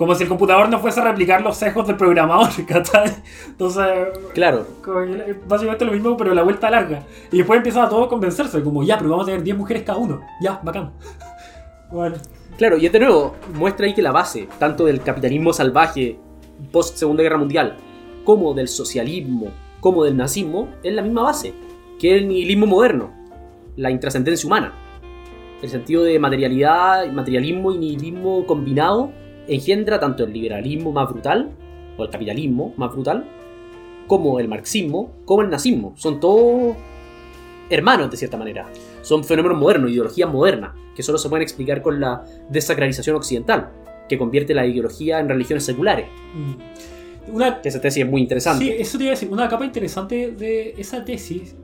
Como 0.02 0.16
si 0.16 0.24
el 0.24 0.30
computador 0.30 0.68
no 0.68 0.80
fuese 0.80 1.00
a 1.00 1.04
replicar 1.04 1.44
los 1.44 1.56
sesgos 1.58 1.86
del 1.86 1.96
programador, 1.96 2.50
¿cachai? 2.68 3.14
Entonces, 3.46 3.86
Claro, 4.34 4.66
básicamente 5.48 5.86
lo 5.86 5.92
mismo, 5.92 6.18
pero 6.18 6.34
la 6.34 6.42
vuelta 6.42 6.72
larga. 6.72 7.04
Y 7.32 7.38
después 7.38 7.58
empiezan 7.58 7.86
a 7.86 7.90
todos 7.90 8.08
a 8.08 8.10
convencerse, 8.10 8.64
como 8.64 8.82
ya, 8.82 8.98
pero 8.98 9.12
vamos 9.12 9.26
a 9.26 9.28
tener 9.28 9.44
10 9.44 9.58
mujeres 9.58 9.84
cada 9.84 10.00
uno. 10.00 10.22
Ya, 10.42 10.60
bacán. 10.64 10.94
Bueno, 11.92 12.16
claro, 12.58 12.78
y 12.78 12.90
de 12.90 13.00
nuevo, 13.00 13.36
muestra 13.54 13.86
ahí 13.86 13.94
que 13.94 14.02
la 14.02 14.12
base, 14.12 14.48
tanto 14.58 14.86
del 14.86 15.04
capitalismo 15.04 15.54
salvaje 15.54 16.18
post 16.72 16.98
Segunda 16.98 17.22
Guerra 17.22 17.38
Mundial, 17.38 17.78
como 18.24 18.56
del 18.56 18.70
socialismo, 18.70 19.52
como 19.82 20.04
del 20.04 20.18
nazismo, 20.18 20.70
es 20.82 20.94
la 20.96 21.04
misma 21.04 21.22
base, 21.24 21.54
que 22.00 22.16
el 22.16 22.28
nihilismo 22.28 22.66
moderno, 22.66 23.12
la 23.76 23.92
intrascendencia 23.92 24.48
humana. 24.48 24.74
El 25.62 25.70
sentido 25.70 26.04
de 26.04 26.18
materialidad, 26.18 27.06
materialismo 27.12 27.72
y 27.72 27.78
nihilismo 27.78 28.48
combinado 28.48 29.12
engendra 29.48 30.00
tanto 30.00 30.24
el 30.24 30.34
liberalismo 30.34 30.92
más 30.92 31.10
brutal, 31.10 31.52
o 31.98 32.04
el 32.04 32.10
capitalismo 32.10 32.74
más 32.78 32.92
brutal, 32.92 33.26
como 34.08 34.40
el 34.40 34.48
marxismo, 34.48 35.12
como 35.26 35.42
el 35.42 35.50
nazismo. 35.50 35.94
Son 35.96 36.20
todos 36.20 36.76
hermanos 37.70 38.12
de 38.12 38.18
cierta 38.18 38.38
manera. 38.38 38.68
Son 39.02 39.24
fenómenos 39.24 39.58
modernos, 39.58 39.92
ideologías 39.92 40.30
modernas, 40.30 40.72
que 40.96 41.04
solo 41.04 41.18
se 41.18 41.30
pueden 41.30 41.44
explicar 41.44 41.82
con 41.82 42.00
la 42.00 42.26
desacralización 42.50 43.16
occidental, 43.16 43.70
que 44.10 44.18
convierte 44.18 44.54
la 44.54 44.66
ideología 44.66 45.20
en 45.20 45.30
religiones 45.30 45.64
seculares. 45.64 46.08
mm. 46.34 47.36
una 47.36 47.62
Que 47.62 47.70
esa 47.70 47.80
tesis 47.80 48.04
es 48.04 48.10
muy 48.10 48.22
interesante. 48.22 48.66
Sí, 48.66 48.72
eso 48.72 48.98
te 48.98 49.06
iba 49.06 49.12
a 49.12 49.16
decir. 49.16 49.30
Una 49.32 49.48
capa 49.48 49.66
interesante 49.66 50.32
de 50.32 50.76
esa 50.78 51.06
tesis 51.06 51.56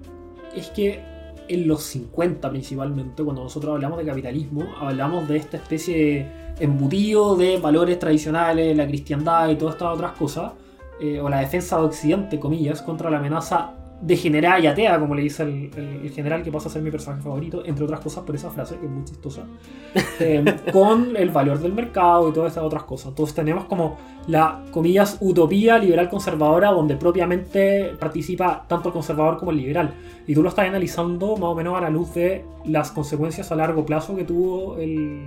es 0.55 0.67
que 0.69 1.16
en 1.47 1.67
los 1.67 1.83
50 1.83 2.49
principalmente, 2.49 3.23
cuando 3.23 3.43
nosotros 3.43 3.73
hablamos 3.75 3.97
de 3.99 4.05
capitalismo, 4.05 4.65
hablamos 4.79 5.27
de 5.27 5.38
esta 5.38 5.57
especie 5.57 5.97
de 5.97 6.63
embutido 6.63 7.36
de 7.36 7.57
valores 7.57 7.99
tradicionales, 7.99 8.75
la 8.75 8.88
cristiandad 8.88 9.49
y 9.49 9.55
todas 9.55 9.75
estas 9.75 9.93
otras 9.93 10.12
cosas, 10.13 10.53
eh, 10.99 11.19
o 11.19 11.29
la 11.29 11.39
defensa 11.39 11.77
de 11.77 11.83
Occidente, 11.83 12.39
comillas, 12.39 12.81
contra 12.81 13.10
la 13.10 13.19
amenaza 13.19 13.76
degenerada 13.99 14.60
y 14.60 14.67
atea, 14.67 14.99
como 14.99 15.15
le 15.15 15.23
dice 15.23 15.41
el, 15.43 15.71
el- 15.75 16.01
el 16.03 16.10
general, 16.12 16.43
que 16.43 16.51
pasa 16.51 16.69
a 16.69 16.71
ser 16.71 16.81
mi 16.83 16.91
personaje 16.91 17.23
favorito, 17.23 17.63
entre 17.65 17.83
otras 17.83 17.99
cosas 17.99 18.23
por 18.23 18.36
esa 18.36 18.51
frase, 18.51 18.77
que 18.77 18.86
es 18.86 18.91
muy 18.91 19.03
chistosa, 19.03 19.43
eh, 20.19 20.43
con 20.71 21.15
el 21.15 21.29
valor 21.31 21.60
del 21.60 21.73
mercado 21.73 22.29
y 22.29 22.33
todas 22.33 22.49
estas 22.51 22.63
otras 22.63 22.83
cosas. 22.83 23.07
Entonces 23.10 23.36
tenemos 23.36 23.65
como 23.65 23.97
la, 24.27 24.63
comillas, 24.71 25.17
utopía 25.19 25.79
liberal 25.79 26.10
conservadora, 26.10 26.71
donde 26.71 26.95
propiamente 26.95 27.93
participa 27.99 28.65
tanto 28.67 28.89
el 28.89 28.93
conservador 28.93 29.38
como 29.38 29.49
el 29.51 29.57
liberal. 29.57 29.93
Y 30.27 30.33
tú 30.36 30.43
lo 30.43 30.49
estás 30.49 30.67
analizando 30.67 31.36
más 31.38 31.49
o 31.49 31.55
menos 31.55 31.75
a 31.75 31.81
la 31.81 31.89
luz 31.89 32.13
de 32.13 32.45
las 32.65 32.91
consecuencias 32.91 33.51
a 33.51 33.55
largo 33.55 33.86
plazo 33.86 34.15
que 34.15 34.23
tuvo 34.25 34.77
el- 34.77 35.25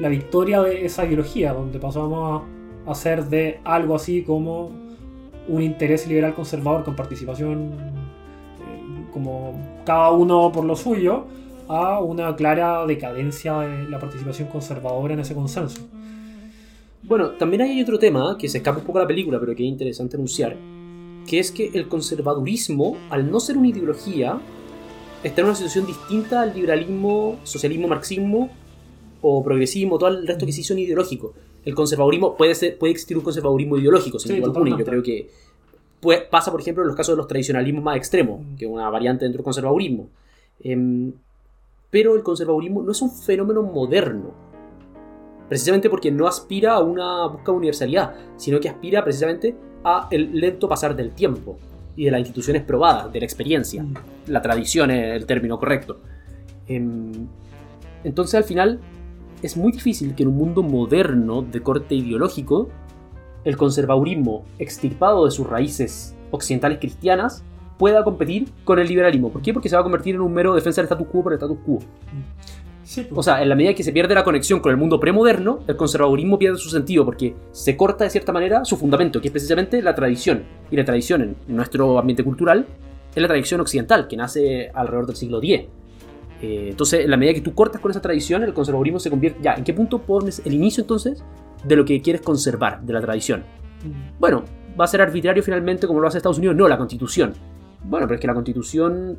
la 0.00 0.08
victoria 0.08 0.60
de 0.62 0.84
esa 0.84 1.04
ideología, 1.06 1.52
donde 1.54 1.78
pasamos 1.78 2.42
a 2.86 2.90
hacer 2.90 3.24
de 3.26 3.60
algo 3.64 3.94
así 3.94 4.22
como 4.22 4.70
un 5.48 5.62
interés 5.62 6.06
liberal 6.06 6.34
conservador 6.34 6.84
con 6.84 6.94
participación 6.96 7.72
como 9.12 9.54
cada 9.84 10.10
uno 10.10 10.50
por 10.52 10.64
lo 10.64 10.76
suyo 10.76 11.24
a 11.68 12.00
una 12.00 12.34
clara 12.36 12.84
decadencia 12.86 13.60
de 13.60 13.88
la 13.88 13.98
participación 13.98 14.48
conservadora 14.48 15.14
en 15.14 15.20
ese 15.20 15.34
consenso. 15.34 15.80
Bueno, 17.02 17.30
también 17.30 17.62
hay 17.62 17.82
otro 17.82 17.98
tema 17.98 18.36
que 18.38 18.48
se 18.48 18.58
escapa 18.58 18.78
un 18.78 18.84
poco 18.84 18.98
a 18.98 19.02
la 19.02 19.08
película, 19.08 19.40
pero 19.40 19.54
que 19.54 19.64
es 19.64 19.68
interesante 19.68 20.16
anunciar, 20.16 20.56
que 21.26 21.38
es 21.38 21.50
que 21.50 21.70
el 21.74 21.88
conservadurismo, 21.88 22.96
al 23.10 23.30
no 23.30 23.40
ser 23.40 23.56
una 23.56 23.68
ideología, 23.68 24.38
está 25.22 25.40
en 25.40 25.46
una 25.48 25.56
situación 25.56 25.86
distinta 25.86 26.42
al 26.42 26.54
liberalismo, 26.54 27.38
socialismo, 27.42 27.88
marxismo 27.88 28.50
o 29.20 29.42
progresismo, 29.42 29.98
todo 29.98 30.10
el 30.10 30.26
resto 30.26 30.46
que 30.46 30.52
sí 30.52 30.62
son 30.62 30.78
ideológicos. 30.78 31.32
El 31.64 31.74
conservadurismo 31.74 32.36
puede 32.36 32.54
ser, 32.54 32.76
puede 32.78 32.92
existir 32.92 33.16
un 33.16 33.22
conservadurismo 33.22 33.78
ideológico, 33.78 34.18
sin 34.18 34.32
Sí, 34.32 34.40
duda 34.40 34.48
alguna, 34.48 34.78
yo 34.78 34.84
creo 34.84 35.02
que 35.02 35.30
puede- 36.02 36.22
pasa, 36.22 36.50
por 36.50 36.60
ejemplo, 36.60 36.82
en 36.82 36.88
los 36.88 36.96
casos 36.96 37.14
de 37.14 37.16
los 37.18 37.28
tradicionalismos 37.28 37.82
más 37.82 37.96
extremos, 37.96 38.40
Mm. 38.40 38.56
que 38.56 38.64
es 38.66 38.70
una 38.70 38.90
variante 38.90 39.24
dentro 39.24 39.38
del 39.38 39.44
conservadurismo. 39.44 40.08
Em, 40.60 41.12
pero 41.90 42.14
el 42.16 42.22
conservadurismo 42.22 42.82
no 42.82 42.92
es 42.92 43.00
un 43.00 43.10
fenómeno 43.10 43.62
moderno, 43.62 44.32
precisamente 45.48 45.88
porque 45.88 46.10
no 46.10 46.26
aspira 46.26 46.72
a 46.74 46.80
una 46.80 47.26
búsqueda 47.26 47.52
de 47.52 47.58
universalidad, 47.58 48.14
sino 48.36 48.58
que 48.60 48.68
aspira 48.68 49.02
precisamente 49.04 49.54
a 49.84 50.08
el 50.10 50.38
lento 50.38 50.68
pasar 50.68 50.94
del 50.96 51.12
tiempo 51.12 51.56
y 51.96 52.04
de 52.06 52.10
las 52.10 52.20
instituciones 52.20 52.62
probadas, 52.62 53.12
de 53.12 53.18
la 53.20 53.24
experiencia. 53.26 53.84
La 54.26 54.40
tradición 54.42 54.90
es 54.90 55.14
el 55.14 55.26
término 55.26 55.58
correcto. 55.58 55.98
Em, 56.66 57.12
entonces 58.04 58.34
al 58.36 58.44
final 58.44 58.80
es 59.42 59.56
muy 59.56 59.72
difícil 59.72 60.14
que 60.14 60.22
en 60.22 60.30
un 60.30 60.36
mundo 60.36 60.62
moderno 60.62 61.42
de 61.42 61.60
corte 61.60 61.94
ideológico 61.94 62.68
el 63.44 63.56
conservadurismo 63.56 64.44
extirpado 64.58 65.24
de 65.24 65.30
sus 65.30 65.46
raíces 65.46 66.14
occidentales 66.30 66.78
cristianas 66.78 67.44
pueda 67.78 68.04
competir 68.04 68.48
con 68.64 68.78
el 68.78 68.86
liberalismo. 68.86 69.30
¿Por 69.30 69.42
qué? 69.42 69.52
Porque 69.52 69.68
se 69.68 69.74
va 69.74 69.80
a 69.80 69.82
convertir 69.82 70.14
en 70.14 70.20
un 70.20 70.32
mero 70.32 70.54
defensa 70.54 70.80
del 70.80 70.86
status 70.86 71.06
quo 71.08 71.22
por 71.22 71.32
el 71.32 71.38
status 71.38 71.58
quo. 71.64 71.78
Sí, 72.84 73.02
pues. 73.02 73.18
O 73.18 73.22
sea, 73.22 73.42
en 73.42 73.48
la 73.48 73.54
medida 73.54 73.74
que 73.74 73.82
se 73.82 73.92
pierde 73.92 74.14
la 74.14 74.24
conexión 74.24 74.60
con 74.60 74.70
el 74.70 74.76
mundo 74.76 75.00
premoderno, 75.00 75.60
el 75.66 75.76
conservadurismo 75.76 76.38
pierde 76.38 76.58
su 76.58 76.68
sentido 76.68 77.04
porque 77.04 77.34
se 77.50 77.76
corta 77.76 78.04
de 78.04 78.10
cierta 78.10 78.32
manera 78.32 78.64
su 78.64 78.76
fundamento, 78.76 79.20
que 79.20 79.28
es 79.28 79.32
precisamente 79.32 79.80
la 79.82 79.94
tradición. 79.94 80.44
Y 80.70 80.76
la 80.76 80.84
tradición 80.84 81.22
en 81.22 81.36
nuestro 81.48 81.98
ambiente 81.98 82.22
cultural 82.22 82.66
es 83.14 83.22
la 83.22 83.28
tradición 83.28 83.60
occidental, 83.60 84.08
que 84.08 84.16
nace 84.16 84.70
alrededor 84.74 85.06
del 85.06 85.16
siglo 85.16 85.38
X. 85.38 85.66
Eh, 86.42 86.68
entonces, 86.70 87.04
en 87.04 87.10
la 87.10 87.16
medida 87.16 87.34
que 87.34 87.40
tú 87.40 87.54
cortas 87.54 87.80
con 87.80 87.90
esa 87.90 88.00
tradición, 88.00 88.42
el 88.42 88.52
conservadurismo 88.52 88.98
se 88.98 89.10
convierte... 89.10 89.40
Ya, 89.42 89.54
¿en 89.54 89.64
qué 89.64 89.72
punto 89.72 90.00
pones 90.00 90.42
el 90.44 90.52
inicio 90.52 90.82
entonces 90.82 91.22
de 91.64 91.76
lo 91.76 91.84
que 91.84 92.00
quieres 92.00 92.22
conservar, 92.22 92.82
de 92.82 92.92
la 92.92 93.00
tradición? 93.00 93.40
Mm. 93.84 94.18
Bueno, 94.18 94.44
va 94.78 94.84
a 94.84 94.88
ser 94.88 95.02
arbitrario 95.02 95.42
finalmente 95.42 95.86
como 95.86 96.00
lo 96.00 96.08
hace 96.08 96.18
Estados 96.18 96.38
Unidos. 96.38 96.56
No, 96.56 96.68
la 96.68 96.78
constitución. 96.78 97.32
Bueno, 97.84 98.06
pero 98.06 98.16
es 98.16 98.20
que 98.20 98.26
la 98.26 98.34
constitución 98.34 99.18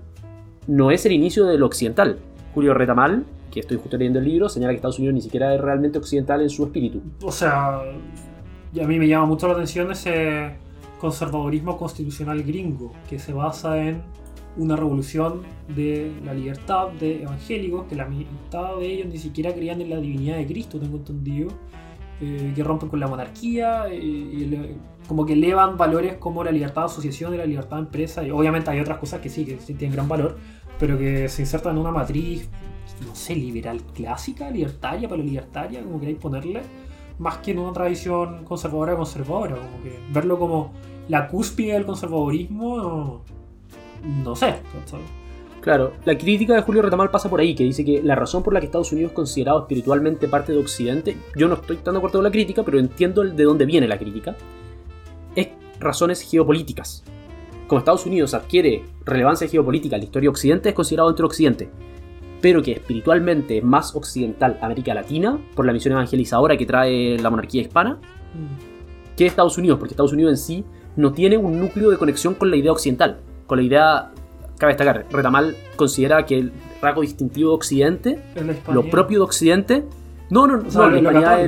no 0.68 0.92
es 0.92 1.06
el 1.06 1.12
inicio 1.12 1.46
de 1.46 1.58
lo 1.58 1.66
occidental. 1.66 2.20
Julio 2.54 2.74
Retamal, 2.74 3.26
que 3.52 3.60
estoy 3.60 3.78
justo 3.78 3.98
leyendo 3.98 4.20
el 4.20 4.26
libro, 4.26 4.50
señala 4.50 4.72
que 4.72 4.78
Estados 4.78 5.00
Unidos 5.00 5.16
ni 5.16 5.22
siquiera 5.22 5.54
es 5.54 5.62
realmente 5.62 5.98
occidental 5.98 6.42
en 6.42 6.50
su 6.50 6.64
espíritu. 6.64 7.02
O 7.22 7.32
sea, 7.32 7.82
y 8.74 8.80
a 8.80 8.88
mí 8.88 8.98
me 8.98 9.08
llama 9.08 9.26
mucho 9.26 9.48
la 9.48 9.54
atención 9.54 9.92
ese 9.92 10.56
conservadurismo 11.00 11.78
constitucional 11.78 12.42
gringo, 12.44 12.94
que 13.10 13.20
se 13.20 13.34
basa 13.34 13.78
en 13.78 14.02
una 14.56 14.76
revolución 14.76 15.42
de 15.76 16.12
la 16.24 16.34
libertad 16.34 16.90
de 17.00 17.24
evangélicos, 17.24 17.86
que 17.88 17.96
la 17.96 18.06
mitad 18.06 18.78
de 18.78 18.86
ellos 18.86 19.08
ni 19.08 19.18
siquiera 19.18 19.54
creían 19.54 19.82
en 19.82 19.90
la 19.90 19.98
divinidad 19.98 20.38
de 20.38 20.48
Cristo, 20.48 20.80
tengo 20.80 20.98
entendido, 20.98 21.50
eh, 22.24 22.54
que 22.56 22.64
rompen 22.64 22.88
con 22.88 23.00
la 23.00 23.08
monarquía, 23.08 23.86
eh, 23.90 24.78
como 25.08 25.26
que 25.26 25.34
elevan 25.34 25.78
valores 25.78 26.16
como 26.16 26.42
la 26.44 26.52
libertad 26.52 26.84
de 26.84 26.86
asociación 26.86 27.34
y 27.34 27.38
la 27.38 27.46
libertad 27.46 27.78
de 27.78 27.84
empresa, 27.84 28.24
y 28.24 28.32
obviamente 28.32 28.72
hay 28.72 28.80
otras 28.80 28.98
cosas 28.98 29.20
que 29.20 29.30
sí, 29.30 29.44
que 29.44 29.60
sí 29.60 29.74
tienen 29.74 29.96
gran 29.96 30.08
valor, 30.08 30.38
pero 30.80 30.98
que 30.98 31.28
se 31.28 31.42
insertan 31.42 31.74
en 31.74 31.80
una 31.80 31.92
matriz, 31.92 32.50
no 33.06 33.14
sé, 33.14 33.36
liberal 33.36 33.82
clásica, 33.94 34.50
libertaria, 34.50 35.10
para 35.10 35.22
libertaria, 35.22 35.84
como 35.84 36.00
queráis 36.00 36.18
ponerle, 36.18 36.62
más 37.20 37.38
que 37.40 37.52
en 37.52 37.60
una 37.60 37.74
tradición 37.74 38.46
conservadora 38.46 38.96
conservadora, 38.96 39.56
como 39.58 39.84
que 39.84 40.00
verlo 40.14 40.40
como 40.40 40.72
la 41.10 41.28
cúspide 41.28 41.74
del 41.74 41.86
conservadurismo, 41.86 42.78
no, 42.78 43.22
no 44.24 44.36
sé. 44.36 44.56
Claro, 45.64 45.94
la 46.04 46.18
crítica 46.18 46.56
de 46.56 46.62
Julio 46.62 46.82
Retamal 46.82 47.10
pasa 47.10 47.30
por 47.30 47.40
ahí, 47.40 47.56
que 47.56 47.64
dice 47.64 47.86
que 47.86 48.04
la 48.04 48.16
razón 48.16 48.44
por 48.44 48.54
la 48.54 48.60
que 48.60 48.66
Estados 48.66 48.92
Unidos 48.92 49.12
es 49.12 49.16
considerado 49.16 49.60
espiritualmente 49.62 50.28
parte 50.28 50.52
de 50.52 50.58
Occidente, 50.58 51.16
yo 51.38 51.48
no 51.48 51.54
estoy 51.54 51.78
tan 51.78 51.94
de 51.94 52.00
acuerdo 52.00 52.18
con 52.18 52.26
la 52.26 52.32
crítica, 52.32 52.64
pero 52.64 52.80
entiendo 52.80 53.22
el- 53.22 53.34
de 53.34 53.46
dónde 53.46 53.66
viene 53.66 53.88
la 53.88 53.98
crítica, 53.98 54.36
es 55.38 55.48
razones 55.80 56.20
geopolíticas. 56.22 57.06
Como 57.68 57.80
Estados 57.80 58.06
Unidos 58.06 58.34
adquiere 58.34 58.84
relevancia 59.06 59.48
geopolítica 59.48 59.96
en 59.96 60.02
la 60.02 60.06
historia 60.06 60.28
de 60.28 60.32
Occidente, 60.32 60.70
es 60.70 60.76
considerado 60.76 61.08
dentro 61.08 61.24
de 61.24 61.28
Occidente, 61.28 61.70
pero 62.42 62.62
que 62.62 62.74
espiritualmente 62.74 63.60
es 63.60 63.64
más 63.64 63.96
occidental 63.96 64.60
América 64.62 64.94
Latina, 64.94 65.40
por 65.56 65.66
la 65.66 65.72
misión 65.72 65.94
evangelizadora 65.94 66.58
que 66.58 66.66
trae 66.66 67.18
la 67.20 67.30
monarquía 67.30 67.62
hispana, 67.62 68.00
que 69.16 69.26
Estados 69.26 69.58
Unidos, 69.58 69.80
porque 69.80 69.94
Estados 69.94 70.12
Unidos 70.12 70.32
en 70.34 70.38
sí 70.38 70.66
no 70.98 71.14
tiene 71.14 71.38
un 71.38 71.58
núcleo 71.58 71.90
de 71.90 71.98
conexión 71.98 72.36
con 72.36 72.52
la 72.52 72.58
idea 72.58 72.74
occidental, 72.74 73.22
con 73.48 73.60
la 73.60 73.64
idea, 73.64 74.12
cabe 74.58 74.74
destacar, 74.74 75.06
Retamal 75.12 75.56
considera 75.76 76.26
que 76.26 76.40
el 76.40 76.52
rasgo 76.82 77.02
distintivo 77.02 77.50
de 77.50 77.56
Occidente, 77.56 78.20
lo 78.72 78.90
propio 78.90 79.20
de 79.20 79.24
Occidente, 79.26 79.84
no, 80.30 80.48
no, 80.48 80.68
O 80.68 80.72
sea, 80.72 80.82
no, 80.84 80.90
la 80.90 80.98
hispanidad 80.98 81.42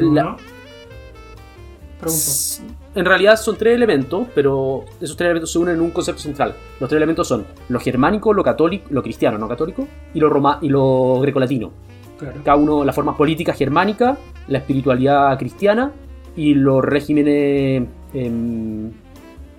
es. 2.06 2.62
En 2.94 3.04
realidad 3.04 3.36
son 3.36 3.58
tres 3.58 3.76
elementos, 3.76 4.28
pero 4.34 4.86
esos 5.02 5.18
tres 5.18 5.26
elementos 5.28 5.52
se 5.52 5.60
unen 5.60 5.76
en 5.76 5.82
un 5.82 5.92
concepto 5.92 6.22
central. 6.22 6.56
Los 6.80 6.88
tres 6.88 6.98
elementos 6.98 7.28
son 7.28 7.46
lo 7.68 7.80
germánico, 7.80 8.32
lo 8.32 8.44
católico, 8.44 8.86
lo 8.90 9.04
cristiano, 9.04 9.38
no 9.38 9.50
católico, 9.50 9.86
y 10.14 10.20
lo 10.20 10.30
roma 10.30 10.60
y 10.62 10.70
lo 10.70 11.20
grecolatino. 11.20 11.72
Claro. 12.18 12.40
Cada 12.46 12.58
uno, 12.58 12.86
las 12.86 12.96
formas 12.96 13.16
políticas 13.18 13.58
germánicas, 13.58 14.18
la 14.48 14.60
espiritualidad 14.60 15.38
cristiana 15.38 15.92
y 16.38 16.54
los 16.54 16.84
regímenes 16.86 17.84
em, 18.14 18.92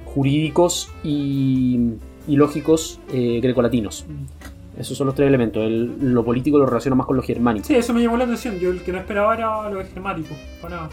jurídicos 0.07 0.91
y, 1.05 1.91
y 2.27 2.37
lógicos 2.37 3.01
eh, 3.13 3.41
grecolatinos. 3.43 4.05
Mm. 4.09 4.81
Esos 4.81 4.97
son 4.99 5.07
los 5.07 5.15
tres 5.15 5.29
elementos. 5.29 5.63
El- 5.65 6.13
lo 6.13 6.25
político 6.25 6.59
lo 6.59 6.67
relaciona 6.67 6.95
más 6.97 7.07
con 7.07 7.17
lo 7.17 7.23
germánico. 7.23 7.67
Sí, 7.67 7.75
eso 7.75 7.93
me 7.95 8.03
llamó 8.03 8.17
la 8.17 8.25
atención. 8.25 8.59
Yo 8.59 8.71
el 8.71 8.83
que 8.83 8.93
no 8.93 8.99
esperaba 8.99 9.35
era 9.35 9.71
lo 9.71 9.83
germático. 9.85 10.35
Para 10.61 10.77
nada. 10.77 10.89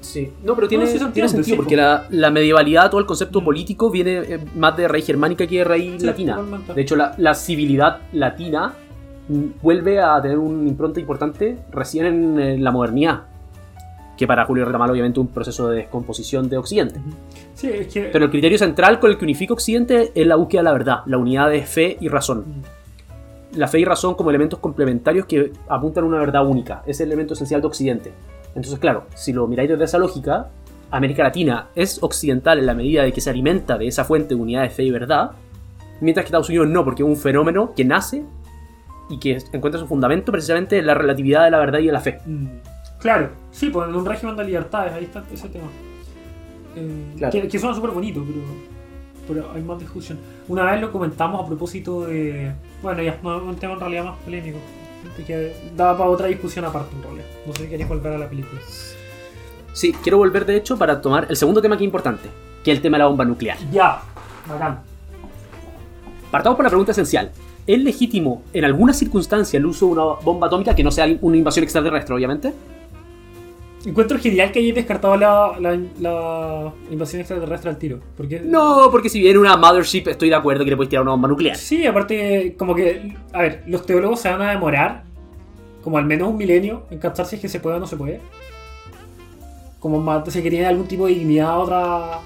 Sí, 0.00 0.32
no, 0.44 0.56
pero 0.56 0.66
tiene, 0.66 0.84
No, 0.84 0.90
sí, 0.90 0.98
tiene 1.12 1.28
sentido, 1.28 1.54
sí, 1.54 1.54
porque 1.54 1.76
po. 1.76 1.82
la, 1.82 2.06
la 2.10 2.30
medievalidad, 2.32 2.90
todo 2.90 2.98
el 3.00 3.06
concepto 3.06 3.40
Mm. 3.40 3.44
político 3.44 3.90
viene 3.90 4.18
eh, 4.18 4.40
más 4.56 4.76
de 4.76 4.88
raíz 4.88 5.06
germánica 5.06 5.46
que 5.46 5.58
de 5.58 5.64
raíz 5.64 6.00
Sí, 6.00 6.06
latina. 6.06 6.34
totalmente. 6.34 6.74
De 6.74 6.82
hecho, 6.82 6.96
la, 6.96 7.14
la 7.18 7.34
civilidad 7.36 7.98
latina 8.12 8.74
mm, 9.28 9.44
vuelve 9.62 10.00
a 10.00 10.20
tener 10.20 10.38
una 10.38 10.68
impronta 10.68 10.98
importante 10.98 11.58
recién 11.70 12.06
en, 12.06 12.40
eh, 12.40 12.58
la 12.58 12.72
modernidad. 12.72 13.22
Que 14.22 14.26
para 14.28 14.44
Julio 14.44 14.64
Retamal, 14.64 14.88
obviamente, 14.88 15.18
un 15.18 15.26
proceso 15.26 15.68
de 15.68 15.78
descomposición 15.78 16.48
de 16.48 16.56
Occidente. 16.56 17.00
Sí, 17.54 17.66
es 17.66 17.92
que. 17.92 18.02
Pero 18.02 18.26
el 18.26 18.30
criterio 18.30 18.56
central 18.56 19.00
con 19.00 19.10
el 19.10 19.18
que 19.18 19.24
unifica 19.24 19.52
Occidente 19.52 20.12
es 20.14 20.24
la 20.28 20.36
búsqueda 20.36 20.60
de 20.60 20.64
la 20.66 20.72
verdad, 20.72 20.98
la 21.06 21.18
unidad 21.18 21.50
de 21.50 21.62
fe 21.62 21.96
y 22.00 22.06
razón. 22.06 22.44
La 23.56 23.66
fe 23.66 23.80
y 23.80 23.84
razón 23.84 24.14
como 24.14 24.30
elementos 24.30 24.60
complementarios 24.60 25.26
que 25.26 25.50
apuntan 25.68 26.04
a 26.04 26.06
una 26.06 26.18
verdad 26.20 26.46
única. 26.46 26.84
Es 26.86 27.00
el 27.00 27.08
elemento 27.08 27.34
esencial 27.34 27.62
de 27.62 27.66
Occidente. 27.66 28.12
Entonces, 28.54 28.78
claro, 28.78 29.06
si 29.16 29.32
lo 29.32 29.44
miráis 29.48 29.70
desde 29.70 29.86
esa 29.86 29.98
lógica, 29.98 30.50
América 30.92 31.24
Latina 31.24 31.66
es 31.74 32.00
occidental 32.00 32.60
en 32.60 32.66
la 32.66 32.74
medida 32.74 33.02
de 33.02 33.12
que 33.12 33.20
se 33.20 33.28
alimenta 33.28 33.76
de 33.76 33.88
esa 33.88 34.04
fuente 34.04 34.36
de 34.36 34.40
unidad 34.40 34.62
de 34.62 34.70
fe 34.70 34.84
y 34.84 34.92
verdad, 34.92 35.32
mientras 36.00 36.22
que 36.22 36.28
Estados 36.28 36.48
Unidos 36.48 36.68
no, 36.68 36.84
porque 36.84 37.02
es 37.02 37.08
un 37.08 37.16
fenómeno 37.16 37.72
que 37.74 37.84
nace 37.84 38.22
y 39.10 39.18
que 39.18 39.38
encuentra 39.52 39.80
su 39.80 39.88
fundamento 39.88 40.30
precisamente 40.30 40.78
en 40.78 40.86
la 40.86 40.94
relatividad 40.94 41.42
de 41.42 41.50
la 41.50 41.58
verdad 41.58 41.80
y 41.80 41.86
de 41.86 41.92
la 41.92 42.00
fe. 42.00 42.20
Mm, 42.24 42.46
Claro, 43.02 43.30
sí, 43.50 43.68
pues 43.70 43.88
en 43.88 43.94
un 43.96 44.06
régimen 44.06 44.36
de 44.36 44.44
libertades, 44.44 44.92
ahí 44.92 45.04
está 45.04 45.22
ese 45.32 45.48
tema. 45.48 45.66
Eh, 46.76 47.12
Claro. 47.18 47.32
que, 47.32 47.48
que 47.48 47.58
suena 47.58 47.74
súper 47.74 47.90
bonito, 47.90 48.24
pero, 48.24 48.40
pero 49.42 49.52
hay 49.54 49.62
más 49.62 49.78
discusión. 49.78 50.18
Una 50.48 50.64
vez 50.70 50.80
lo 50.80 50.90
comentamos 50.92 51.42
a 51.42 51.46
propósito 51.46 52.06
de. 52.06 52.52
Bueno, 52.82 53.02
ya 53.02 53.18
no 53.22 53.38
un 53.38 53.56
tema 53.56 53.74
en 53.74 53.80
realidad 53.80 54.04
más 54.04 54.18
polémico. 54.18 54.58
Que 55.26 55.52
daba 55.76 55.98
para 55.98 56.10
otra 56.10 56.26
discusión 56.28 56.64
aparte, 56.64 56.94
en 56.96 57.02
realidad. 57.02 57.24
No 57.44 57.52
sé 57.54 57.64
si 57.64 57.68
queréis 57.68 57.88
volver 57.88 58.12
a 58.12 58.18
la 58.18 58.28
película. 58.28 58.60
Sí, 59.72 59.92
quiero 60.02 60.18
volver 60.18 60.46
de 60.46 60.56
hecho 60.56 60.78
para 60.78 61.00
tomar 61.00 61.26
el 61.28 61.36
segundo 61.36 61.60
tema 61.60 61.76
que 61.76 61.82
es 61.82 61.86
importante, 61.88 62.28
que 62.62 62.70
es 62.70 62.76
el 62.78 62.82
tema 62.82 62.98
de 62.98 63.02
la 63.04 63.08
bomba 63.08 63.24
nuclear. 63.24 63.58
Ya, 63.72 64.00
bacán. 64.48 64.80
Partamos 66.30 66.56
por 66.56 66.64
la 66.64 66.70
pregunta 66.70 66.92
esencial. 66.92 67.30
¿Es 67.66 67.78
legítimo 67.82 68.42
en 68.52 68.64
alguna 68.64 68.92
circunstancia 68.92 69.56
el 69.58 69.66
uso 69.66 69.86
de 69.86 69.92
una 69.92 70.02
bomba 70.22 70.46
atómica 70.46 70.74
que 70.74 70.82
no 70.84 70.90
sea 70.90 71.06
una 71.20 71.36
invasión 71.36 71.62
extraterrestre, 71.64 72.14
obviamente? 72.14 72.52
Encuentro 73.84 74.18
genial 74.18 74.52
que 74.52 74.60
hayáis 74.60 74.76
descartado 74.76 75.16
la, 75.16 75.56
la, 75.58 75.76
la 76.00 76.72
invasión 76.90 77.20
extraterrestre 77.20 77.70
al 77.70 77.78
tiro. 77.78 78.00
Porque 78.16 78.40
No, 78.40 78.88
porque 78.92 79.08
si 79.08 79.20
viene 79.20 79.38
una 79.38 79.56
mothership 79.56 80.04
estoy 80.06 80.28
de 80.28 80.36
acuerdo 80.36 80.64
que 80.64 80.70
le 80.70 80.76
puedes 80.76 80.88
tirar 80.90 81.02
una 81.02 81.12
bomba 81.12 81.28
nuclear. 81.28 81.56
Sí, 81.56 81.84
aparte, 81.84 82.54
como 82.56 82.74
que. 82.74 83.14
A 83.32 83.42
ver, 83.42 83.64
los 83.66 83.84
teólogos 83.84 84.20
se 84.20 84.30
van 84.30 84.42
a 84.42 84.50
demorar 84.50 85.04
como 85.82 85.98
al 85.98 86.06
menos 86.06 86.28
un 86.28 86.36
milenio 86.36 86.84
en 86.90 86.98
captar 86.98 87.26
si 87.26 87.36
es 87.36 87.42
que 87.42 87.48
se 87.48 87.58
puede 87.60 87.76
o 87.76 87.80
no 87.80 87.86
se 87.86 87.96
puede. 87.96 88.20
Como 89.80 90.00
más, 90.00 90.32
si 90.32 90.42
querían 90.42 90.66
algún 90.66 90.86
tipo 90.86 91.06
de 91.06 91.14
dignidad 91.14 91.50
a 91.50 91.58
otra 91.58 92.20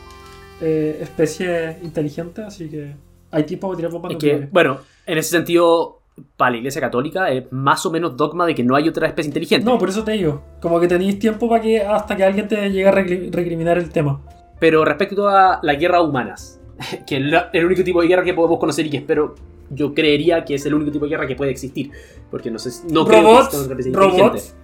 eh, 0.61 0.99
especie 1.01 1.79
inteligente, 1.83 2.43
así 2.43 2.69
que 2.69 2.95
hay 3.31 3.45
tiempo 3.45 3.69
para 3.69 3.77
tirar 3.79 3.93
bombas 3.93 4.11
que, 4.11 4.15
nucleares. 4.15 4.53
bueno, 4.53 4.81
en 5.07 5.19
ese 5.19 5.31
sentido, 5.31 6.03
para 6.37 6.53
la 6.53 6.57
Iglesia 6.59 6.81
Católica 6.81 7.31
es 7.31 7.51
más 7.53 7.85
o 7.87 7.91
menos 7.91 8.17
dogma 8.17 8.47
de 8.47 8.55
que 8.55 8.63
no 8.65 8.75
hay 8.77 8.89
otra 8.89 9.07
especie 9.07 9.29
inteligente. 9.29 9.65
No, 9.65 9.79
por 9.79 9.89
eso 9.89 10.03
te 10.05 10.13
digo, 10.13 10.43
como 10.61 10.81
que 10.81 10.89
tenéis 10.89 11.19
tiempo 11.19 11.49
para 11.49 11.61
que 11.63 11.81
hasta 11.83 12.17
que 12.17 12.25
alguien 12.25 12.49
te 12.49 12.57
llegue 12.71 12.89
a 12.89 12.93
recri- 12.93 13.31
recriminar 13.33 13.79
el 13.79 13.91
tema. 13.91 14.21
Pero 14.59 14.85
respecto 14.85 15.29
a 15.29 15.59
las 15.63 15.79
guerras 15.79 16.03
humanas, 16.03 16.61
que 17.07 17.17
es 17.17 17.23
la- 17.23 17.51
el 17.53 17.65
único 17.67 17.83
tipo 17.85 18.01
de 18.03 18.09
guerra 18.09 18.25
que 18.25 18.35
podemos 18.35 18.59
conocer 18.59 18.87
y 18.87 18.91
que 18.91 18.97
espero, 18.99 19.35
yo 19.71 19.93
creería 19.95 20.45
que 20.45 20.55
es 20.55 20.65
el 20.67 20.75
único 20.75 20.91
tipo 20.93 21.05
de 21.05 21.11
guerra 21.11 21.27
que 21.27 21.37
puede 21.37 21.51
existir. 21.51 21.91
Porque 22.31 22.51
no 22.51 22.59
sé, 22.59 22.71
no 22.93 23.05
creo 23.07 23.21
que 23.21 23.27
robots, 23.27 23.55
otra 23.55 23.73
especie 23.79 23.93
robots. 23.93 24.57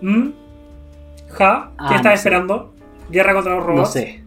¿Mm? 0.00 0.28
Ja, 1.28 1.70
¿qué 1.76 1.84
Ah, 1.84 1.96
estás 1.96 2.04
no 2.04 2.10
esperando? 2.12 2.74
¿Guerra 3.10 3.34
contra 3.34 3.54
los 3.56 3.64
robots? 3.64 3.80
No 3.80 3.86
sé. 3.86 4.24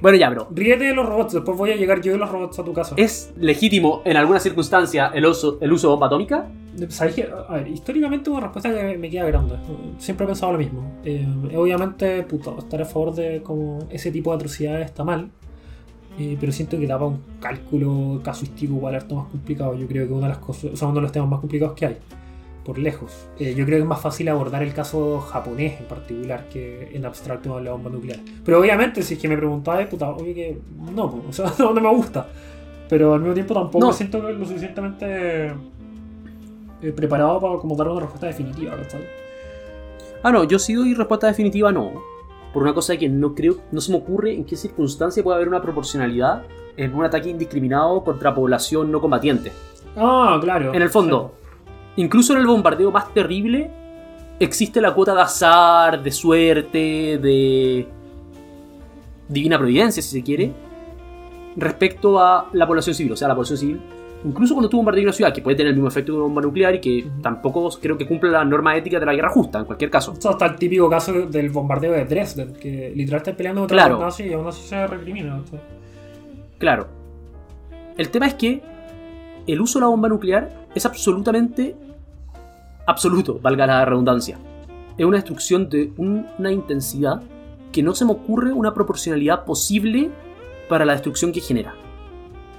Bueno, 0.00 0.18
ya, 0.18 0.28
bro. 0.30 0.48
Ríete 0.50 0.84
de 0.84 0.94
los 0.94 1.06
robots, 1.06 1.32
después 1.32 1.56
voy 1.56 1.70
a 1.70 1.76
llegar 1.76 2.02
yo 2.02 2.14
y 2.14 2.18
los 2.18 2.30
robots 2.30 2.58
a 2.58 2.64
tu 2.64 2.72
casa. 2.72 2.94
¿Es 2.98 3.32
legítimo 3.38 4.02
en 4.04 4.16
alguna 4.16 4.38
circunstancia 4.40 5.10
el 5.14 5.24
uso, 5.24 5.58
el 5.60 5.72
uso 5.72 5.88
de 5.88 5.90
bomba 5.92 6.06
atómica? 6.08 6.46
¿Sabes 6.90 7.14
qué? 7.14 7.26
A 7.48 7.54
ver, 7.54 7.68
históricamente 7.68 8.28
una 8.28 8.40
respuesta 8.40 8.70
que 8.70 8.98
me 8.98 9.08
queda 9.08 9.24
grande. 9.24 9.54
Siempre 9.98 10.24
he 10.24 10.26
pensado 10.26 10.52
lo 10.52 10.58
mismo. 10.58 10.82
Eh, 11.04 11.26
obviamente, 11.56 12.22
puta, 12.24 12.50
estar 12.58 12.82
a 12.82 12.84
favor 12.84 13.14
de 13.14 13.42
como 13.42 13.78
ese 13.90 14.10
tipo 14.12 14.30
de 14.30 14.36
atrocidades 14.36 14.84
está 14.86 15.02
mal. 15.02 15.30
eh, 16.18 16.36
pero 16.38 16.52
siento 16.52 16.78
que 16.78 16.86
daba 16.86 17.06
un 17.06 17.20
cálculo 17.40 18.20
casuístico 18.22 18.74
igual 18.74 18.94
harto 18.94 19.14
más 19.16 19.28
complicado. 19.28 19.74
Yo 19.74 19.86
creo 19.86 20.06
que 20.06 20.12
una 20.12 20.28
de 20.28 20.34
las 20.34 20.38
cosas, 20.38 20.72
o 20.72 20.76
sea, 20.76 20.88
uno 20.88 20.96
de 20.96 21.02
los 21.02 21.12
temas 21.12 21.28
más 21.30 21.40
complicados 21.40 21.74
que 21.74 21.86
hay. 21.86 21.96
Por 22.66 22.78
lejos. 22.78 23.28
Eh, 23.38 23.54
yo 23.54 23.64
creo 23.64 23.76
que 23.78 23.82
es 23.82 23.88
más 23.88 24.00
fácil 24.00 24.28
abordar 24.28 24.60
el 24.64 24.74
caso 24.74 25.20
japonés 25.20 25.78
en 25.80 25.86
particular 25.86 26.48
que 26.48 26.90
en 26.92 27.06
abstracto 27.06 27.56
de 27.58 27.62
la 27.62 27.70
bomba 27.72 27.90
nuclear. 27.90 28.18
Pero 28.44 28.58
obviamente, 28.58 29.02
si 29.02 29.14
es 29.14 29.20
que 29.20 29.28
me 29.28 29.36
preguntabas, 29.36 29.86
puta, 29.86 30.10
obvio 30.10 30.34
que 30.34 30.58
no, 30.92 31.08
po, 31.08 31.22
o 31.28 31.32
sea, 31.32 31.52
no, 31.60 31.72
no 31.72 31.80
me 31.80 31.88
gusta. 31.94 32.26
Pero 32.88 33.14
al 33.14 33.20
mismo 33.20 33.34
tiempo 33.34 33.54
tampoco 33.54 33.78
No. 33.78 33.86
me 33.88 33.92
siento 33.92 34.20
lo 34.20 34.44
suficientemente 34.44 35.46
eh, 36.82 36.92
preparado 36.94 37.40
para 37.40 37.56
como 37.58 37.76
dar 37.76 37.88
una 37.88 38.00
respuesta 38.00 38.26
definitiva, 38.26 38.76
¿cachai? 38.76 39.06
Ah, 40.22 40.32
no, 40.32 40.44
yo 40.44 40.58
sí 40.58 40.74
doy 40.74 40.92
respuesta 40.94 41.28
definitiva 41.28 41.70
no. 41.70 41.92
Por 42.52 42.62
una 42.64 42.74
cosa 42.74 42.96
que 42.96 43.08
no 43.08 43.34
creo, 43.34 43.58
no 43.70 43.80
se 43.80 43.92
me 43.92 43.98
ocurre 43.98 44.34
en 44.34 44.44
qué 44.44 44.56
circunstancia 44.56 45.22
puede 45.22 45.36
haber 45.36 45.48
una 45.48 45.62
proporcionalidad 45.62 46.42
en 46.76 46.94
un 46.94 47.04
ataque 47.04 47.28
indiscriminado 47.30 48.02
contra 48.02 48.34
población 48.34 48.90
no 48.90 49.00
combatiente. 49.00 49.52
Ah, 49.96 50.38
claro. 50.42 50.74
En 50.74 50.82
el 50.82 50.88
fondo, 50.90 51.32
incluso 51.96 52.32
en 52.34 52.40
el 52.40 52.46
bombardeo 52.46 52.90
más 52.90 53.12
terrible, 53.12 53.70
existe 54.38 54.80
la 54.80 54.92
cuota 54.94 55.14
de 55.14 55.22
azar, 55.22 56.02
de 56.02 56.10
suerte, 56.10 57.18
de 57.18 57.86
divina 59.28 59.58
providencia, 59.58 60.02
si 60.02 60.10
se 60.18 60.22
quiere, 60.22 60.52
respecto 61.56 62.20
a 62.20 62.48
la 62.52 62.66
población 62.66 62.94
civil. 62.94 63.12
O 63.12 63.16
sea, 63.16 63.28
la 63.28 63.34
población 63.34 63.58
civil, 63.58 63.80
incluso 64.24 64.54
cuando 64.54 64.68
tú 64.68 64.76
bombardeas 64.76 65.04
una 65.04 65.12
ciudad, 65.12 65.32
que 65.34 65.40
puede 65.42 65.56
tener 65.56 65.70
el 65.70 65.74
mismo 65.76 65.88
efecto 65.88 66.12
de 66.12 66.18
una 66.18 66.26
bomba 66.26 66.42
nuclear 66.42 66.74
y 66.74 66.80
que 66.80 67.06
tampoco 67.22 67.70
creo 67.80 67.96
que 67.96 68.06
cumpla 68.06 68.30
la 68.30 68.44
norma 68.44 68.76
ética 68.76 69.00
de 69.00 69.06
la 69.06 69.14
guerra 69.14 69.30
justa, 69.30 69.60
en 69.60 69.64
cualquier 69.64 69.90
caso. 69.90 70.12
Esto 70.12 70.30
está 70.30 70.46
el 70.46 70.56
típico 70.56 70.88
caso 70.90 71.12
del 71.12 71.50
bombardeo 71.50 71.92
de 71.92 72.04
Dresden, 72.04 72.52
que 72.54 72.92
literal 72.94 73.18
está 73.18 73.34
peleando 73.36 73.62
contra 73.62 73.76
Claro. 73.76 73.94
los 73.94 74.04
nazis 74.04 74.26
y 74.26 74.32
aún 74.34 74.46
así 74.46 74.62
se 74.68 74.86
recrimina. 74.86 75.42
Claro. 76.58 76.86
El 77.96 78.10
tema 78.10 78.26
es 78.26 78.34
que 78.34 78.62
el 79.46 79.60
uso 79.60 79.78
de 79.78 79.84
la 79.84 79.88
bomba 79.88 80.08
nuclear 80.08 80.66
es 80.74 80.84
absolutamente 80.84 81.74
absoluto, 82.86 83.38
valga 83.42 83.66
la 83.66 83.84
redundancia. 83.84 84.38
Es 84.96 85.04
una 85.04 85.16
destrucción 85.18 85.68
de 85.68 85.92
un- 85.96 86.26
una 86.38 86.50
intensidad 86.52 87.20
que 87.72 87.82
no 87.82 87.94
se 87.94 88.04
me 88.04 88.12
ocurre 88.12 88.52
una 88.52 88.72
proporcionalidad 88.72 89.44
posible 89.44 90.10
para 90.68 90.84
la 90.84 90.92
destrucción 90.94 91.32
que 91.32 91.40
genera. 91.40 91.74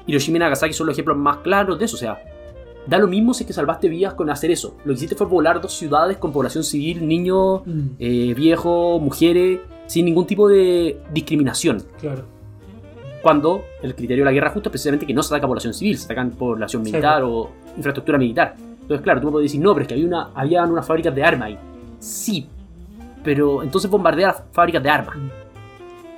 Hiroshima 0.06 0.38
y 0.38 0.40
Nagasaki 0.42 0.74
son 0.74 0.88
los 0.88 0.96
ejemplos 0.96 1.18
más 1.18 1.38
claros 1.38 1.80
de 1.80 1.86
eso, 1.86 1.96
o 1.96 2.00
sea, 2.00 2.20
da 2.88 2.98
lo 3.00 3.08
mismo 3.08 3.34
si 3.34 3.44
es 3.44 3.48
que 3.48 3.54
salvaste 3.54 3.90
vidas 3.90 4.14
con 4.14 4.30
hacer 4.30 4.52
eso. 4.52 4.76
Lo 4.86 4.94
que 4.94 4.98
hiciste 4.98 5.16
fue 5.16 5.28
volar 5.28 5.60
dos 5.60 5.74
ciudades 5.74 6.18
con 6.18 6.32
población 6.32 6.64
civil, 6.64 7.06
niños, 7.08 7.62
eh, 8.00 8.34
viejos, 8.36 9.02
mujeres, 9.02 9.60
sin 9.88 10.06
ningún 10.06 10.26
tipo 10.28 10.48
de 10.48 11.02
discriminación 11.14 11.84
Claro. 12.00 12.24
cuando 13.22 13.64
el 13.82 13.96
criterio 13.96 14.24
de 14.24 14.26
la 14.26 14.32
guerra 14.34 14.52
justa 14.52 14.70
es 14.70 14.72
precisamente 14.72 15.06
que 15.06 15.14
no 15.14 15.24
se 15.24 15.34
ataca 15.34 15.46
a 15.46 15.50
población 15.50 15.74
civil, 15.74 15.98
se 15.98 16.06
atacan 16.06 16.32
población 16.32 16.86
Sí, 16.86 16.92
militar 16.92 17.24
o 17.24 17.50
infraestructura 17.76 18.18
militar. 18.18 18.56
Entonces, 18.88 19.04
claro, 19.04 19.20
tú 19.20 19.28
me 19.28 19.32
puedes 19.34 19.52
decir, 19.52 19.62
no, 19.62 19.74
pero 19.74 19.82
es 19.82 19.88
que 19.90 19.94
había, 19.96 20.08
una, 20.64 20.72
unas 20.72 20.88
fábricas 20.88 21.14
de 21.14 21.22
armas 21.24 21.48
ahí. 21.48 21.58
Sí, 22.00 22.48
pero 23.22 23.62
entonces 23.64 23.92
bombardea 23.92 24.28
las 24.28 24.44
fábricas 24.54 24.82
de 24.82 24.90
armas. 24.90 25.18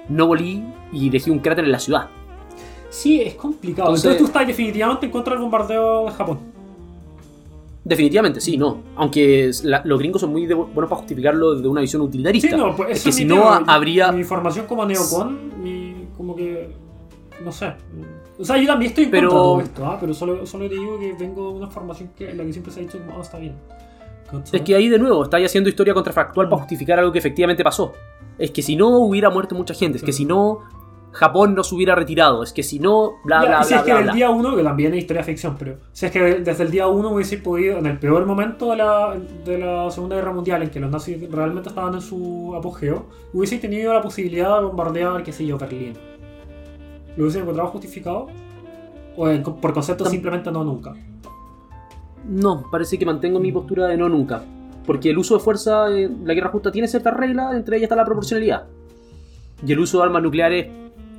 No 0.07 0.27
volí 0.27 0.63
y 0.91 1.09
dejé 1.09 1.31
un 1.31 1.39
cráter 1.39 1.65
en 1.65 1.71
la 1.71 1.79
ciudad. 1.79 2.07
Sí, 2.89 3.21
es 3.21 3.33
complicado. 3.35 3.87
Entonces- 3.89 4.05
Entonces, 4.11 4.19
tú 4.21 4.25
estás 4.27 4.47
definitivamente 4.47 5.05
en 5.07 5.11
contra 5.11 5.33
del 5.33 5.41
bombardeo 5.41 6.05
de 6.05 6.11
Japón. 6.11 6.39
Definitivamente, 7.83 8.39
sí, 8.41 8.55
no. 8.57 8.77
Aunque 8.97 9.49
la- 9.63 9.81
los 9.85 9.97
gringos 9.97 10.21
son 10.21 10.31
muy 10.31 10.45
de- 10.45 10.53
buenos 10.53 10.89
para 10.89 10.97
justificarlo 10.97 11.55
desde 11.55 11.67
una 11.67 11.81
visión 11.81 12.01
utilitarista. 12.03 12.49
Sí, 12.49 12.55
no, 12.55 12.75
pues 12.75 12.91
es 12.97 13.03
que 13.03 13.11
si 13.11 13.25
no 13.25 13.47
habría... 13.65 14.11
Mi 14.11 14.19
información 14.19 14.67
como 14.67 14.85
neocon, 14.85 15.63
mi, 15.63 16.07
como 16.15 16.35
que. 16.35 16.69
No 17.43 17.51
sé. 17.51 17.73
O 18.39 18.45
sea, 18.45 18.57
yo 18.57 18.67
también 18.67 18.89
estoy 18.89 19.03
en 19.05 19.11
Pero- 19.11 19.29
contra 19.29 19.39
de 19.39 19.43
todo 19.43 19.61
esto, 19.61 19.85
¿ah? 19.85 19.97
pero 19.99 20.13
solo, 20.13 20.45
solo 20.45 20.67
te 20.69 20.75
digo 20.75 20.97
que 20.97 21.13
vengo 21.13 21.49
de 21.51 21.57
una 21.57 21.67
formación 21.67 22.11
que, 22.17 22.29
en 22.31 22.37
la 22.37 22.43
que 22.45 22.53
siempre 22.53 22.71
se 22.71 22.79
ha 22.79 22.83
dicho, 22.83 22.97
no, 23.05 23.21
está 23.21 23.37
bien. 23.37 23.55
Es 24.53 24.61
que 24.61 24.75
ahí 24.75 24.87
de 24.89 24.99
nuevo 24.99 25.23
estáis 25.23 25.47
haciendo 25.47 25.69
historia 25.69 25.93
contrafactual 25.93 26.47
Mm. 26.47 26.49
para 26.51 26.61
justificar 26.61 26.99
algo 26.99 27.11
que 27.11 27.19
efectivamente 27.19 27.63
pasó. 27.63 27.93
Es 28.37 28.51
que 28.51 28.61
si 28.61 28.75
no 28.75 28.89
hubiera 28.99 29.29
muerto 29.29 29.55
mucha 29.55 29.73
gente, 29.73 29.97
es 29.97 30.03
que 30.03 30.13
si 30.13 30.23
no 30.25 30.59
Japón 31.11 31.55
no 31.55 31.63
se 31.63 31.73
hubiera 31.73 31.95
retirado, 31.95 32.43
es 32.43 32.53
que 32.53 32.61
si 32.61 32.77
no, 32.77 33.13
bla, 33.25 33.41
Ya, 33.41 33.47
bla, 33.47 33.59
y 33.61 33.63
si 33.63 33.69
bla, 33.69 33.77
es 33.79 33.83
que 33.83 33.89
bla, 33.91 33.95
del 33.95 34.03
bla. 34.05 34.13
día 34.13 34.29
1, 34.29 34.55
que 34.55 34.63
también 34.63 34.93
es 34.93 34.99
historia 34.99 35.23
ficción, 35.23 35.55
pero 35.57 35.77
si 35.91 36.05
es 36.05 36.11
que 36.11 36.19
desde 36.35 36.63
el 36.63 36.69
día 36.69 36.85
1 36.87 37.09
hubiese 37.09 37.37
podido, 37.39 37.79
en 37.79 37.87
el 37.87 37.97
peor 37.97 38.27
momento 38.27 38.69
de 38.69 38.77
la, 38.77 39.17
de 39.43 39.57
la 39.57 39.89
Segunda 39.89 40.15
Guerra 40.15 40.31
Mundial, 40.31 40.61
en 40.61 40.69
que 40.69 40.79
los 40.79 40.91
nazis 40.91 41.29
realmente 41.31 41.69
estaban 41.69 41.95
en 41.95 42.01
su 42.01 42.53
apogeo, 42.55 43.07
hubiese 43.33 43.57
tenido 43.57 43.91
la 43.91 44.01
posibilidad 44.03 44.59
de 44.59 44.65
bombardear, 44.67 45.23
qué 45.23 45.33
sé 45.33 45.45
yo, 45.47 45.57
Berlín. 45.57 45.97
¿Lo 47.19 47.25
hubiese 47.25 47.39
encontrado 47.39 47.69
justificado? 47.71 48.27
¿O 49.17 49.27
en- 49.27 49.43
por 49.43 49.73
concepto 49.73 50.05
Tam- 50.05 50.09
simplemente 50.11 50.49
no 50.51 50.63
nunca? 50.63 50.95
No, 52.25 52.63
parece 52.71 52.97
que 52.97 53.05
mantengo 53.05 53.39
mi 53.41 53.51
postura 53.51 53.87
de 53.87 53.97
no 53.97 54.07
nunca. 54.09 54.41
porque 54.85 55.09
el 55.11 55.17
uso 55.19 55.35
de 55.35 55.39
fuerza 55.41 55.87
en 55.95 56.21
la 56.25 56.33
guerra 56.33 56.49
justa 56.49 56.71
tiene 56.71 56.87
ciertas 56.87 57.13
reglas, 57.15 57.53
entre 57.53 57.75
ellas 57.77 57.83
está 57.87 57.95
la 57.95 58.05
proporcionalidad. 58.05 58.63
Y 59.63 59.71
el 59.71 59.79
uso 59.79 59.99
de 59.99 60.05
armas 60.05 60.23
nucleares 60.23 60.67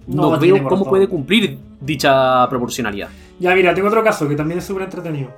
no, 0.09 0.37
veo 0.41 0.65
cómo 0.67 0.85
puede 0.87 1.07
cumplir 1.07 1.57
dicha 1.81 2.49
proporcionalidad. 2.49 3.11
Ya, 3.39 3.55
mira, 3.55 3.73
tengo 3.73 3.87
otro 3.87 4.03
caso 4.03 4.27
que 4.29 4.35
también 4.35 4.59
es 4.59 4.65
súper 4.65 4.85
entretenido. 4.85 5.31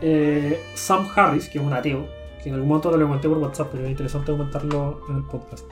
Eh, 0.00 0.60
Sam 0.74 1.08
Harris, 1.16 1.48
que 1.48 1.58
es 1.58 1.64
un 1.64 1.72
ateo, 1.72 2.06
que 2.40 2.50
en 2.50 2.54
algún 2.54 2.68
momento 2.68 2.90
te 2.90 2.98
lo 2.98 3.06
comenté 3.06 3.28
por 3.28 3.38
WhatsApp, 3.38 3.68
pero 3.72 3.84
es 3.84 3.90
interesante 3.90 4.30
comentarlo 4.30 5.00
en 5.08 5.16
el 5.16 5.22
podcast. 5.24 5.64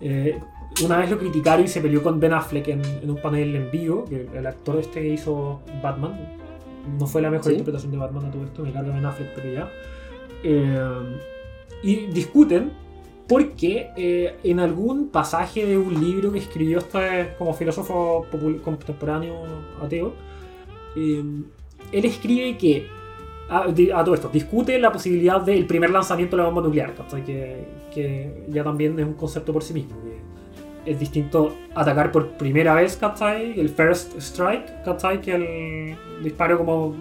Eh, 0.00 0.40
una 0.84 0.98
vez 0.98 1.10
lo 1.10 1.18
criticaron 1.18 1.64
y 1.64 1.68
se 1.68 1.80
peleó 1.80 2.02
con 2.02 2.20
Ben 2.20 2.32
Affleck 2.32 2.68
en, 2.68 2.82
en 2.84 3.10
un 3.10 3.16
panel 3.20 3.54
en 3.56 3.70
vivo, 3.70 4.04
que 4.04 4.28
el 4.34 4.46
actor 4.46 4.78
este 4.78 5.06
hizo 5.08 5.60
Batman. 5.82 6.36
No 6.98 7.06
fue 7.06 7.20
la 7.22 7.30
mejor 7.30 7.46
Sí. 7.46 7.52
interpretación 7.52 7.90
de 7.92 7.98
Batman 7.98 8.26
a 8.26 8.30
todo 8.30 8.44
esto, 8.44 8.62
me 8.62 8.72
carga 8.72 8.92
Ben 8.94 9.04
Affleck, 9.04 9.34
pero 9.34 9.52
ya. 9.52 9.70
Eh, 10.42 11.18
y 11.82 12.06
discuten 12.06 12.72
porque 13.26 13.88
eh, 13.96 14.36
en 14.44 14.60
algún 14.60 15.08
pasaje 15.08 15.66
de 15.66 15.76
un 15.76 15.98
libro 16.00 16.30
que 16.30 16.38
escribió 16.38 16.78
este 16.78 17.34
como 17.38 17.52
filósofo 17.54 18.24
contemporáneo 18.62 19.34
ateo, 19.82 20.12
eh, 20.96 21.24
él 21.92 22.04
escribe 22.04 22.56
que 22.56 22.86
a, 23.48 23.64
a 23.64 24.04
todo 24.04 24.14
esto 24.14 24.28
discute 24.32 24.78
la 24.78 24.92
posibilidad 24.92 25.40
del 25.40 25.66
primer 25.66 25.90
lanzamiento 25.90 26.36
de 26.36 26.42
la 26.42 26.48
bomba 26.48 26.62
nuclear. 26.62 26.94
Que, 27.24 27.64
que 27.92 28.44
ya 28.48 28.62
también 28.62 28.98
es 28.98 29.06
un 29.06 29.14
concepto 29.14 29.52
por 29.52 29.62
sí 29.64 29.74
mismo. 29.74 29.96
que 30.02 30.16
es 30.86 30.98
distinto 30.98 31.56
atacar 31.74 32.12
por 32.12 32.30
primera 32.36 32.74
vez, 32.74 32.96
¿cachai? 32.96 33.58
El 33.58 33.68
first 33.68 34.16
strike, 34.18 34.82
¿cachai? 34.84 35.20
Que 35.20 35.34
el 35.34 36.22
disparo 36.22 36.58
como 36.58 36.94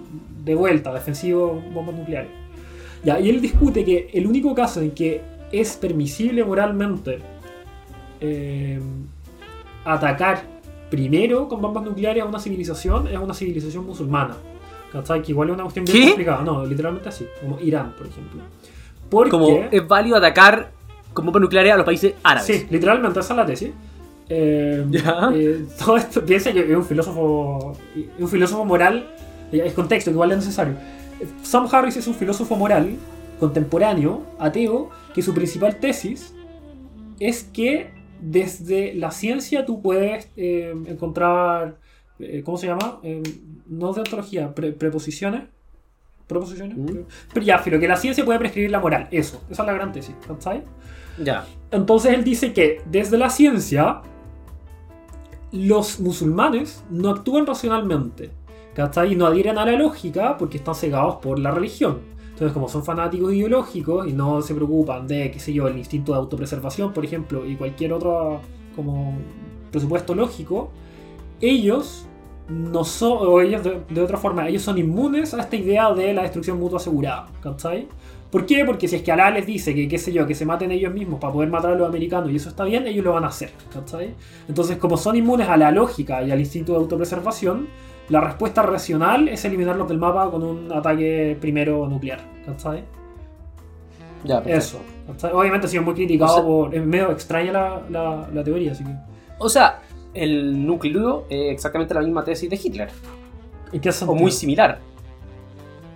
de 0.44 0.56
vuelta, 0.56 0.94
defensivo, 0.94 1.62
bombas 1.72 1.96
nucleares. 1.96 2.32
Ya, 3.04 3.20
y 3.20 3.30
él 3.30 3.40
discute 3.40 3.86
que 3.86 4.10
el 4.14 4.26
único 4.26 4.54
caso 4.56 4.82
en 4.82 4.92
que 4.92 5.22
es 5.52 5.78
permisible 5.78 6.44
moralmente 6.44 7.20
eh, 8.20 8.80
atacar 9.84 10.44
primero 10.90 11.48
con 11.48 11.62
bombas 11.62 11.84
nucleares 11.84 12.24
a 12.24 12.26
una 12.26 12.40
civilización 12.40 13.08
es 13.08 13.18
una 13.18 13.34
civilización 13.34 13.86
musulmana. 13.86 14.36
¿Cachai? 14.92 15.22
Que 15.22 15.32
igual 15.32 15.50
es 15.50 15.54
una 15.54 15.64
cuestión 15.64 15.86
bien 15.86 15.98
¿Qué? 15.98 16.06
complicada. 16.08 16.44
No, 16.44 16.66
literalmente 16.66 17.10
así. 17.10 17.28
Como 17.42 17.60
Irán, 17.60 17.94
por 17.98 18.08
ejemplo. 18.08 18.42
Porque... 19.10 19.30
Como 19.30 19.68
es 19.72 19.88
válido 19.88 20.16
atacar 20.18 20.72
con 21.16 21.26
bombas 21.26 21.42
nucleares 21.42 21.74
a 21.74 21.78
los 21.78 21.86
países 21.86 22.14
árabes. 22.22 22.46
Sí, 22.46 22.68
literalmente 22.70 23.20
esa 23.20 23.34
es 23.34 23.38
la 23.38 23.46
tesis. 23.48 23.72
Eh, 24.30 24.86
Ya. 24.90 25.30
eh, 25.34 25.66
todo 25.84 25.98
esto 25.98 26.24
piensa 26.24 26.52
que 26.54 26.60
es 26.60 26.76
un 26.76 26.86
filósofo, 26.86 27.76
un 28.20 28.28
filósofo 28.30 28.64
moral, 28.66 29.08
eh, 29.52 29.64
es 29.66 29.74
contexto, 29.74 30.12
igual 30.12 30.32
es 30.32 30.38
necesario. 30.38 30.76
Sam 31.42 31.68
Harris 31.72 31.98
es 31.98 32.06
un 32.08 32.14
filósofo 32.14 32.56
moral 32.56 32.98
contemporáneo, 33.40 34.24
ateo, 34.40 34.90
que 35.14 35.22
su 35.22 35.34
principal 35.34 35.78
tesis 35.78 36.34
es 37.20 37.44
que 37.44 37.90
desde 38.22 38.94
la 38.96 39.12
ciencia 39.12 39.66
tú 39.66 39.82
puedes 39.82 40.30
eh, 40.38 40.74
encontrar, 40.88 41.78
eh, 42.20 42.42
¿cómo 42.44 42.58
se 42.58 42.68
llama? 42.68 43.00
Eh, 43.04 43.22
no 43.68 43.94
de 43.94 44.02
ontología, 44.02 44.54
pre- 44.56 44.72
preposiciones. 44.74 45.44
¿Proposiciones? 46.28 46.76
Mm. 46.78 47.06
Pero 47.34 47.46
ya, 47.46 47.62
pero 47.64 47.80
que 47.80 47.88
la 47.88 47.98
ciencia 47.98 48.26
puede 48.26 48.40
prescribir 48.40 48.72
la 48.72 48.80
moral, 48.80 49.08
eso, 49.12 49.44
esa 49.52 49.62
es 49.62 49.68
la 49.68 49.74
gran 49.74 49.92
tesis, 49.94 50.16
¿sabes? 50.40 50.64
Entonces 51.72 52.14
él 52.14 52.24
dice 52.24 52.54
que 52.54 52.82
desde 52.86 53.18
la 53.18 53.30
ciencia 53.30 54.02
los 55.52 56.00
musulmanes 56.00 56.84
no 56.90 57.10
actúan 57.10 57.46
racionalmente, 57.46 58.32
¿cachai? 58.74 59.14
Y 59.14 59.16
no 59.16 59.26
adhieren 59.26 59.58
a 59.58 59.66
la 59.66 59.74
lógica 59.74 60.38
porque 60.38 60.58
están 60.58 60.76
cegados 60.76 61.16
por 61.16 61.40
la 61.40 61.52
religión. 61.52 62.00
Entonces 62.32 62.52
como 62.52 62.68
son 62.68 62.84
fanáticos 62.84 63.34
ideológicos 63.34 64.08
y 64.08 64.14
no 64.14 64.42
se 64.42 64.54
preocupan 64.54 65.08
de, 65.08 65.32
qué 65.32 65.40
sé 65.40 65.54
yo, 65.54 65.68
el 65.68 65.78
instinto 65.78 66.12
de 66.12 66.18
autopreservación, 66.18 66.92
por 66.92 67.06
ejemplo, 67.06 67.46
y 67.46 67.56
cualquier 67.56 67.94
otro 67.94 68.42
como 68.76 69.18
presupuesto 69.72 70.14
lógico, 70.14 70.70
ellos 71.40 72.08
no 72.50 72.84
son, 72.84 73.20
o 73.22 73.40
ellos 73.40 73.62
de 73.64 74.02
otra 74.02 74.18
forma, 74.18 74.48
ellos 74.48 74.62
son 74.62 74.78
inmunes 74.78 75.34
a 75.34 75.42
esta 75.42 75.56
idea 75.56 75.94
de 75.94 76.14
la 76.14 76.24
destrucción 76.24 76.60
mutua 76.60 76.78
asegurada, 76.78 77.28
¿cachai? 77.42 77.88
¿Por 78.36 78.46
qué? 78.46 78.66
Porque 78.66 78.90
si 78.90 78.98
es 78.98 79.02
que 79.02 79.14
Alá 79.14 79.32
les 79.32 79.46
dice 79.46 79.74
que, 79.74 79.88
qué 79.88 79.98
sé 79.98 80.12
yo, 80.12 80.28
que 80.28 80.36
se 80.36 80.46
maten 80.46 80.70
ellos 80.70 80.94
mismos 80.94 81.22
para 81.22 81.32
poder 81.32 81.50
matar 81.50 81.72
a 81.72 81.76
los 81.76 81.88
americanos 81.88 82.30
y 82.32 82.36
eso 82.36 82.50
está 82.50 82.66
bien, 82.66 82.86
ellos 82.86 83.06
lo 83.06 83.14
van 83.14 83.24
a 83.24 83.28
hacer, 83.28 83.52
¿cachai? 83.74 84.14
Entonces, 84.50 84.76
como 84.78 84.98
son 84.98 85.16
inmunes 85.16 85.48
a 85.48 85.56
la 85.56 85.72
lógica 85.72 86.22
y 86.22 86.32
al 86.32 86.40
instinto 86.42 86.74
de 86.74 86.80
autopreservación, 86.80 87.68
la 88.10 88.20
respuesta 88.20 88.62
racional 88.62 89.30
es 89.30 89.46
eliminarlos 89.46 89.88
del 89.88 90.00
mapa 90.00 90.30
con 90.30 90.44
un 90.44 90.70
ataque 90.74 91.38
primero 91.40 91.88
nuclear, 91.88 92.20
¿cachai? 92.46 92.84
Ya, 94.26 94.44
perfecto. 94.44 94.80
Eso. 95.18 95.32
Obviamente 95.34 95.68
ha 95.68 95.70
sido 95.70 95.84
muy 95.84 95.94
criticado 95.94 96.32
O 96.32 96.36
sea- 96.36 96.44
por... 96.44 96.76
Es 96.76 96.86
medio 96.86 97.12
extraña 97.12 97.54
la, 97.54 97.82
la- 97.90 98.30
la 98.34 98.44
teoría, 98.44 98.74
así 98.74 98.84
que... 98.84 98.92
O 99.40 99.48
sea, 99.48 99.80
el 100.14 100.66
núcleo 100.66 101.26
es 101.30 101.54
exactamente 101.54 101.94
la 101.94 102.02
misma 102.02 102.22
tesis 102.26 102.50
de 102.50 102.60
Hitler. 102.62 102.90
¿En 103.72 103.80
qué 103.80 103.92
O 104.06 104.14
muy 104.14 104.32
similar. 104.32 104.80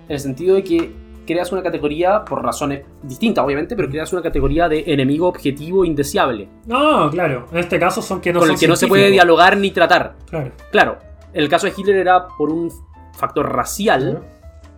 En 0.08 0.14
el 0.14 0.20
sentido 0.22 0.56
de 0.56 0.64
que 0.64 1.09
creas 1.30 1.52
una 1.52 1.62
categoría, 1.62 2.26
por 2.26 2.44
razones 2.44 2.84
distintas 3.04 3.46
obviamente, 3.46 3.76
pero 3.76 3.88
creas 3.88 4.12
una 4.14 4.24
categoría 4.24 4.68
de 4.68 4.84
enemigo 4.88 5.28
objetivo 5.28 5.86
indeseable. 5.86 6.50
No, 6.66 7.10
claro. 7.12 7.46
En 7.52 7.60
este 7.60 7.80
caso 7.80 8.02
son 8.02 8.20
que 8.20 8.34
no 8.34 8.40
con 8.40 8.50
el 8.50 8.58
que 8.58 8.68
no 8.68 8.76
se 8.76 8.88
puede 8.88 9.12
dialogar 9.12 9.56
ni 9.56 9.70
tratar. 9.70 10.16
Claro. 10.28 10.52
Claro, 10.72 10.98
el 11.34 11.48
caso 11.48 11.68
de 11.68 11.74
Hitler 11.78 11.98
era 11.98 12.28
por 12.36 12.50
un 12.50 12.72
factor 13.14 13.48
racial, 13.54 14.24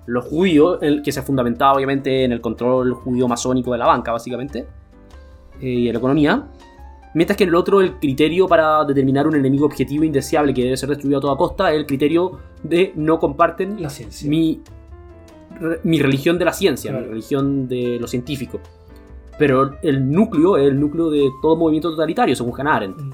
los 0.08 0.26
judíos, 0.26 0.80
el 0.82 1.02
que 1.02 1.14
se 1.14 1.22
fundamentaba 1.22 1.74
obviamente 1.74 2.26
en 2.26 2.34
el 2.34 2.42
control 2.42 2.94
judío 2.96 3.30
masónico 3.30 3.72
de 3.72 3.78
la 3.78 3.88
banca, 3.88 4.12
básicamente, 4.12 4.68
eh, 5.62 5.68
y 5.68 5.86
de 5.86 5.94
la 5.94 6.00
economía. 6.00 6.48
Mientras 7.14 7.38
que 7.38 7.44
en 7.44 7.50
el 7.50 7.56
otro, 7.56 7.80
el 7.80 7.96
criterio 7.96 8.48
para 8.48 8.84
determinar 8.84 9.26
un 9.26 9.36
enemigo 9.36 9.66
objetivo 9.66 10.04
indeseable 10.04 10.54
que 10.54 10.64
debe 10.64 10.76
ser 10.76 10.90
destruido 10.90 11.20
a 11.20 11.22
toda 11.22 11.38
costa 11.38 11.72
es 11.72 11.78
el 11.78 11.86
criterio 11.86 12.40
de 12.64 12.92
no 12.96 13.20
comparten 13.20 13.82
La 13.82 13.90
ciencia. 13.90 14.30
mi, 14.30 14.62
mi 15.84 16.00
religión 16.02 16.38
de 16.38 16.46
la 16.46 16.54
ciencia, 16.54 16.92
Claro. 16.92 17.06
mi 17.06 17.12
religión 17.12 17.68
de 17.68 17.98
lo 18.00 18.08
científico. 18.08 18.60
Pero 19.38 19.76
el 19.82 20.12
núcleo 20.12 20.58
es 20.58 20.68
el 20.68 20.80
núcleo 20.80 21.10
de 21.10 21.30
todo 21.42 21.56
movimiento 21.56 21.90
totalitario, 21.92 22.36
según 22.36 22.54
Hannah 22.60 22.76
Arendt, 22.76 23.00
Mm. 23.02 23.12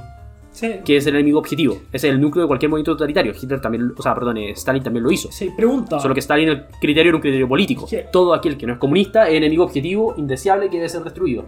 Sí. 0.52 0.72
que 0.84 0.98
es 0.98 1.06
el 1.06 1.14
enemigo 1.16 1.38
objetivo. 1.40 1.78
Es 1.94 2.04
el 2.04 2.20
núcleo 2.20 2.44
de 2.44 2.48
cualquier 2.48 2.70
movimiento 2.72 2.94
totalitario. 2.94 3.32
Hitler 3.40 3.62
también, 3.62 3.94
o 3.96 4.02
sea, 4.02 4.16
perdón, 4.16 4.38
eh, 4.38 4.52
Stalin 4.52 4.82
también 4.82 5.04
lo 5.04 5.12
hizo. 5.12 5.32
Sí, 5.32 5.52
pregunta. 5.56 6.00
Solo 6.00 6.14
que 6.16 6.20
Stalin 6.20 6.50
el 6.50 6.66
criterio 6.82 7.10
era 7.12 7.16
un 7.16 7.22
criterio 7.22 7.48
político. 7.48 7.86
Es 7.86 7.92
que- 7.92 8.06
Todo 8.12 8.34
aquel 8.34 8.58
que 8.58 8.66
no 8.66 8.74
es 8.74 8.80
comunista 8.80 9.28
es 9.30 9.36
enemigo 9.36 9.64
objetivo, 9.64 10.16
indeseable, 10.18 10.70
que 10.70 10.78
debe 10.78 10.90
ser 10.90 11.04
destruido. 11.04 11.46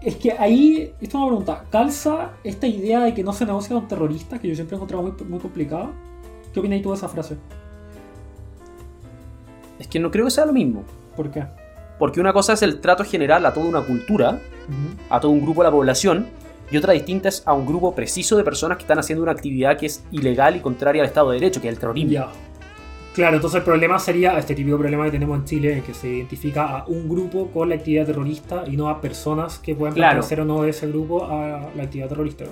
Es 0.00 0.16
que 0.16 0.32
ahí, 0.32 0.92
esto 1.00 1.18
es 1.18 1.22
una 1.22 1.26
pregunta, 1.26 1.64
¿calza 1.70 2.30
esta 2.42 2.66
idea 2.66 3.00
de 3.04 3.12
que 3.12 3.22
no 3.22 3.32
se 3.32 3.44
negocia 3.44 3.74
con 3.76 3.86
terroristas, 3.86 4.40
que 4.40 4.48
yo 4.48 4.54
siempre 4.54 4.76
he 4.76 4.78
encontrado 4.78 5.02
muy, 5.02 5.12
muy 5.28 5.38
complicada? 5.40 5.90
¿Qué 6.54 6.60
opinas 6.60 6.80
tú 6.80 6.90
de 6.90 6.94
esa 6.96 7.08
frase? 7.08 7.36
Es 9.78 9.86
que 9.88 9.98
no 9.98 10.10
creo 10.10 10.24
que 10.24 10.30
sea 10.30 10.44
lo 10.46 10.52
mismo. 10.52 10.84
¿Por 11.16 11.30
qué? 11.30 11.44
Porque 11.98 12.20
una 12.20 12.32
cosa 12.32 12.52
es 12.52 12.62
el 12.62 12.80
trato 12.80 13.04
general 13.04 13.44
a 13.46 13.52
toda 13.52 13.66
una 13.66 13.80
cultura, 13.82 14.38
a 15.10 15.20
todo 15.20 15.32
un 15.32 15.40
grupo 15.42 15.62
de 15.62 15.68
la 15.68 15.72
población, 15.72 16.26
y 16.70 16.76
otra 16.76 16.92
distinta 16.92 17.28
es 17.28 17.42
a 17.46 17.54
un 17.54 17.66
grupo 17.66 17.94
preciso 17.94 18.36
de 18.36 18.44
personas 18.44 18.76
que 18.76 18.82
están 18.82 18.98
haciendo 18.98 19.22
una 19.22 19.32
actividad 19.32 19.76
que 19.78 19.86
es 19.86 20.04
ilegal 20.12 20.56
y 20.56 20.60
contraria 20.60 21.02
al 21.02 21.08
Estado 21.08 21.30
de 21.30 21.40
Derecho, 21.40 21.60
que 21.60 21.68
es 21.68 21.74
el 21.74 21.80
terrorismo. 21.80 22.10
Ya. 22.12 22.28
Claro, 23.14 23.34
entonces 23.36 23.58
el 23.58 23.64
problema 23.64 23.98
sería 23.98 24.38
este 24.38 24.54
típico 24.54 24.78
problema 24.78 25.04
que 25.06 25.10
tenemos 25.10 25.38
en 25.38 25.44
Chile, 25.44 25.82
que 25.84 25.92
se 25.92 26.08
identifica 26.08 26.66
a 26.78 26.84
un 26.86 27.08
grupo 27.08 27.48
con 27.48 27.68
la 27.68 27.74
actividad 27.74 28.06
terrorista 28.06 28.62
y 28.66 28.76
no 28.76 28.88
a 28.88 29.00
personas 29.00 29.58
que 29.58 29.74
puedan 29.74 29.94
Claro. 29.94 30.20
pertenecer 30.20 30.40
o 30.42 30.44
no 30.44 30.62
de 30.62 30.70
ese 30.70 30.86
grupo 30.86 31.24
a 31.24 31.68
la 31.74 31.82
actividad 31.82 32.08
terrorista. 32.08 32.44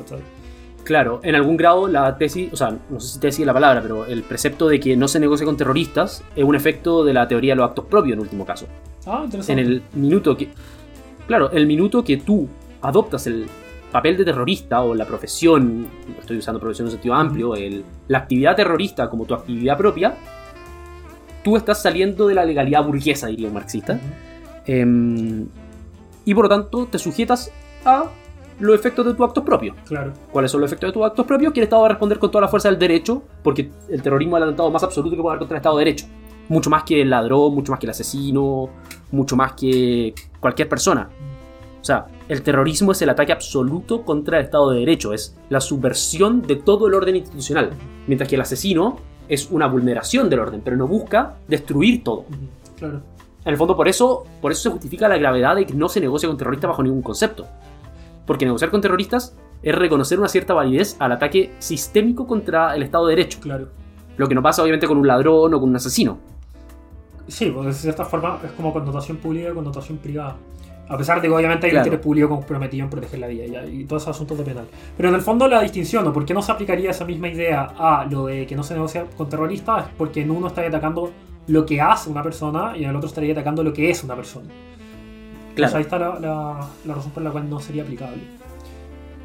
Claro, 0.87 1.18
en 1.25 1.35
algún 1.35 1.57
grado 1.57 1.88
la 1.88 2.16
tesis, 2.16 2.53
o 2.53 2.57
sea, 2.57 2.77
no 2.88 3.01
sé 3.01 3.14
si 3.14 3.18
tesis 3.18 3.40
es 3.40 3.46
la 3.46 3.53
palabra, 3.53 3.83
pero 3.83 4.07
el 4.07 4.22
precepto 4.22 4.68
de 4.68 4.79
que 4.79 4.96
no 4.96 5.09
se 5.09 5.18
negocie 5.18 5.44
con 5.44 5.57
terroristas 5.57 6.22
es 6.37 6.44
un 6.44 6.55
efecto 6.55 7.03
de 7.05 7.12
la 7.12 7.27
teoría 7.27 7.53
de 7.53 7.57
los 7.57 7.68
actos 7.68 7.87
propios 7.87 8.14
en 8.14 8.20
último 8.20 8.46
caso. 8.46 8.66
Ah, 9.05 9.18
En 9.18 9.25
interesante. 9.25 9.62
el 9.62 9.83
minuto 9.94 10.37
que. 10.37 10.49
Claro, 11.27 11.51
el 11.51 11.66
minuto 11.66 12.05
que 12.05 12.18
tú 12.18 12.46
adoptas 12.83 13.27
el 13.27 13.46
papel 13.90 14.16
de 14.16 14.25
terrorista 14.25 14.83
o 14.83 14.94
la 14.94 15.05
profesión, 15.07 15.88
estoy 16.20 16.37
usando 16.38 16.61
profesión 16.61 16.85
en 16.87 16.90
un 16.90 16.92
sentido 16.92 17.14
amplio, 17.16 17.57
el- 17.57 17.85
la 18.07 18.18
actividad 18.18 18.55
terrorista 18.55 19.11
como 19.11 19.25
tu 19.25 19.35
actividad 19.35 19.77
propia, 19.77 20.14
tú 21.43 21.57
estás 21.57 21.82
saliendo 21.82 22.28
de 22.28 22.34
la 22.34 22.45
legalidad 22.45 22.84
burguesa, 22.84 23.26
diría 23.26 23.49
un 23.49 23.55
marxista, 23.55 23.99
em, 24.66 25.47
y 26.24 26.32
por 26.34 26.45
lo 26.45 26.49
tanto 26.49 26.87
te 26.87 26.99
sujetas 27.01 27.51
a 27.84 28.05
los 28.59 28.74
efectos 28.74 29.07
de 29.07 29.14
tus 29.14 29.26
actos 29.26 29.44
propios. 29.44 29.76
Claro. 29.86 30.12
¿Cuáles 30.30 30.50
son 30.50 30.61
los 30.61 30.68
efectos 30.70 30.88
de 30.88 30.92
tus 30.92 31.04
actos 31.04 31.26
propios? 31.26 31.52
Que 31.52 31.61
el 31.61 31.64
Estado 31.64 31.82
va 31.82 31.88
a 31.88 31.90
responder 31.90 32.18
con 32.18 32.30
toda 32.30 32.42
la 32.42 32.48
fuerza 32.48 32.68
del 32.68 32.78
derecho, 32.78 33.22
porque 33.42 33.70
el 33.88 34.02
terrorismo 34.02 34.36
es 34.36 34.42
el 34.42 34.48
atentado 34.48 34.70
más 34.70 34.82
absoluto 34.82 35.16
que 35.16 35.22
puede 35.22 35.32
haber 35.32 35.40
contra 35.40 35.57
el 35.57 35.61
Estado 35.61 35.78
de 35.78 35.84
Derecho. 35.84 36.07
Mucho 36.48 36.70
más 36.70 36.84
que 36.84 37.02
el 37.02 37.11
ladrón, 37.11 37.54
mucho 37.54 37.72
más 37.72 37.80
que 37.80 37.86
el 37.86 37.90
asesino, 37.90 38.68
mucho 39.11 39.36
más 39.36 39.52
que 39.54 40.14
cualquier 40.40 40.68
persona. 40.68 41.09
O 41.80 41.84
sea, 41.84 42.07
el 42.28 42.42
terrorismo 42.42 42.92
es 42.92 43.02
el 43.02 43.11
ataque 43.11 43.32
absoluto 43.32 44.02
contra 44.02 44.38
el 44.38 44.44
Estado 44.44 44.70
de 44.70 44.80
Derecho, 44.80 45.12
es 45.12 45.36
la 45.48 45.61
subversión 45.61 46.42
de 46.42 46.57
todo 46.57 46.88
el 46.88 46.94
orden 46.94 47.16
institucional. 47.16 47.70
Mientras 48.07 48.28
que 48.28 48.36
el 48.36 48.40
asesino 48.40 48.96
es 49.28 49.50
una 49.50 49.66
vulneración 49.66 50.28
del 50.28 50.40
orden, 50.40 50.62
pero 50.64 50.76
no 50.76 50.86
busca 50.86 51.34
destruir 51.48 52.02
todo. 52.02 52.24
Claro. 52.76 53.02
En 53.44 53.52
el 53.52 53.57
fondo, 53.57 53.76
por 53.76 53.86
eso, 53.86 54.24
por 54.40 54.50
eso 54.50 54.62
se 54.62 54.70
justifica 54.70 55.09
la 55.09 55.18
gravedad 55.18 55.54
de 55.54 55.66
que 55.66 55.74
no 55.74 55.88
se 55.88 56.00
negocie 56.00 56.28
con 56.28 56.36
terroristas 56.36 56.68
bajo 56.68 56.82
ningún 56.82 57.02
concepto. 57.02 57.46
Porque 58.27 58.45
negociar 58.45 58.70
con 58.70 58.81
terroristas 58.81 59.37
es 59.62 59.74
reconocer 59.74 60.18
una 60.18 60.29
cierta 60.29 60.55
validez 60.55 60.97
al 60.99 61.12
ataque 61.12 61.53
sistémico 61.59 62.27
contra 62.27 62.74
el 62.74 62.83
Estado 62.83 63.07
de 63.07 63.16
Derecho. 63.16 63.41
Claro. 63.41 63.68
Lo 64.16 64.29
que 64.29 64.35
no 64.35 64.43
pasa, 64.43 64.62
obviamente, 64.62 64.87
con 64.87 64.99
un 64.99 65.07
ladrón 65.07 65.55
o 65.55 65.61
con 65.61 65.68
un 65.68 65.77
asesino. 65.77 66.18
Sí, 67.29 67.51
pues 67.51 67.66
de 67.66 67.72
cierta 67.72 68.05
forma 68.05 68.39
es 68.45 68.53
como 68.53 68.72
connotación 68.72 69.16
pública 69.18 69.51
y 69.51 69.53
connotación 69.55 69.99
privada. 69.99 70.37
A 70.89 70.97
pesar 70.97 71.20
de 71.20 71.27
que 71.27 71.35
obviamente 71.35 71.66
hay 71.66 71.72
Claro. 71.72 71.83
un 71.83 71.87
interés 71.89 72.05
público 72.05 72.29
comprometido 72.29 72.85
en 72.85 72.91
proteger 72.91 73.18
la 73.18 73.27
vida 73.27 73.45
ya, 73.47 73.66
y 73.66 73.85
todos 73.85 74.03
esos 74.03 74.14
asuntos 74.14 74.39
de 74.39 74.45
penal. 74.45 74.66
Pero 74.97 75.09
en 75.09 75.16
el 75.16 75.20
fondo 75.20 75.49
la 75.49 75.61
distinción, 75.61 76.05
¿no? 76.05 76.12
¿por 76.12 76.24
qué 76.24 76.33
no 76.33 76.41
se 76.43 76.53
aplicaría 76.53 76.91
esa 76.91 77.05
misma 77.05 77.29
idea 77.29 77.72
a 77.77 78.07
lo 78.09 78.27
de 78.27 78.47
que 78.47 78.55
no 78.55 78.62
se 78.62 78.74
negocia 78.74 79.05
con 79.16 79.29
terroristas? 79.29 79.87
Es 79.89 79.95
porque 79.99 80.20
en 80.22 80.31
uno 80.31 80.47
estaría 80.47 80.68
atacando 80.68 81.11
lo 81.49 81.66
que 81.66 81.81
hace 81.81 82.09
una 82.09 82.22
persona 82.22 82.77
y 82.77 82.85
en 82.85 82.91
el 82.91 82.97
otro 82.97 83.09
estaría 83.09 83.33
atacando 83.33 83.64
lo 83.64 83.72
que 83.72 83.91
es 83.91 84.05
una 84.05 84.14
persona. 84.14 84.49
Claro. 85.57 85.76
ahí 85.76 85.82
está 85.82 85.98
la, 85.98 86.18
la- 86.20 86.68
la 86.84 86.94
razón 86.94 87.11
por 87.12 87.22
la 87.22 87.30
cual 87.30 87.48
no 87.50 87.59
sería 87.61 87.82
aplicable. 87.82 88.22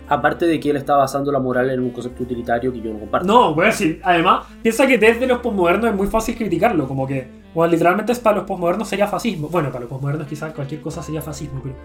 Aparte 0.09 0.45
de 0.45 0.59
que 0.59 0.71
él 0.71 0.75
está 0.75 0.97
basando 0.97 1.31
la 1.31 1.39
moral 1.39 1.69
en 1.69 1.79
un 1.79 1.91
concepto 1.91 2.23
utilitario 2.23 2.73
que 2.73 2.81
yo 2.81 2.91
no 2.91 2.99
comparto. 2.99 3.25
No, 3.27 3.53
voy 3.55 3.63
a 3.65 3.67
decir, 3.67 4.01
además, 4.03 4.45
piensa 4.61 4.85
que 4.85 4.97
desde 4.97 5.25
los 5.25 5.39
posmodernos 5.39 5.89
es 5.89 5.95
muy 5.95 6.07
fácil 6.07 6.35
criticarlo, 6.35 6.85
como 6.85 7.07
que, 7.07 7.27
bueno, 7.55 7.71
literalmente 7.71 8.11
es 8.11 8.19
para 8.19 8.37
los 8.37 8.45
posmodernos 8.45 8.89
sería 8.89 9.07
fascismo. 9.07 9.47
Bueno, 9.47 9.69
para 9.69 9.81
los 9.81 9.89
posmodernos 9.89 10.27
quizás 10.27 10.51
cualquier 10.53 10.81
cosa 10.81 11.01
sería 11.01 11.21
fascismo, 11.21 11.61
pero, 11.63 11.75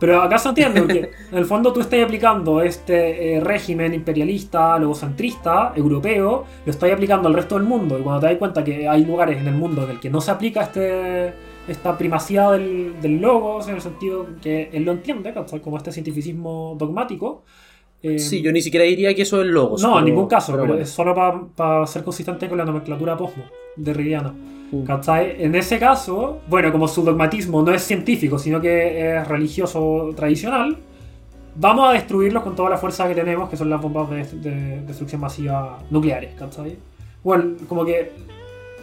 pero 0.00 0.20
acá 0.22 0.36
se 0.36 0.48
entiende, 0.48 0.80
porque 0.80 1.10
en 1.30 1.38
el 1.38 1.44
fondo 1.44 1.72
tú 1.72 1.78
estás 1.80 2.02
aplicando 2.02 2.60
este 2.60 3.36
eh, 3.36 3.40
régimen 3.40 3.94
imperialista, 3.94 4.76
logocentrista, 4.80 5.72
europeo, 5.76 6.44
lo 6.64 6.70
estás 6.72 6.90
aplicando 6.90 7.28
al 7.28 7.34
resto 7.34 7.54
del 7.56 7.68
mundo, 7.68 8.00
y 8.00 8.02
cuando 8.02 8.20
te 8.22 8.26
das 8.26 8.36
cuenta 8.38 8.64
que 8.64 8.88
hay 8.88 9.04
lugares 9.04 9.38
en 9.38 9.46
el 9.46 9.54
mundo 9.54 9.84
en 9.84 9.90
el 9.90 10.00
que 10.00 10.10
no 10.10 10.20
se 10.20 10.32
aplica 10.32 10.62
este 10.62 11.32
esta 11.68 11.96
primacía 11.98 12.50
del, 12.52 12.94
del 13.00 13.20
logos, 13.20 13.68
en 13.68 13.74
el 13.76 13.80
sentido 13.80 14.26
que 14.42 14.70
él 14.72 14.84
lo 14.84 14.92
entiende, 14.92 15.32
como 15.62 15.76
este 15.76 15.92
cientificismo 15.92 16.76
dogmático. 16.78 17.42
eh, 18.02 18.18
Sí, 18.18 18.42
yo 18.42 18.52
ni 18.52 18.60
siquiera 18.62 18.84
diría 18.86 19.14
que 19.14 19.22
eso 19.22 19.40
es 19.40 19.46
logos. 19.48 19.82
no, 19.82 19.88
en 19.98 20.04
pero- 20.04 20.06
ningún 20.06 20.28
caso, 20.28 20.52
pero, 20.52 20.66
bueno. 20.66 20.82
es 20.82 20.90
solo 20.90 21.14
para 21.56 21.86
ser 21.86 22.04
consistente 22.04 22.48
con 22.48 22.58
la 22.58 22.64
nomenclatura 22.64 23.16
posmo 23.16 23.44
de. 23.76 24.32
Mm. 24.72 24.82
¿Cachai? 24.82 25.36
En 25.42 25.54
ese 25.54 25.78
caso, 25.78 26.40
bueno, 26.48 26.72
como 26.72 26.88
su 26.88 27.02
dogmatismo 27.02 27.62
no 27.62 27.72
es 27.72 27.82
científico, 27.82 28.38
sino 28.38 28.60
que 28.60 29.16
es 29.16 29.28
religioso 29.28 30.10
tradicional, 30.16 30.76
vamos 31.54 31.88
a 31.88 31.92
destruirlos 31.92 32.42
con 32.42 32.54
toda 32.56 32.70
la 32.70 32.76
fuerza 32.76 33.06
que 33.08 33.14
tenemos, 33.14 33.48
que 33.48 33.56
son 33.56 33.70
las 33.70 33.80
bombas 33.80 34.10
de, 34.10 34.24
de 34.40 34.80
destrucción 34.82 35.20
masiva 35.20 35.78
nucleares, 35.90 36.34
¿cachai? 36.34 36.76
Bueno, 37.24 37.54
como 37.68 37.84
que. 37.84 38.10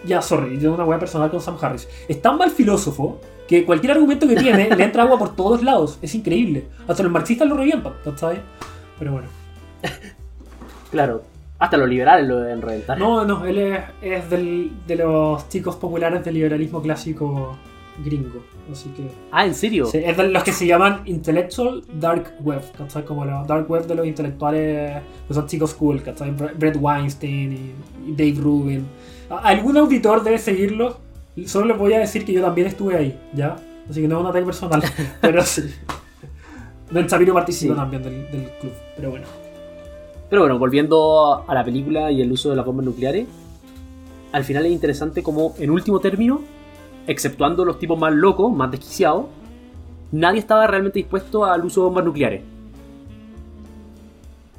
Ya, 0.05 0.21
sorry, 0.21 0.55
yo 0.55 0.61
tengo 0.61 0.75
una 0.75 0.85
hueá 0.85 0.99
personal 0.99 1.29
con 1.31 1.39
Sam 1.41 1.57
Harris. 1.61 1.87
Es 2.07 2.21
tan 2.21 2.37
mal 2.37 2.49
filósofo 2.51 3.19
que 3.47 3.65
cualquier 3.65 3.93
argumento 3.93 4.27
que 4.27 4.35
tiene 4.35 4.69
le 4.75 4.83
entra 4.83 5.03
agua 5.03 5.17
por 5.17 5.35
todos 5.35 5.63
lados. 5.63 5.97
Es 6.01 6.13
increíble. 6.15 6.65
Hasta 6.87 7.03
los 7.03 7.11
marxistas 7.11 7.47
lo 7.47 7.55
revientan, 7.57 7.93
¿cachai? 8.03 8.41
Pero 8.99 9.11
bueno. 9.13 9.27
Claro, 10.91 11.23
hasta 11.57 11.75
los 11.77 11.89
liberales 11.89 12.27
lo 12.27 12.39
deben 12.41 12.61
reventar. 12.61 12.99
No, 12.99 13.25
no, 13.25 13.45
él 13.45 13.57
es, 13.57 13.79
es 14.01 14.29
del- 14.29 14.71
de 14.85 14.95
los 14.97 15.49
chicos 15.49 15.75
populares 15.77 16.23
del 16.23 16.35
liberalismo 16.35 16.81
clásico 16.83 17.57
gringo. 18.03 18.43
Así 18.71 18.89
que. 18.89 19.07
Ah, 19.31 19.45
¿en 19.45 19.53
serio? 19.53 19.85
Sí, 19.85 19.97
es 20.03 20.15
de 20.15 20.29
los 20.29 20.43
que 20.43 20.51
se 20.53 20.65
llaman 20.65 21.01
Intellectual 21.05 21.83
Dark 21.99 22.35
Web, 22.41 22.61
¿cachai? 22.77 23.03
Como 23.05 23.25
la 23.25 23.43
Dark 23.43 23.69
Web 23.69 23.85
de 23.87 23.95
los 23.95 24.07
intelectuales, 24.07 25.01
que 25.27 25.33
son 25.33 25.47
chicos 25.47 25.73
cool, 25.73 26.01
¿cachai? 26.01 26.31
Bre- 26.35 26.53
Brett 26.57 26.77
Weinstein 26.79 27.53
y, 27.53 28.11
Dave 28.13 28.35
Rubin. 28.41 28.85
Algún 29.29 29.77
auditor 29.77 30.23
debe 30.23 30.37
seguirlos. 30.37 30.95
Solo 31.45 31.65
les 31.67 31.77
voy 31.77 31.93
a 31.93 31.99
decir 31.99 32.23
que 32.25 32.31
yo 32.33 32.41
también 32.41 32.67
estuve 32.67 32.95
ahí, 32.95 33.19
¿ya? 33.33 33.55
Así 33.89 34.01
que 34.01 34.07
no 34.07 34.17
es 34.17 34.21
un 34.21 34.27
ataque 34.27 34.45
personal, 34.45 34.83
pero 35.21 35.43
sí. 35.43 35.63
Ben 36.91 37.07
Shapiro 37.07 37.33
participa 37.33 37.73
Sí. 37.73 37.79
también 37.79 38.03
del, 38.03 38.31
del 38.31 38.49
club, 38.61 38.71
pero 38.95 39.09
bueno. 39.09 39.25
Pero 40.29 40.41
bueno, 40.43 40.59
volviendo 40.59 41.43
a 41.47 41.53
la 41.53 41.63
película 41.63 42.11
y 42.11 42.21
el 42.21 42.31
uso 42.31 42.49
de 42.51 42.55
las 42.55 42.65
bombas 42.65 42.85
nucleares, 42.85 43.25
al 44.31 44.43
final 44.43 44.65
es 44.65 44.71
interesante 44.71 45.21
como, 45.23 45.53
en 45.59 45.69
último 45.71 45.99
término, 45.99 46.41
exceptuando 47.07 47.65
los 47.65 47.79
tipos 47.79 47.99
más 47.99 48.13
locos, 48.13 48.51
más 48.53 48.71
desquiciados, 48.71 49.25
nadie 50.11 50.39
estaba 50.39 50.67
realmente 50.67 50.99
dispuesto 50.99 51.45
al 51.45 51.65
uso 51.65 51.81
de 51.81 51.85
bombas 51.87 52.05
nucleares. 52.05 52.43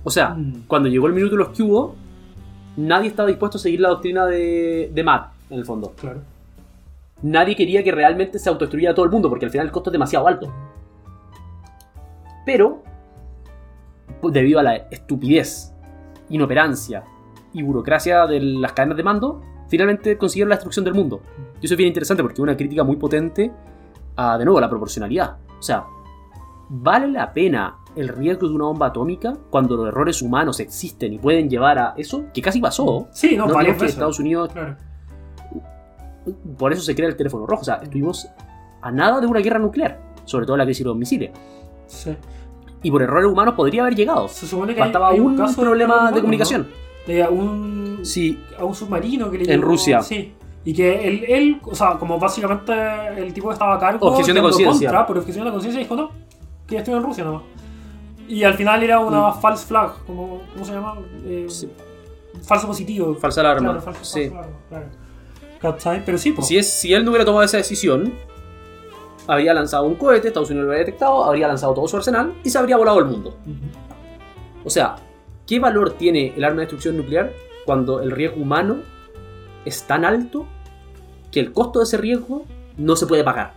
O 0.02 0.10
sea, 0.10 0.30
Mm. 0.30 0.64
cuando 0.66 0.88
llegó 0.88 1.06
el 1.06 1.14
minuto 1.14 1.32
de 1.32 1.38
los 1.38 1.48
que 1.48 1.62
hubo, 1.62 1.94
nadie 2.76 3.08
estaba 3.08 3.28
dispuesto 3.28 3.56
a 3.58 3.60
seguir 3.60 3.80
la 3.80 3.88
doctrina 3.88 4.26
de, 4.26 4.90
de 4.92 5.02
Matt, 5.02 5.32
en 5.50 5.58
el 5.58 5.64
fondo. 5.64 5.92
Claro. 5.98 6.20
Nadie 7.22 7.56
quería 7.56 7.82
que 7.82 7.90
realmente 7.92 8.38
se 8.38 8.50
autodestruyera 8.50 8.94
todo 8.94 9.06
el 9.06 9.10
mundo, 9.10 9.30
porque 9.30 9.46
al 9.46 9.50
final 9.50 9.66
el 9.66 9.72
costo 9.72 9.88
es 9.90 9.92
demasiado 9.92 10.28
alto. 10.28 10.52
Pero, 12.44 12.82
debido 14.22 14.60
a 14.60 14.62
la 14.62 14.76
estupidez, 14.76 15.72
inoperancia 16.28 17.04
y 17.54 17.62
burocracia 17.62 18.26
de 18.26 18.40
las 18.40 18.72
cadenas 18.72 18.98
de 18.98 19.02
mando, 19.02 19.40
finalmente 19.68 20.18
consiguieron 20.18 20.50
la 20.50 20.56
destrucción 20.56 20.84
del 20.84 20.92
mundo. 20.94 21.22
Y 21.60 21.66
eso 21.66 21.74
es 21.74 21.78
bien 21.78 21.88
interesante 21.88 22.22
porque 22.22 22.34
es 22.34 22.40
una 22.40 22.56
crítica 22.56 22.84
muy 22.84 22.96
potente 22.96 23.50
a, 24.16 24.36
de 24.38 24.44
nuevo, 24.44 24.58
a 24.58 24.60
la 24.60 24.68
proporcionalidad. 24.68 25.36
O 25.58 25.62
sea, 25.62 25.84
¿vale 26.68 27.08
la 27.08 27.32
pena 27.32 27.76
el 27.96 28.08
riesgo 28.08 28.48
de 28.48 28.54
una 28.54 28.64
bomba 28.66 28.86
atómica 28.88 29.32
cuando 29.50 29.76
los 29.76 29.88
errores 29.88 30.20
humanos 30.20 30.60
existen 30.60 31.12
y 31.14 31.18
pueden 31.18 31.48
llevar 31.48 31.78
a 31.78 31.94
eso? 31.96 32.24
Que 32.34 32.42
casi 32.42 32.60
pasó. 32.60 33.08
Sí, 33.12 33.36
no, 33.36 33.46
No 33.46 33.58
digamos 33.58 33.78
que. 33.82 33.86
Estados 33.86 34.18
Unidos 34.18 34.52
Claro. 34.52 34.76
por 36.58 36.72
eso 36.72 36.82
se 36.82 36.94
crea 36.94 37.08
el 37.08 37.16
teléfono 37.16 37.46
rojo. 37.46 37.62
O 37.62 37.64
sea, 37.64 37.76
estuvimos 37.76 38.28
a 38.82 38.90
nada 38.90 39.20
de 39.20 39.26
una 39.26 39.40
guerra 39.40 39.58
nuclear, 39.58 40.00
sobre 40.24 40.46
todo 40.46 40.56
la 40.56 40.64
crisis 40.64 40.84
de 40.84 40.88
los 40.88 40.96
misiles. 40.96 41.30
Sí. 41.86 42.14
Y 42.82 42.90
por 42.90 43.00
errores 43.02 43.30
humanos 43.30 43.54
podría 43.54 43.82
haber 43.82 43.94
llegado. 43.94 44.28
Se 44.28 44.46
supone 44.46 44.74
que 44.74 44.82
hay- 44.82 44.92
hay 44.94 45.20
un, 45.20 45.36
caso 45.36 45.60
de 45.62 45.66
problema 45.66 45.94
de 45.94 46.00
humano, 46.00 46.16
comunicación. 46.20 46.62
¿no? 46.62 46.66
De 47.06 47.22
a 47.22 47.28
un, 47.30 48.00
Sí, 48.02 48.38
a 48.58 48.64
un 48.64 48.74
submarino 48.74 49.30
que 49.30 49.38
le 49.38 49.44
En 49.44 49.50
llegó- 49.60 49.62
Rusia. 49.70 50.02
Sí. 50.02 50.34
Y 50.64 50.72
que 50.72 51.06
él, 51.06 51.24
él, 51.28 51.60
o 51.62 51.74
sea, 51.74 51.92
como 51.98 52.18
básicamente 52.18 52.72
el 53.16 53.34
tipo 53.34 53.48
que 53.48 53.52
estaba 53.52 53.74
a 53.74 53.78
cargo. 53.78 54.06
Objeción 54.08 54.36
de 54.36 54.42
conciencia. 54.42 55.06
Por 55.06 55.18
objeción 55.18 55.44
de 55.44 55.50
conciencia 55.50 55.80
dijo 55.82 55.94
no, 55.94 56.10
que 56.66 56.76
estoy 56.78 56.94
en 56.94 57.02
Rusia 57.02 57.24
nomás. 57.24 57.42
Y 58.26 58.42
al 58.44 58.54
final 58.54 58.82
era 58.82 58.98
una 59.00 59.28
Mm. 59.30 59.40
false 59.40 59.66
flag, 59.66 60.04
como, 60.06 60.40
¿cómo 60.52 60.64
se 60.64 60.72
llama? 60.72 60.94
Eh, 61.24 61.46
Sí. 61.48 61.68
Falso 62.42 62.66
positivo. 62.66 63.14
falsa 63.16 63.40
alarma. 63.42 63.68
Claro, 63.72 63.80
falso, 63.82 64.04
sí. 64.04 64.30
falso 64.30 64.38
alarma, 64.38 64.56
claro. 65.60 66.02
Pero 66.06 66.18
sí, 66.18 66.32
pues. 66.32 66.46
Si, 66.46 66.56
es, 66.58 66.68
si 66.70 66.92
él 66.94 67.04
no 67.04 67.10
hubiera 67.10 67.24
tomado 67.24 67.42
esa 67.44 67.56
decisión, 67.58 68.12
habría 69.26 69.54
lanzado 69.54 69.84
un 69.84 69.94
cohete, 69.94 70.28
Estados 70.28 70.50
Unidos 70.50 70.66
lo 70.66 70.72
habría 70.72 70.84
detectado, 70.86 71.24
habría 71.24 71.48
lanzado 71.48 71.74
todo 71.74 71.86
su 71.88 71.96
arsenal 71.96 72.34
y 72.42 72.50
se 72.50 72.58
habría 72.58 72.76
volado 72.76 72.98
el 72.98 73.06
mundo. 73.06 73.36
O 74.64 74.70
sea, 74.70 74.96
¿qué 75.46 75.58
valor 75.60 75.92
tiene 75.92 76.32
el 76.36 76.44
arma 76.44 76.56
de 76.56 76.60
destrucción 76.62 76.96
nuclear 76.96 77.32
cuando 77.64 78.00
el 78.00 78.10
riesgo 78.10 78.40
humano 78.42 78.78
es 79.64 79.84
tan 79.84 80.04
alto 80.04 80.46
que 81.30 81.40
el 81.40 81.52
costo 81.52 81.80
de 81.80 81.84
ese 81.84 81.96
riesgo 81.96 82.44
no 82.76 82.96
se 82.96 83.06
puede 83.06 83.24
pagar? 83.24 83.54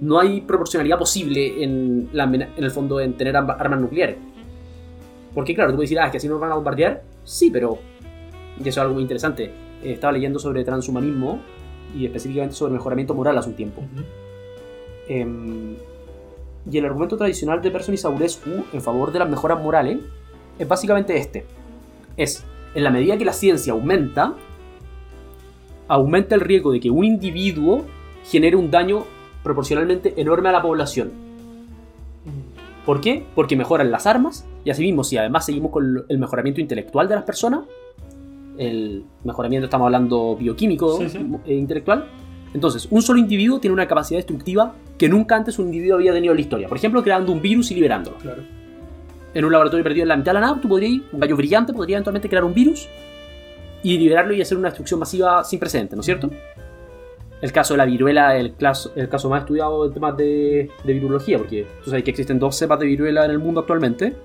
No 0.00 0.18
hay 0.18 0.42
proporcionalidad 0.42 0.98
posible 0.98 1.62
en, 1.62 2.10
la 2.12 2.24
en 2.24 2.52
el 2.56 2.70
fondo 2.70 3.00
en 3.00 3.16
tener 3.16 3.36
armas 3.36 3.80
nucleares. 3.80 4.16
Porque 5.34 5.54
claro, 5.54 5.70
tú 5.70 5.76
puedes 5.76 5.90
decir, 5.90 6.00
ah, 6.00 6.06
es 6.06 6.12
que 6.12 6.16
así 6.18 6.28
nos 6.28 6.40
van 6.40 6.52
a 6.52 6.54
bombardear. 6.54 7.02
Sí, 7.24 7.50
pero... 7.50 7.78
Y 8.58 8.60
eso 8.60 8.68
es 8.68 8.78
algo 8.78 8.94
muy 8.94 9.02
interesante. 9.02 9.44
Eh, 9.82 9.92
estaba 9.92 10.12
leyendo 10.12 10.38
sobre 10.38 10.64
transhumanismo 10.64 11.40
y 11.94 12.06
específicamente 12.06 12.56
sobre 12.56 12.72
mejoramiento 12.72 13.14
moral 13.14 13.36
hace 13.36 13.50
un 13.50 13.56
tiempo. 13.56 13.82
Em, 15.08 15.76
y 16.70 16.78
el 16.78 16.84
argumento 16.84 17.16
tradicional 17.16 17.60
de 17.62 17.70
Person 17.70 17.94
y 17.94 17.98
Saurescu 17.98 18.64
en 18.72 18.80
favor 18.80 19.12
de 19.12 19.18
las 19.20 19.28
mejoras 19.28 19.62
morales 19.62 19.98
es 20.58 20.66
básicamente 20.66 21.16
este. 21.16 21.46
Es, 22.16 22.44
en 22.74 22.84
la 22.84 22.90
medida 22.90 23.16
que 23.16 23.24
la 23.24 23.32
ciencia 23.32 23.72
aumenta, 23.72 24.34
aumenta 25.88 26.34
el 26.34 26.40
riesgo 26.40 26.72
de 26.72 26.80
que 26.80 26.90
un 26.90 27.04
individuo 27.04 27.84
genere 28.24 28.56
un 28.56 28.70
daño 28.70 29.04
proporcionalmente 29.42 30.14
enorme 30.16 30.48
a 30.48 30.52
la 30.52 30.62
población. 30.62 31.12
¿Por 32.84 33.00
qué? 33.00 33.24
Porque 33.34 33.56
mejoran 33.56 33.90
las 33.90 34.06
armas 34.06 34.46
y 34.64 34.70
asimismo 34.70 35.02
si 35.02 35.16
además 35.16 35.46
seguimos 35.46 35.72
con 35.72 36.04
el 36.08 36.18
mejoramiento 36.18 36.60
intelectual 36.60 37.08
de 37.08 37.16
las 37.16 37.24
personas, 37.24 37.60
el 38.58 39.04
mejoramiento 39.24 39.66
estamos 39.66 39.86
hablando 39.86 40.36
bioquímico 40.36 40.98
Sí, 40.98 41.08
sí. 41.08 41.18
e 41.46 41.54
intelectual, 41.54 42.06
entonces 42.54 42.86
un 42.90 43.02
solo 43.02 43.18
individuo 43.18 43.58
tiene 43.60 43.74
una 43.74 43.86
capacidad 43.86 44.18
destructiva 44.18 44.74
que 44.96 45.08
nunca 45.08 45.36
antes 45.36 45.58
un 45.58 45.66
individuo 45.66 45.96
había 45.96 46.12
tenido 46.12 46.32
en 46.32 46.36
la 46.36 46.40
historia. 46.40 46.68
Por 46.68 46.78
ejemplo, 46.78 47.02
creando 47.02 47.32
un 47.32 47.42
virus 47.42 47.70
y 47.70 47.74
liberándolo. 47.74 48.16
Claro. 48.18 48.42
En 49.34 49.44
un 49.44 49.52
laboratorio 49.52 49.82
perdido 49.82 50.04
en 50.04 50.08
la 50.08 50.16
mitad 50.16 50.30
de 50.32 50.40
la 50.40 50.46
nave, 50.46 50.60
tú 50.62 50.68
podrías, 50.68 51.02
un 51.12 51.20
gallo 51.20 51.36
brillante 51.36 51.72
podría 51.72 51.96
eventualmente 51.96 52.28
crear 52.28 52.44
un 52.44 52.54
virus 52.54 52.88
y 53.86 53.98
liberarlo 53.98 54.34
y 54.34 54.42
hacer 54.42 54.58
una 54.58 54.66
destrucción 54.66 54.98
masiva 54.98 55.44
sin 55.44 55.60
precedentes, 55.60 55.94
¿no 55.94 56.00
es 56.00 56.06
cierto? 56.06 56.28
El 57.40 57.52
caso 57.52 57.74
de 57.74 57.78
la 57.78 57.84
viruela 57.84 58.36
es 58.36 58.40
el 58.44 58.56
caso, 58.56 58.90
el 58.96 59.08
caso 59.08 59.30
más 59.30 59.42
estudiado 59.42 59.86
en 59.86 59.94
temas 59.94 60.16
de, 60.16 60.68
de 60.82 60.92
virología, 60.92 61.38
porque 61.38 61.68
tú 61.84 61.90
sabes 61.90 62.02
que 62.02 62.10
existen 62.10 62.40
dos 62.40 62.56
cepas 62.56 62.80
de 62.80 62.86
viruela 62.86 63.24
en 63.24 63.30
el 63.30 63.38
mundo 63.38 63.60
actualmente. 63.60 64.16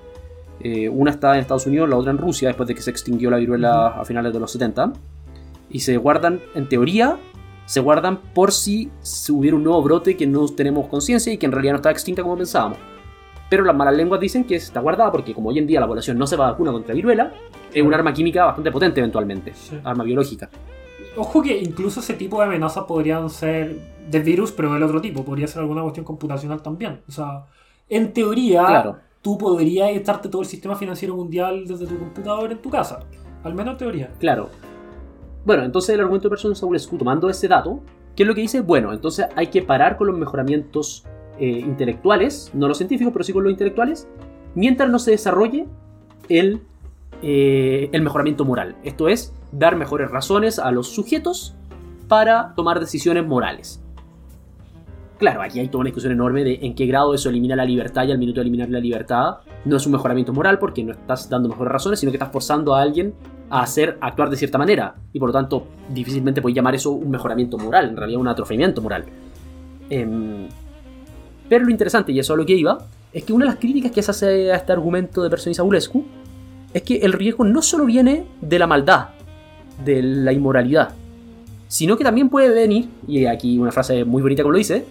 Eh, 0.61 0.89
una 0.89 1.11
está 1.11 1.35
en 1.35 1.41
Estados 1.41 1.67
Unidos, 1.67 1.87
la 1.87 1.95
otra 1.95 2.09
en 2.09 2.17
Rusia, 2.17 2.47
después 2.47 2.67
de 2.69 2.73
que 2.73 2.81
se 2.81 2.89
extinguió 2.89 3.29
la 3.29 3.37
viruela 3.37 3.89
a 3.89 4.03
finales 4.03 4.33
de 4.33 4.39
los 4.39 4.51
70. 4.51 4.93
Y 5.69 5.81
se 5.81 5.95
guardan, 5.97 6.39
en 6.55 6.67
teoría, 6.67 7.19
se 7.65 7.81
guardan 7.81 8.17
por 8.33 8.51
si 8.51 8.89
hubiera 9.29 9.55
un 9.55 9.63
nuevo 9.63 9.83
brote 9.83 10.17
que 10.17 10.25
no 10.25 10.47
tenemos 10.47 10.87
conciencia 10.87 11.31
y 11.31 11.37
que 11.37 11.45
en 11.45 11.51
realidad 11.51 11.73
no 11.73 11.77
está 11.77 11.91
extinta 11.91 12.23
como 12.23 12.35
pensábamos. 12.35 12.79
Pero 13.47 13.63
las 13.63 13.75
malas 13.75 13.95
lenguas 13.95 14.19
dicen 14.19 14.43
que 14.43 14.55
está 14.55 14.79
guardada 14.79 15.11
porque 15.11 15.35
como 15.35 15.49
hoy 15.49 15.59
en 15.59 15.67
día 15.67 15.79
la 15.79 15.87
población 15.87 16.17
no 16.17 16.25
se 16.25 16.35
va 16.35 16.47
a 16.47 16.51
vacuna 16.51 16.71
contra 16.71 16.95
viruela, 16.95 17.31
es 17.73 17.81
un 17.83 17.93
arma 17.93 18.13
química 18.13 18.45
bastante 18.45 18.71
potente 18.71 18.99
eventualmente, 18.99 19.53
Sí. 19.53 19.77
arma 19.83 20.03
biológica. 20.03 20.49
Ojo 21.17 21.41
que 21.41 21.57
incluso 21.59 21.99
ese 21.99 22.13
tipo 22.13 22.39
de 22.39 22.45
amenazas 22.45 22.85
podrían 22.85 23.29
ser 23.29 23.75
de 24.09 24.19
virus, 24.21 24.51
pero 24.51 24.73
del 24.73 24.83
otro 24.83 25.01
tipo. 25.01 25.23
Podría 25.25 25.47
ser 25.47 25.61
alguna 25.61 25.81
cuestión 25.81 26.05
computacional 26.05 26.61
también. 26.61 27.01
O 27.07 27.11
sea, 27.11 27.45
en 27.89 28.13
teoría, 28.13 28.65
Claro. 28.65 28.97
tú 29.21 29.37
podrías 29.37 29.89
estarte 29.91 30.29
todo 30.29 30.41
el 30.41 30.47
sistema 30.47 30.75
financiero 30.75 31.15
mundial 31.15 31.67
desde 31.67 31.85
tu 31.85 31.97
computador 31.99 32.51
en 32.51 32.59
tu 32.61 32.69
casa. 32.69 32.99
Al 33.43 33.53
menos 33.53 33.73
en 33.73 33.77
teoría. 33.79 34.11
Claro. 34.19 34.49
Bueno, 35.45 35.63
entonces 35.63 35.93
el 35.95 35.99
argumento 36.01 36.27
de 36.27 36.31
Person 36.31 36.55
Saulescu, 36.55 36.97
tomando 36.97 37.27
ese 37.29 37.47
dato, 37.47 37.81
¿qué 38.15 38.23
es 38.23 38.27
lo 38.27 38.35
que 38.35 38.41
dice? 38.41 38.61
Bueno, 38.61 38.93
entonces 38.93 39.25
hay 39.35 39.47
que 39.47 39.61
parar 39.63 39.97
con 39.97 40.07
los 40.07 40.17
mejoramientos 40.17 41.03
eh, 41.39 41.47
intelectuales, 41.59 42.51
no 42.53 42.67
los 42.67 42.77
científicos, 42.77 43.11
pero 43.11 43.23
sí 43.23 43.33
con 43.33 43.43
los 43.43 43.51
intelectuales, 43.51 44.07
mientras 44.53 44.89
no 44.89 44.99
se 44.99 45.11
desarrolle 45.11 45.65
el, 46.29 46.61
eh, 47.21 47.89
el 47.91 48.01
mejoramiento 48.01 48.45
moral. 48.45 48.75
Esto 48.83 49.07
es, 49.07 49.33
dar 49.51 49.75
mejores 49.75 50.09
razones 50.09 50.59
a 50.59 50.71
los 50.71 50.89
sujetos 50.89 51.55
para 52.07 52.53
tomar 52.55 52.79
decisiones 52.79 53.25
morales. 53.25 53.81
Claro, 55.17 55.43
aquí 55.43 55.59
hay 55.59 55.67
toda 55.67 55.81
una 55.81 55.89
discusión 55.89 56.13
enorme 56.13 56.43
de 56.43 56.59
en 56.63 56.73
qué 56.73 56.87
grado 56.87 57.13
eso 57.13 57.29
elimina 57.29 57.55
la 57.55 57.63
libertad 57.63 58.07
y 58.07 58.11
al 58.11 58.17
minuto 58.17 58.39
de 58.39 58.41
eliminar 58.41 58.69
la 58.69 58.79
libertad 58.79 59.37
no 59.65 59.77
es 59.77 59.85
un 59.85 59.91
mejoramiento 59.91 60.33
moral 60.33 60.57
porque 60.57 60.83
no 60.83 60.93
estás 60.93 61.29
dando 61.29 61.47
mejores 61.47 61.71
razones, 61.71 61.99
sino 61.99 62.11
que 62.11 62.15
estás 62.15 62.31
forzando 62.31 62.73
a 62.73 62.81
alguien 62.81 63.13
a 63.51 63.61
hacer 63.61 63.99
actuar 64.01 64.31
de 64.31 64.37
cierta 64.37 64.57
manera 64.57 64.95
y 65.13 65.19
por 65.19 65.29
lo 65.29 65.33
tanto 65.33 65.67
difícilmente 65.89 66.41
puedes 66.41 66.55
llamar 66.55 66.73
eso 66.73 66.89
un 66.89 67.11
mejoramiento 67.11 67.59
moral, 67.59 67.89
en 67.89 67.97
realidad 67.97 68.19
un 68.19 68.27
atrofiamiento 68.29 68.81
moral. 68.81 69.05
Em, 69.91 70.47
pero 71.47 71.65
lo 71.65 71.69
interesante, 71.69 72.11
y 72.13 72.19
eso 72.19 72.33
a 72.33 72.37
lo 72.37 72.45
que 72.45 72.53
iba, 72.53 72.79
es 73.13 73.23
que 73.23 73.33
una 73.33 73.45
de 73.45 73.51
las 73.51 73.59
críticas 73.59 73.91
que 73.91 74.01
se 74.01 74.11
hace 74.11 74.51
a 74.51 74.55
este 74.55 74.71
argumento 74.71 75.21
de 75.21 75.29
Persona 75.29 75.53
Saulescu 75.53 76.03
es 76.73 76.81
que 76.83 76.97
el 76.97 77.13
riesgo 77.13 77.43
no 77.43 77.61
solo 77.61 77.85
viene 77.85 78.25
de 78.41 78.59
la 78.59 78.67
maldad, 78.67 79.09
de 79.83 80.01
la 80.01 80.31
inmoralidad, 80.31 80.93
sino 81.67 81.97
que 81.97 82.03
también 82.03 82.29
puede 82.29 82.49
venir, 82.49 82.89
y 83.07 83.25
aquí 83.25 83.57
una 83.57 83.71
frase 83.71 84.05
muy 84.05 84.21
bonita 84.21 84.43
como 84.43 84.53
lo 84.53 84.57
dice, 84.57 84.85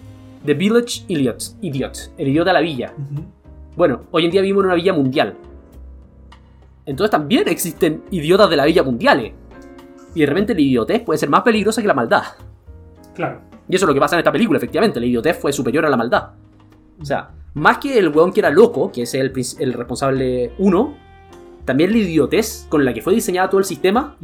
The 0.45 0.53
Village 0.53 1.03
Idiot, 1.07 1.43
idiot 1.61 2.11
el 2.17 2.27
idiota 2.27 2.49
de 2.49 2.53
la 2.53 2.61
villa. 2.61 2.93
Bueno, 3.75 4.01
hoy 4.11 4.25
en 4.25 4.31
día 4.31 4.41
vivimos 4.41 4.61
en 4.63 4.65
una 4.67 4.75
villa 4.75 4.93
mundial. 4.93 5.35
Entonces 6.85 7.11
también 7.11 7.47
existen 7.47 8.03
idiotas 8.09 8.49
de 8.49 8.55
la 8.55 8.65
villa 8.65 8.83
mundiales. 8.83 9.33
Y 10.13 10.21
de 10.21 10.25
repente 10.25 10.53
la 10.53 10.61
idiotez 10.61 11.01
puede 11.03 11.19
ser 11.19 11.29
más 11.29 11.41
peligrosa 11.43 11.81
que 11.81 11.87
la 11.87 11.93
maldad. 11.93 12.23
Claro. 13.13 13.41
Y 13.69 13.75
eso 13.75 13.85
es 13.85 13.87
lo 13.87 13.93
que 13.93 13.99
pasa 13.99 14.15
en 14.15 14.19
esta 14.19 14.31
película, 14.31 14.57
efectivamente. 14.57 14.99
La 14.99 15.05
idiotez 15.05 15.37
fue 15.37 15.53
superior 15.53 15.85
a 15.85 15.89
la 15.89 15.95
maldad. 15.95 16.31
O 16.99 17.05
sea, 17.05 17.29
más 17.53 17.77
que 17.77 17.97
el 17.97 18.09
weón 18.09 18.33
que 18.33 18.41
era 18.41 18.49
loco, 18.49 18.91
que 18.91 19.03
es 19.03 19.13
el, 19.13 19.31
el 19.59 19.73
responsable 19.73 20.53
uno, 20.57 20.95
también 21.65 21.91
la 21.91 21.97
idiotez 21.97 22.65
con 22.69 22.85
la 22.85 22.93
que 22.93 23.01
fue 23.01 23.13
diseñado 23.13 23.49
todo 23.49 23.59
el 23.59 23.65
sistema 23.65 24.17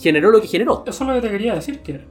generó 0.00 0.30
lo 0.30 0.40
que 0.40 0.48
generó. 0.48 0.82
Eso 0.86 1.04
es 1.04 1.08
lo 1.08 1.14
que 1.14 1.20
te 1.20 1.30
quería 1.30 1.54
decir, 1.54 1.80
que 1.80 2.04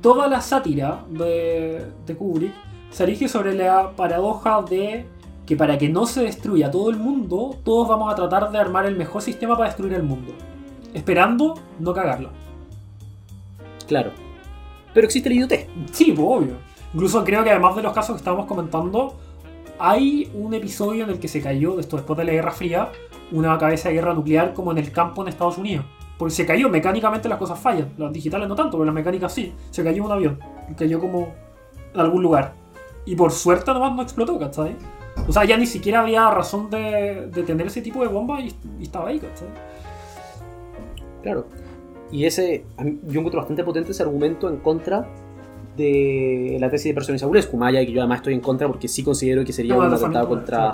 toda 0.00 0.26
la 0.26 0.40
sátira 0.40 1.04
de, 1.10 1.84
de 2.06 2.16
Kubrick 2.16 2.52
se 2.90 3.02
erige 3.02 3.28
sobre 3.28 3.54
la 3.54 3.92
paradoja 3.92 4.62
de 4.62 5.06
que 5.44 5.56
para 5.56 5.78
que 5.78 5.88
no 5.88 6.06
se 6.06 6.22
destruya 6.22 6.70
todo 6.70 6.90
el 6.90 6.96
mundo, 6.96 7.56
todos 7.62 7.88
vamos 7.88 8.12
a 8.12 8.16
tratar 8.16 8.50
de 8.50 8.58
armar 8.58 8.86
el 8.86 8.96
mejor 8.96 9.22
sistema 9.22 9.56
para 9.56 9.68
destruir 9.68 9.92
el 9.94 10.02
mundo. 10.02 10.32
Esperando 10.92 11.54
no 11.78 11.92
cagarla. 11.92 12.30
Claro. 13.86 14.10
Pero 14.92 15.06
existe 15.06 15.28
la 15.28 15.34
idiotez. 15.36 15.68
Sí, 15.92 16.12
pues, 16.12 16.26
obvio. 16.26 16.54
Incluso 16.94 17.22
creo 17.22 17.44
que 17.44 17.50
además 17.50 17.76
de 17.76 17.82
los 17.82 17.92
casos 17.92 18.14
que 18.14 18.18
estábamos 18.18 18.46
comentando, 18.46 19.14
hay 19.78 20.30
un 20.34 20.54
episodio 20.54 21.04
en 21.04 21.10
el 21.10 21.18
que 21.18 21.28
se 21.28 21.42
cayó, 21.42 21.78
esto 21.78 21.96
después 21.96 22.16
de 22.16 22.24
la 22.24 22.32
Guerra 22.32 22.52
Fría, 22.52 22.90
una 23.32 23.58
cabeza 23.58 23.88
de 23.88 23.96
guerra 23.96 24.14
nuclear 24.14 24.52
como 24.52 24.72
en 24.72 24.78
el 24.78 24.92
campo 24.92 25.22
en 25.22 25.28
Estados 25.28 25.58
Unidos. 25.58 25.84
Porque 26.18 26.34
se 26.34 26.46
cayó, 26.46 26.68
mecánicamente 26.68 27.28
las 27.28 27.38
cosas 27.38 27.58
fallan. 27.58 27.92
Las 27.98 28.12
digitales 28.12 28.48
no 28.48 28.54
tanto, 28.54 28.72
pero 28.72 28.84
las 28.84 28.94
mecánicas 28.94 29.32
sí. 29.32 29.54
Se 29.70 29.84
cayó 29.84 30.04
un 30.04 30.12
avión. 30.12 30.38
Cayó 30.76 30.98
como 30.98 31.28
en 31.92 32.00
algún 32.00 32.22
lugar. 32.22 32.54
Y 33.04 33.14
por 33.14 33.32
suerte 33.32 33.72
nomás 33.72 33.94
no 33.94 34.02
explotó, 34.02 34.38
¿cachai? 34.38 34.76
O 35.28 35.32
sea, 35.32 35.44
ya 35.44 35.56
ni 35.56 35.66
siquiera 35.66 36.00
había 36.00 36.30
razón 36.30 36.70
de, 36.70 37.28
de 37.32 37.42
tener 37.42 37.66
ese 37.66 37.82
tipo 37.82 38.00
de 38.00 38.08
bomba 38.08 38.40
y, 38.40 38.54
y 38.78 38.84
estaba 38.84 39.08
ahí, 39.08 39.18
¿cachai? 39.18 39.48
Claro. 41.22 41.46
Y 42.10 42.24
ese, 42.24 42.64
yo 42.78 43.18
encuentro 43.20 43.40
bastante 43.40 43.64
potente 43.64 43.90
ese 43.90 44.02
argumento 44.02 44.48
en 44.48 44.58
contra 44.58 45.08
de 45.76 46.56
la 46.60 46.70
tesis 46.70 46.90
de 46.90 46.94
Persona 46.94 47.18
Saulescu, 47.18 47.56
más 47.56 47.70
allá 47.70 47.80
de 47.80 47.86
que 47.86 47.92
yo 47.92 48.00
además 48.00 48.18
estoy 48.18 48.34
en 48.34 48.40
contra 48.40 48.66
porque 48.68 48.88
sí 48.88 49.02
considero 49.02 49.44
que 49.44 49.52
sería 49.52 49.74
No, 49.74 49.80
un 49.80 49.92
atentado 49.92 50.28
contra. 50.28 50.72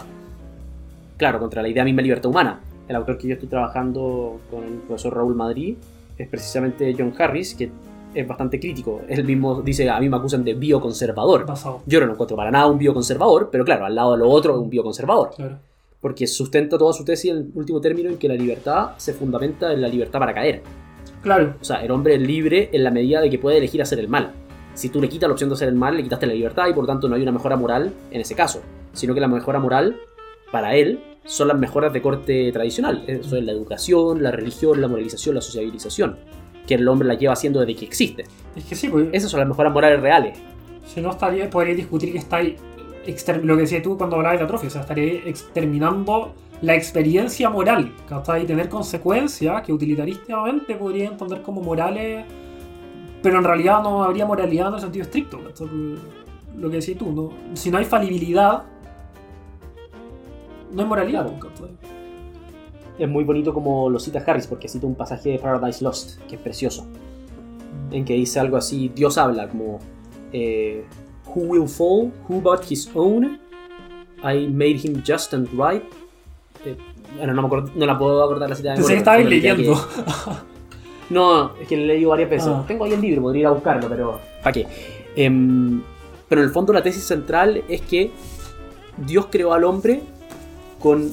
Claro, 1.22 1.38
contra 1.38 1.62
la 1.62 1.68
idea 1.68 1.84
misma 1.84 1.98
de 1.98 2.02
libertad 2.02 2.30
humana. 2.30 2.58
El 2.88 2.96
autor 2.96 3.16
que 3.16 3.28
yo 3.28 3.34
estoy 3.34 3.48
trabajando 3.48 4.40
con 4.50 4.64
el 4.64 4.78
profesor 4.88 5.14
Raúl 5.14 5.36
Madrid 5.36 5.76
es 6.18 6.26
precisamente 6.26 6.96
John 6.98 7.14
Harris, 7.16 7.54
que 7.54 7.70
es 8.12 8.26
bastante 8.26 8.58
crítico. 8.58 9.02
Él 9.06 9.22
mismo 9.22 9.62
dice, 9.62 9.88
a 9.88 10.00
mí 10.00 10.08
me 10.08 10.16
acusan 10.16 10.42
de 10.42 10.54
bioconservador. 10.54 11.46
Basado. 11.46 11.82
Yo 11.86 12.00
no 12.00 12.06
lo 12.06 12.14
encuentro 12.14 12.36
para 12.36 12.50
nada 12.50 12.66
un 12.66 12.76
bioconservador, 12.76 13.50
pero 13.52 13.64
claro, 13.64 13.84
al 13.84 13.94
lado 13.94 14.12
de 14.14 14.18
lo 14.18 14.28
otro 14.28 14.54
es 14.54 14.58
un 14.58 14.68
bioconservador. 14.68 15.30
Claro. 15.36 15.60
Porque 16.00 16.26
sustenta 16.26 16.76
toda 16.76 16.92
su 16.92 17.04
tesis 17.04 17.30
en 17.30 17.36
el 17.36 17.50
último 17.54 17.80
término 17.80 18.10
en 18.10 18.18
que 18.18 18.26
la 18.26 18.34
libertad 18.34 18.90
se 18.96 19.12
fundamenta 19.12 19.72
en 19.72 19.80
la 19.80 19.86
libertad 19.86 20.18
para 20.18 20.34
caer. 20.34 20.64
Claro. 21.22 21.54
O 21.60 21.64
sea, 21.64 21.84
el 21.84 21.90
hombre 21.92 22.16
es 22.16 22.20
libre 22.20 22.68
en 22.72 22.82
la 22.82 22.90
medida 22.90 23.20
de 23.20 23.30
que 23.30 23.38
puede 23.38 23.58
elegir 23.58 23.80
hacer 23.80 24.00
el 24.00 24.08
mal. 24.08 24.32
Si 24.74 24.88
tú 24.88 25.00
le 25.00 25.08
quitas 25.08 25.28
la 25.28 25.34
opción 25.34 25.50
de 25.50 25.54
hacer 25.54 25.68
el 25.68 25.76
mal, 25.76 25.96
le 25.96 26.02
quitaste 26.02 26.26
la 26.26 26.34
libertad 26.34 26.66
y 26.68 26.72
por 26.72 26.84
tanto 26.84 27.08
no 27.08 27.14
hay 27.14 27.22
una 27.22 27.30
mejora 27.30 27.54
moral 27.54 27.92
en 28.10 28.20
ese 28.20 28.34
caso. 28.34 28.60
Sino 28.92 29.14
que 29.14 29.20
la 29.20 29.28
mejora 29.28 29.60
moral, 29.60 30.00
para 30.50 30.74
él, 30.74 31.11
son 31.24 31.48
las 31.48 31.58
mejoras 31.58 31.92
de 31.92 32.02
corte 32.02 32.50
tradicional. 32.52 33.04
Eso 33.06 33.36
es 33.36 33.44
la 33.44 33.52
educación, 33.52 34.22
la 34.22 34.30
religión, 34.30 34.80
la 34.80 34.88
moralización, 34.88 35.34
la 35.34 35.40
sociabilización. 35.40 36.16
Que 36.66 36.74
el 36.74 36.86
hombre 36.86 37.08
la 37.08 37.14
lleva 37.14 37.32
haciendo 37.32 37.60
desde 37.60 37.74
que 37.74 37.84
existe. 37.84 38.24
Es 38.54 38.64
que 38.64 38.74
sí, 38.74 38.88
pues. 38.88 39.08
Esas 39.12 39.30
son 39.30 39.40
las 39.40 39.48
mejoras 39.48 39.72
morales 39.72 40.00
reales. 40.00 40.38
Si 40.86 41.00
no 41.00 41.10
estaría, 41.10 41.48
podría 41.48 41.74
discutir 41.74 42.12
que 42.12 42.18
está 42.18 42.36
ahí 42.36 42.56
lo 43.42 43.56
que 43.56 43.62
decías 43.62 43.82
tú 43.82 43.96
cuando 43.98 44.16
hablabas 44.16 44.38
de 44.38 44.44
atrofia, 44.44 44.68
o 44.68 44.70
sea, 44.70 44.82
estaría 44.82 45.14
exterminando 45.26 46.34
la 46.60 46.74
experiencia 46.74 47.50
moral, 47.50 47.92
¿cachai? 48.08 48.44
Y 48.44 48.46
tener 48.46 48.68
consecuencias 48.68 49.62
que 49.62 49.72
utilitarísticamente 49.72 50.76
podría 50.76 51.08
entender 51.08 51.42
como 51.42 51.60
morales, 51.60 52.24
pero 53.22 53.38
en 53.38 53.44
realidad 53.44 53.82
no 53.82 54.04
habría 54.04 54.24
moralidad 54.26 54.68
en 54.68 54.74
el 54.74 54.80
sentido 54.80 55.02
estricto, 55.04 55.42
¿cachai? 55.42 55.68
Lo 56.56 56.70
que 56.70 56.76
decías 56.76 56.98
tú, 56.98 57.10
¿no? 57.10 57.56
si 57.56 57.70
no 57.70 57.78
hay 57.78 57.84
falibilidad, 57.84 58.64
no 60.72 60.82
hay 60.82 60.88
moralidad. 60.88 61.26
Es 62.98 63.08
muy 63.08 63.24
bonito 63.24 63.54
como 63.54 63.88
lo 63.90 63.98
cita 63.98 64.22
Harris, 64.26 64.46
porque 64.46 64.68
cita 64.68 64.86
un 64.86 64.94
pasaje 64.94 65.30
de 65.30 65.38
Paradise 65.38 65.82
Lost, 65.82 66.20
que 66.28 66.36
es 66.36 66.40
precioso. 66.40 66.86
en 67.90 68.04
que 68.06 68.14
dice 68.14 68.40
algo 68.40 68.56
así, 68.56 68.90
Dios 68.94 69.18
habla 69.18 69.48
como 69.48 69.78
eh, 70.32 70.84
Who 71.26 71.42
will 71.42 71.68
fall? 71.68 72.10
Who 72.28 72.40
but 72.40 72.60
his 72.70 72.90
own? 72.94 73.38
I 74.24 74.46
made 74.48 74.76
him 74.82 75.02
just 75.06 75.34
and 75.34 75.48
right. 75.52 75.82
Eh, 76.64 76.76
bueno, 77.16 77.34
no, 77.34 77.42
me 77.42 77.48
acuerdo- 77.48 77.70
no 77.74 77.84
la 77.86 77.98
puedo 77.98 78.22
acordar 78.24 78.48
la 78.48 78.56
cita 78.56 78.74
de 78.74 78.82
pero 79.04 79.28
diría 79.28 79.54
leyendo. 79.54 79.74
que- 79.74 80.32
no, 81.14 81.54
es 81.56 81.68
que 81.68 81.76
lo 81.76 81.82
he 81.84 81.86
leído 81.86 82.10
varias 82.10 82.30
veces. 82.30 82.48
Ah. 82.48 82.64
Tengo 82.66 82.84
ahí 82.84 82.92
el 82.92 83.00
libro, 83.00 83.22
podría 83.22 83.40
ir 83.40 83.46
a 83.46 83.50
buscarlo, 83.50 83.88
pero 83.88 84.20
¿para 84.42 84.52
qué? 84.52 84.66
Em, 85.16 85.82
pero 86.28 86.40
en 86.40 86.46
el 86.48 86.52
fondo 86.54 86.72
la 86.72 86.82
tesis 86.82 87.04
central 87.04 87.62
es 87.68 87.82
que 87.82 88.10
Dios 88.96 89.26
creó 89.30 89.52
al 89.52 89.64
hombre 89.64 90.00
con 90.82 91.10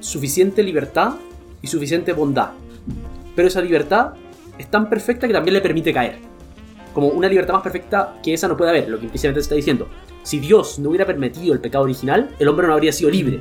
suficiente 0.00 0.62
libertad 0.62 1.14
y 1.62 1.66
suficiente 1.66 2.12
bondad. 2.12 2.50
Pero 3.36 3.48
esa 3.48 3.60
libertad 3.60 4.14
es 4.58 4.70
tan 4.70 4.88
perfecta 4.88 5.26
que 5.26 5.32
también 5.32 5.54
le 5.54 5.60
permite 5.60 5.92
caer. 5.92 6.18
Como 6.94 7.08
una 7.08 7.28
libertad 7.28 7.54
más 7.54 7.62
perfecta 7.62 8.18
que 8.22 8.34
esa 8.34 8.48
no 8.48 8.56
puede 8.56 8.70
haber, 8.70 8.88
lo 8.88 8.98
que 8.98 9.04
implícitamente 9.04 9.40
se 9.40 9.44
está 9.44 9.54
diciendo. 9.54 9.88
Si 10.22 10.40
Dios 10.40 10.78
no 10.78 10.88
hubiera 10.88 11.06
permitido 11.06 11.52
el 11.54 11.60
pecado 11.60 11.84
original, 11.84 12.30
el 12.38 12.48
hombre 12.48 12.66
no 12.66 12.72
habría 12.72 12.92
sido 12.92 13.10
libre. 13.10 13.40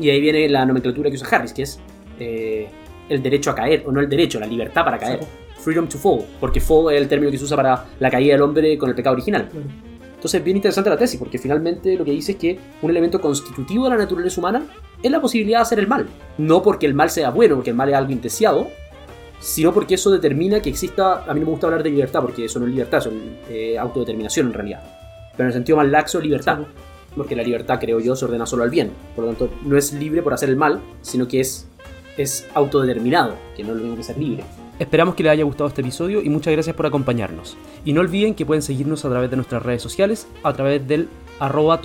Y 0.00 0.10
ahí 0.10 0.20
viene 0.20 0.48
la 0.48 0.66
nomenclatura 0.66 1.10
que 1.10 1.16
usa 1.16 1.28
Harris, 1.30 1.52
que 1.52 1.62
es 1.62 1.78
eh, 2.18 2.68
el 3.08 3.22
derecho 3.22 3.50
a 3.50 3.54
caer, 3.54 3.84
o 3.86 3.92
no 3.92 4.00
el 4.00 4.08
derecho, 4.08 4.40
la 4.40 4.46
libertad 4.46 4.84
para 4.84 4.98
caer. 4.98 5.20
Freedom 5.58 5.88
to 5.88 5.96
fall, 5.96 6.24
porque 6.40 6.60
fall 6.60 6.92
es 6.92 7.00
el 7.00 7.08
término 7.08 7.30
que 7.30 7.38
se 7.38 7.44
usa 7.44 7.56
para 7.56 7.86
la 8.00 8.10
caída 8.10 8.32
del 8.32 8.42
hombre 8.42 8.76
con 8.76 8.88
el 8.88 8.94
pecado 8.94 9.14
original. 9.14 9.48
Entonces 10.24 10.38
es 10.38 10.44
bien 10.46 10.56
interesante 10.56 10.88
la 10.88 10.96
tesis, 10.96 11.18
porque 11.18 11.36
finalmente 11.36 11.96
lo 11.96 12.02
que 12.06 12.12
dice 12.12 12.32
es 12.32 12.38
que 12.38 12.58
un 12.80 12.90
elemento 12.90 13.20
constitutivo 13.20 13.84
de 13.84 13.90
la 13.90 13.98
naturaleza 13.98 14.40
humana 14.40 14.64
es 15.02 15.10
la 15.10 15.20
posibilidad 15.20 15.58
de 15.58 15.62
hacer 15.64 15.78
el 15.78 15.86
mal. 15.86 16.06
No 16.38 16.62
porque 16.62 16.86
el 16.86 16.94
mal 16.94 17.10
sea 17.10 17.28
bueno, 17.28 17.56
porque 17.56 17.68
el 17.68 17.76
mal 17.76 17.90
es 17.90 17.94
algo 17.94 18.10
indeseado, 18.10 18.68
sino 19.38 19.74
porque 19.74 19.96
eso 19.96 20.10
determina 20.10 20.62
que 20.62 20.70
exista. 20.70 21.24
A 21.24 21.34
mí 21.34 21.40
no 21.40 21.44
me 21.44 21.52
gusta 21.52 21.66
hablar 21.66 21.82
de 21.82 21.90
libertad, 21.90 22.22
porque 22.22 22.46
eso 22.46 22.58
no 22.58 22.64
es 22.64 22.72
libertad, 22.72 23.00
eso 23.00 23.10
es 23.10 23.50
eh, 23.50 23.78
autodeterminación 23.78 24.46
en 24.46 24.54
realidad. 24.54 24.82
Pero 25.32 25.42
en 25.42 25.46
el 25.48 25.52
sentido 25.52 25.76
más 25.76 25.88
laxo, 25.88 26.22
libertad. 26.22 26.60
Porque 27.14 27.36
la 27.36 27.42
libertad, 27.42 27.78
creo 27.78 28.00
yo, 28.00 28.16
se 28.16 28.24
ordena 28.24 28.46
solo 28.46 28.62
al 28.62 28.70
bien. 28.70 28.92
Por 29.14 29.26
lo 29.26 29.30
tanto, 29.30 29.50
no 29.62 29.76
es 29.76 29.92
libre 29.92 30.22
por 30.22 30.32
hacer 30.32 30.48
el 30.48 30.56
mal, 30.56 30.80
sino 31.02 31.28
que 31.28 31.40
es, 31.40 31.68
es 32.16 32.46
autodeterminado, 32.54 33.34
que 33.54 33.62
no 33.62 33.72
es 33.72 33.76
lo 33.76 33.82
mismo 33.82 33.98
que 33.98 34.04
ser 34.04 34.16
libre. 34.16 34.42
Esperamos 34.78 35.14
que 35.14 35.22
les 35.22 35.32
haya 35.32 35.44
gustado 35.44 35.68
este 35.68 35.82
episodio 35.82 36.20
y 36.20 36.28
muchas 36.28 36.52
gracias 36.52 36.74
por 36.74 36.86
acompañarnos. 36.86 37.56
Y 37.84 37.92
no 37.92 38.00
olviden 38.00 38.34
que 38.34 38.44
pueden 38.44 38.62
seguirnos 38.62 39.04
a 39.04 39.10
través 39.10 39.30
de 39.30 39.36
nuestras 39.36 39.62
redes 39.62 39.82
sociales, 39.82 40.26
a 40.42 40.52
través 40.52 40.86
del 40.86 41.08
arroba 41.38 41.80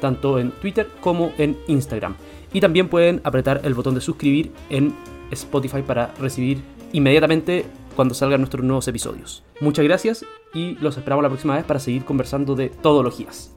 tanto 0.00 0.38
en 0.38 0.50
Twitter 0.50 0.88
como 1.00 1.32
en 1.38 1.56
Instagram. 1.68 2.16
Y 2.52 2.60
también 2.60 2.88
pueden 2.88 3.20
apretar 3.24 3.60
el 3.64 3.74
botón 3.74 3.94
de 3.94 4.00
suscribir 4.00 4.52
en 4.70 4.94
Spotify 5.30 5.82
para 5.82 6.12
recibir 6.20 6.62
inmediatamente 6.92 7.64
cuando 7.96 8.14
salgan 8.14 8.40
nuestros 8.40 8.64
nuevos 8.64 8.86
episodios. 8.88 9.44
Muchas 9.60 9.84
gracias 9.84 10.24
y 10.52 10.74
los 10.80 10.96
esperamos 10.96 11.22
la 11.22 11.28
próxima 11.28 11.56
vez 11.56 11.64
para 11.64 11.80
seguir 11.80 12.04
conversando 12.04 12.54
de 12.54 12.68
todologías. 12.68 13.54